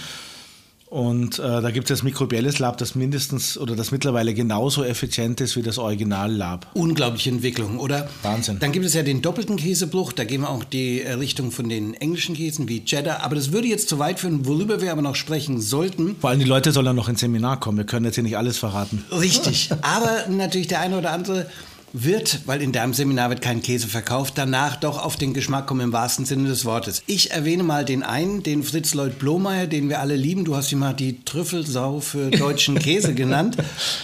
Und 0.94 1.40
äh, 1.40 1.42
da 1.42 1.72
gibt 1.72 1.90
es 1.90 1.98
das 1.98 2.04
mikrobielles 2.04 2.60
Lab, 2.60 2.78
das 2.78 2.94
mindestens 2.94 3.58
oder 3.58 3.76
das 3.76 3.90
mittlerweile 3.90 4.36
genauso 4.36 4.84
effizient 4.84 5.42
ist 5.42 5.56
wie 5.56 5.64
das 5.64 5.80
Original-Lab. 5.80 6.68
Unglaubliche 6.76 7.32
Entwicklung, 7.32 7.80
oder? 7.80 8.08
Wahnsinn. 8.22 8.60
Dann 8.60 8.72
gibt 8.72 8.86
es 8.86 8.94
ja 8.94 9.02
den 9.02 9.24
doppelten 9.24 9.56
Käsebruch, 9.56 10.14
da 10.14 10.24
gehen 10.24 10.42
wir 10.42 10.52
auch 10.52 10.64
die 10.64 11.02
äh, 11.02 11.14
Richtung 11.14 11.50
von 11.50 11.68
den 11.68 11.96
englischen 11.96 12.36
Käsen 12.36 12.70
wie 12.70 12.86
Cheddar. 12.86 13.24
Aber 13.24 13.34
das 13.34 13.52
würde 13.52 13.70
jetzt 13.70 13.90
zu 13.90 13.98
weit 13.98 14.20
führen, 14.20 14.46
worüber 14.46 14.82
wir 14.82 14.92
aber 14.92 15.02
noch 15.02 15.16
sprechen 15.16 15.60
sollten. 15.60 16.16
Vor 16.20 16.30
allem 16.30 16.38
die 16.38 16.46
Leute 16.46 16.72
sollen 16.72 16.96
noch 16.96 17.10
ins 17.10 17.22
Seminar 17.22 17.60
kommen. 17.60 17.80
Wir 17.80 17.86
können 17.86 18.06
jetzt 18.06 18.14
hier 18.14 18.24
nicht 18.24 18.38
alles 18.38 18.60
verraten. 18.60 19.04
Richtig. 19.12 19.72
aber 19.82 20.28
natürlich 20.30 20.68
der 20.68 20.82
eine 20.82 21.00
oder 21.00 21.10
andere 21.10 21.48
wird, 21.94 22.42
weil 22.48 22.62
in 22.62 22.72
deinem 22.72 22.94
Seminar 22.94 23.30
wird 23.30 23.42
kein 23.42 23.62
Käse 23.62 23.88
verkauft, 23.88 24.34
danach 24.36 24.76
doch 24.76 25.04
auf 25.04 25.16
den 25.16 25.34
Geschmack 25.34 25.68
kommen 25.68 25.82
im 25.82 25.94
wahrsten 25.94 26.26
Sinne 26.26 26.50
des 26.50 26.66
Wortes. 26.66 27.04
Ich 27.06 27.32
erwähne 27.32 27.62
mal 27.62 27.86
den 27.86 28.02
einen, 28.02 28.42
den 28.42 28.64
Fritz 28.64 28.96
Lloyd 28.96 29.20
Blomeyer, 29.20 29.68
den 29.68 29.90
wir 29.90 30.00
alle 30.00 30.16
lieben. 30.16 30.44
Du 30.44 30.56
hast 30.56 30.72
ihn 30.72 30.80
mal 30.80 30.94
die 30.94 31.24
Trüffelsau 31.24 32.00
für 32.00 32.32
deutschen 32.32 32.80
Käse 32.80 33.14
genannt, 33.14 33.58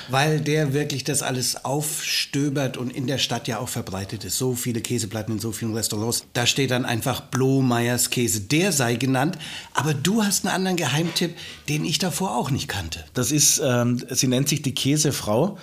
weil 0.09 0.39
der 0.39 0.73
wirklich 0.73 1.03
das 1.03 1.23
alles 1.23 1.65
aufstöbert 1.65 2.77
und 2.77 2.95
in 2.95 3.07
der 3.07 3.17
Stadt 3.17 3.47
ja 3.47 3.57
auch 3.57 3.69
verbreitet 3.69 4.23
ist. 4.23 4.37
So 4.37 4.53
viele 4.53 4.81
Käseplatten 4.81 5.33
in 5.33 5.39
so 5.39 5.51
vielen 5.51 5.73
Restaurants. 5.73 6.25
Da 6.33 6.45
steht 6.45 6.69
dann 6.69 6.85
einfach 6.85 7.21
Blomeyers 7.21 8.11
Käse. 8.11 8.41
Der 8.41 8.71
sei 8.71 8.95
genannt. 8.95 9.37
Aber 9.73 9.95
du 9.95 10.23
hast 10.23 10.45
einen 10.45 10.53
anderen 10.53 10.77
Geheimtipp, 10.77 11.35
den 11.67 11.85
ich 11.85 11.97
davor 11.97 12.35
auch 12.35 12.51
nicht 12.51 12.67
kannte. 12.67 13.03
Das 13.15 13.31
ist, 13.31 13.59
ähm, 13.63 14.03
sie 14.11 14.27
nennt 14.27 14.47
sich 14.47 14.61
die 14.61 14.75
Käsefrau 14.75 15.57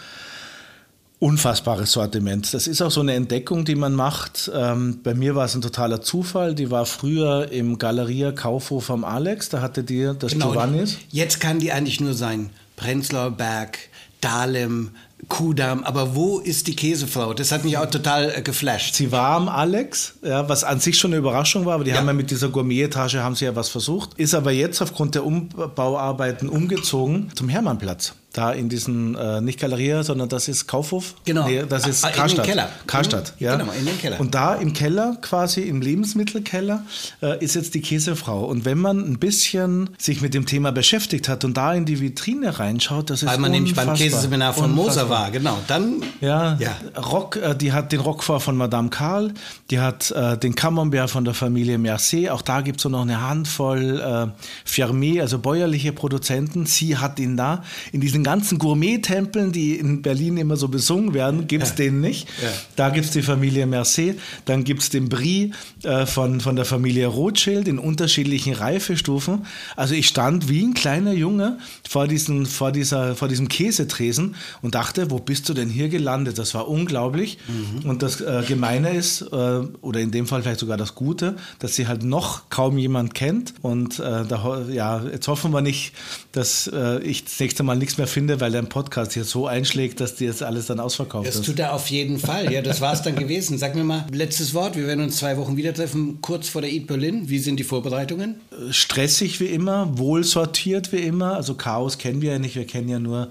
unfassbares 1.19 1.93
Sortiment. 1.93 2.53
Das 2.53 2.67
ist 2.67 2.83
auch 2.83 2.91
so 2.91 3.01
eine 3.01 3.15
Entdeckung, 3.15 3.65
die 3.65 3.75
man 3.75 3.95
macht. 3.95 4.51
Ähm, 4.55 5.01
bei 5.03 5.15
mir 5.15 5.35
war 5.35 5.47
es 5.47 5.55
ein 5.55 5.63
totaler 5.63 6.03
Zufall. 6.03 6.55
Die 6.55 6.71
war 6.71 6.85
früher 6.85 7.51
im 7.51 7.79
Galeria 7.79 8.33
Kaufhof 8.33 8.91
am 8.91 9.05
Alex. 9.05 9.49
Da 9.49 9.63
hatte 9.63 9.83
die 9.83 10.13
das 10.19 10.33
genau, 10.33 10.51
Giovannis. 10.51 10.99
Jetzt 11.11 11.41
kann 11.41 11.59
die 11.59 11.73
eigentlich 11.73 12.01
nur 12.01 12.15
sein 12.15 12.51
Prenzlauer 12.77 13.31
Berg, 13.31 13.79
Dahlem, 14.21 14.91
Kudamm, 15.29 15.83
aber 15.83 16.15
wo 16.15 16.39
ist 16.39 16.69
die 16.69 16.77
Käsefrau? 16.77 17.33
Das 17.33 17.51
hat 17.51 17.65
mich 17.65 17.79
auch 17.79 17.91
total 17.91 18.33
äh, 18.37 18.43
geflasht. 18.43 18.95
Sie 18.95 19.11
war 19.11 19.37
am 19.37 19.49
Alex, 19.49 20.15
ja, 20.23 20.49
was 20.49 20.63
an 20.63 20.79
sich 20.79 20.99
schon 20.99 21.13
eine 21.13 21.19
Überraschung 21.19 21.65
war, 21.65 21.75
aber 21.75 21.85
die 21.85 21.91
ja. 21.91 21.97
haben 21.97 22.07
ja 22.07 22.13
mit 22.13 22.31
dieser 22.31 22.51
Gourmet-Etage 22.51 23.17
haben 23.17 23.35
sie 23.35 23.47
ja 23.47 23.57
was 23.57 23.69
versucht, 23.69 24.15
ist 24.19 24.35
aber 24.35 24.53
jetzt 24.53 24.81
aufgrund 24.83 25.15
der 25.15 25.25
Umbauarbeiten 25.25 26.49
umgezogen 26.49 27.31
zum 27.35 27.49
Hermannplatz 27.49 28.15
da 28.37 28.53
in 28.53 28.69
diesen, 28.69 29.15
äh, 29.15 29.41
nicht 29.41 29.61
Galeria, 29.61 30.03
sondern 30.03 30.29
das 30.29 30.49
ist 30.49 30.67
Kaufhof. 30.67 31.15
Genau. 31.25 31.47
Nee, 31.47 31.65
das 31.69 31.87
ist 31.87 32.05
ah, 32.05 32.11
Karstadt. 32.11 32.47
In 32.47 32.53
den 32.53 32.57
Keller. 32.57 32.69
Karstadt, 32.87 33.33
mhm. 33.39 33.47
ja. 33.47 33.57
Genau, 33.57 33.73
in 33.73 33.87
den 33.87 33.99
Keller. 33.99 34.21
Und 34.21 34.35
da 34.35 34.55
im 34.55 34.73
Keller, 34.73 35.17
quasi 35.21 35.63
im 35.63 35.81
Lebensmittelkeller, 35.81 36.85
äh, 37.23 37.43
ist 37.43 37.55
jetzt 37.55 37.75
die 37.75 37.81
Käsefrau. 37.81 38.45
Und 38.45 38.65
wenn 38.65 38.79
man 38.79 38.99
ein 38.99 39.19
bisschen 39.19 39.91
sich 39.99 40.21
mit 40.21 40.35
dem 40.35 40.47
Thema 40.47 40.73
beschäftigt 40.73 41.29
hat 41.29 41.45
und 41.45 41.57
da 41.57 41.73
in 41.75 41.85
die 41.85 42.01
Vitrine 42.01 42.59
reinschaut, 42.59 43.11
das 43.11 43.23
ist 43.23 43.29
Weil 43.29 43.39
man 43.39 43.53
nämlich 43.53 43.75
beim 43.75 43.95
Käseseminar 43.95 44.53
von 44.53 44.73
Moser 44.73 45.09
war, 45.09 45.31
genau. 45.31 45.59
Dann, 45.67 46.03
ja, 46.21 46.57
ja. 46.59 46.77
Rock, 47.01 47.37
äh, 47.37 47.55
die 47.55 47.73
hat 47.73 47.93
den 47.93 48.01
Roquefort 48.01 48.41
von 48.41 48.57
Madame 48.57 48.91
Karl, 48.91 49.33
die 49.71 49.81
hat 49.81 50.11
äh, 50.11 50.37
den 50.37 50.55
Camembert 50.55 51.11
von 51.11 51.25
der 51.25 51.35
Familie 51.35 51.79
Mercier, 51.79 52.35
auch 52.35 52.43
da 52.43 52.61
gibt 52.61 52.79
es 52.79 52.83
so 52.83 52.89
noch 52.89 53.03
eine 53.03 53.21
Handvoll 53.21 54.01
äh, 54.01 54.43
Fermier, 54.65 55.23
also 55.23 55.39
bäuerliche 55.39 55.93
Produzenten. 55.93 56.67
Sie 56.67 56.97
hat 56.97 57.19
ihn 57.19 57.37
da 57.37 57.63
in 57.93 58.01
diesen 58.01 58.26
ganzen 58.27 58.59
Gourmet-Tempeln, 58.59 59.53
die 59.53 59.77
in 59.77 60.03
Berlin 60.03 60.37
immer 60.37 60.57
so 60.57 60.67
besungen 60.67 61.15
werden, 61.15 61.47
gibt 61.47 61.63
es 61.63 61.69
ja. 61.71 61.77
den 61.77 62.01
nicht. 62.01 62.27
Ja. 62.43 62.49
Da 62.75 62.89
gibt 62.91 63.07
es 63.07 63.13
die 63.13 63.23
Familie 63.23 63.67
Mercé, 63.67 64.17
dann 64.47 64.65
gibt 64.65 64.83
es 64.83 64.91
den 64.91 65.09
Brie 65.09 65.53
äh, 65.85 66.07
von, 66.07 66.41
von 66.41 66.57
der 66.57 66.65
Familie 66.65 67.07
Rothschild 67.07 67.69
in 67.69 67.79
unterschiedlichen 67.79 68.53
Reifestufen. 68.53 69.47
Also 69.77 69.95
ich 69.95 70.09
stand 70.09 70.49
wie 70.49 70.65
ein 70.65 70.75
kleiner 70.75 71.13
Junge 71.13 71.59
vor, 71.89 72.09
diesen, 72.09 72.47
vor, 72.47 72.73
dieser, 72.73 73.15
vor 73.15 73.29
diesem 73.29 73.47
Käsetresen 73.47 74.35
und 74.61 74.75
dachte, 74.75 75.09
wo 75.13 75.21
bist 75.21 75.49
du 75.49 75.55
denn 75.55 75.69
hier 75.69 75.89
gelandet? 75.89 76.37
Das 76.37 76.53
war 76.53 76.67
unglaublich. 76.67 77.39
Mhm. 77.47 77.89
Und 77.89 78.03
das 78.03 78.21
äh, 78.21 78.43
Gemeine 78.49 78.91
ist, 78.91 79.23
äh, 79.23 79.61
oder 79.83 80.01
in 80.01 80.11
dem 80.11 80.27
Fall 80.27 80.43
vielleicht 80.43 80.59
sogar 80.59 80.77
das 80.77 80.97
Gute, 80.97 81.37
dass 81.61 81.77
sie 81.77 81.87
halt 81.87 82.03
noch 82.03 82.51
kaum 82.51 82.77
jemand 82.77 83.15
kennt. 83.15 83.55
Und 83.63 84.01
äh, 84.01 84.25
da, 84.27 84.65
ja, 84.69 85.05
jetzt 85.05 85.29
hoffen 85.29 85.53
wir 85.53 85.61
nicht, 85.61 85.93
dass 86.33 86.67
äh, 86.67 86.99
ich 87.05 87.23
das 87.23 87.39
nächste 87.39 87.63
Mal 87.63 87.77
nichts 87.77 87.99
mehr 87.99 88.09
finde, 88.17 88.41
weil 88.41 88.51
dein 88.51 88.71
Podcast 88.71 89.13
hier 89.13 89.25
so 89.25 89.47
einschlägt, 89.47 90.01
dass 90.01 90.15
dir 90.15 90.29
jetzt 90.29 90.43
alles 90.43 90.65
dann 90.65 90.81
ausverkauft 90.81 91.27
das 91.27 91.35
ist. 91.35 91.41
Das 91.41 91.47
tut 91.49 91.59
er 91.59 91.75
auf 91.75 91.89
jeden 91.89 92.19
Fall. 92.19 92.51
Ja, 92.51 92.63
das 92.63 92.81
war 92.81 92.95
es 92.95 93.03
dann 93.03 93.15
gewesen. 93.15 93.59
Sag 93.59 93.75
mir 93.75 93.85
mal, 93.85 94.07
letztes 94.11 94.55
Wort. 94.55 94.75
Wir 94.75 94.87
werden 94.87 95.05
uns 95.05 95.19
zwei 95.19 95.37
Wochen 95.37 95.59
wieder 95.59 95.75
treffen, 95.75 96.23
kurz 96.23 96.49
vor 96.49 96.63
der 96.63 96.73
Eat 96.73 96.87
Berlin. 96.87 97.29
Wie 97.29 97.39
sind 97.39 97.61
die 97.61 97.65
Vorbereitungen? 97.65 98.37
Stressig 98.71 99.39
wie 99.39 99.49
immer, 99.49 99.99
wohl 99.99 100.25
sortiert 100.25 100.93
wie 100.93 101.01
immer. 101.01 101.37
Also 101.37 101.57
Chaos 101.57 101.99
kennen 101.99 102.23
wir 102.23 102.33
ja 102.33 102.39
nicht. 102.39 102.57
Wir 102.57 102.67
kennen 102.67 102.89
ja 102.89 102.99
nur 102.99 103.29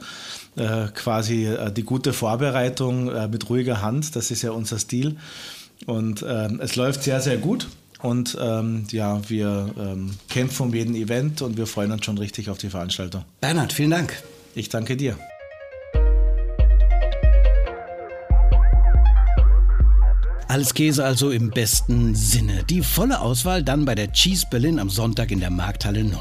äh, 0.55 0.85
quasi 0.93 1.47
äh, 1.47 1.71
die 1.71 1.81
gute 1.81 2.13
Vorbereitung 2.13 3.09
äh, 3.09 3.27
mit 3.27 3.49
ruhiger 3.49 3.81
Hand. 3.81 4.15
Das 4.15 4.29
ist 4.29 4.43
ja 4.43 4.51
unser 4.51 4.77
Stil. 4.77 5.15
Und 5.87 6.23
ähm, 6.29 6.59
es 6.61 6.75
läuft 6.75 7.01
sehr, 7.01 7.21
sehr 7.21 7.37
gut. 7.37 7.69
Und 8.03 8.37
ähm, 8.39 8.85
ja, 8.91 9.19
wir 9.27 9.71
ähm, 9.79 10.11
kämpfen 10.29 10.67
um 10.67 10.75
jeden 10.75 10.93
Event 10.93 11.41
und 11.41 11.57
wir 11.57 11.65
freuen 11.65 11.91
uns 11.91 12.05
schon 12.05 12.19
richtig 12.19 12.51
auf 12.51 12.59
die 12.59 12.69
Veranstaltung. 12.69 13.25
Bernhard, 13.41 13.73
vielen 13.73 13.89
Dank. 13.89 14.13
Ich 14.57 14.69
danke 14.69 14.95
dir. 14.95 15.17
Alles 20.47 20.73
Käse 20.73 21.03
also 21.03 21.29
im 21.29 21.49
besten 21.49 22.15
Sinne. 22.15 22.63
Die 22.69 22.81
volle 22.81 23.19
Auswahl 23.19 23.63
dann 23.63 23.83
bei 23.83 23.95
der 23.95 24.13
Cheese 24.13 24.45
Berlin 24.49 24.79
am 24.79 24.89
Sonntag 24.89 25.31
in 25.31 25.41
der 25.41 25.49
Markthalle 25.49 26.05
9. 26.05 26.15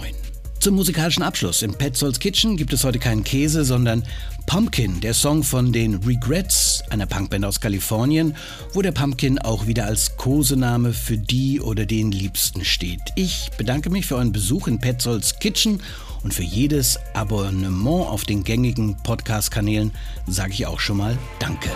Zum 0.58 0.74
musikalischen 0.74 1.22
Abschluss. 1.22 1.62
Im 1.62 1.74
Petzolds 1.74 2.18
Kitchen 2.18 2.56
gibt 2.56 2.72
es 2.72 2.82
heute 2.82 2.98
keinen 2.98 3.22
Käse, 3.22 3.64
sondern 3.64 4.02
Pumpkin, 4.46 5.00
der 5.00 5.14
Song 5.14 5.44
von 5.44 5.72
den 5.72 5.94
Regrets, 6.02 6.82
einer 6.90 7.06
Punkband 7.06 7.44
aus 7.44 7.60
Kalifornien, 7.60 8.34
wo 8.72 8.82
der 8.82 8.92
Pumpkin 8.92 9.38
auch 9.38 9.68
wieder 9.68 9.86
als 9.86 10.16
Kosename 10.16 10.92
für 10.92 11.18
die 11.18 11.60
oder 11.60 11.86
den 11.86 12.10
Liebsten 12.10 12.64
steht. 12.64 13.00
Ich 13.14 13.50
bedanke 13.56 13.90
mich 13.90 14.06
für 14.06 14.16
euren 14.16 14.32
Besuch 14.32 14.66
in 14.66 14.80
Petzolds 14.80 15.38
Kitchen 15.38 15.80
und 16.24 16.34
für 16.34 16.42
jedes 16.42 16.98
Abonnement 17.12 18.08
auf 18.08 18.24
den 18.24 18.42
gängigen 18.42 18.96
Podcast-Kanälen 19.02 19.92
sage 20.26 20.52
ich 20.52 20.66
auch 20.66 20.80
schon 20.80 20.96
mal 20.96 21.16
Danke. 21.38 21.70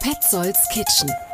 Petzolds 0.00 0.68
Kitchen. 0.68 1.25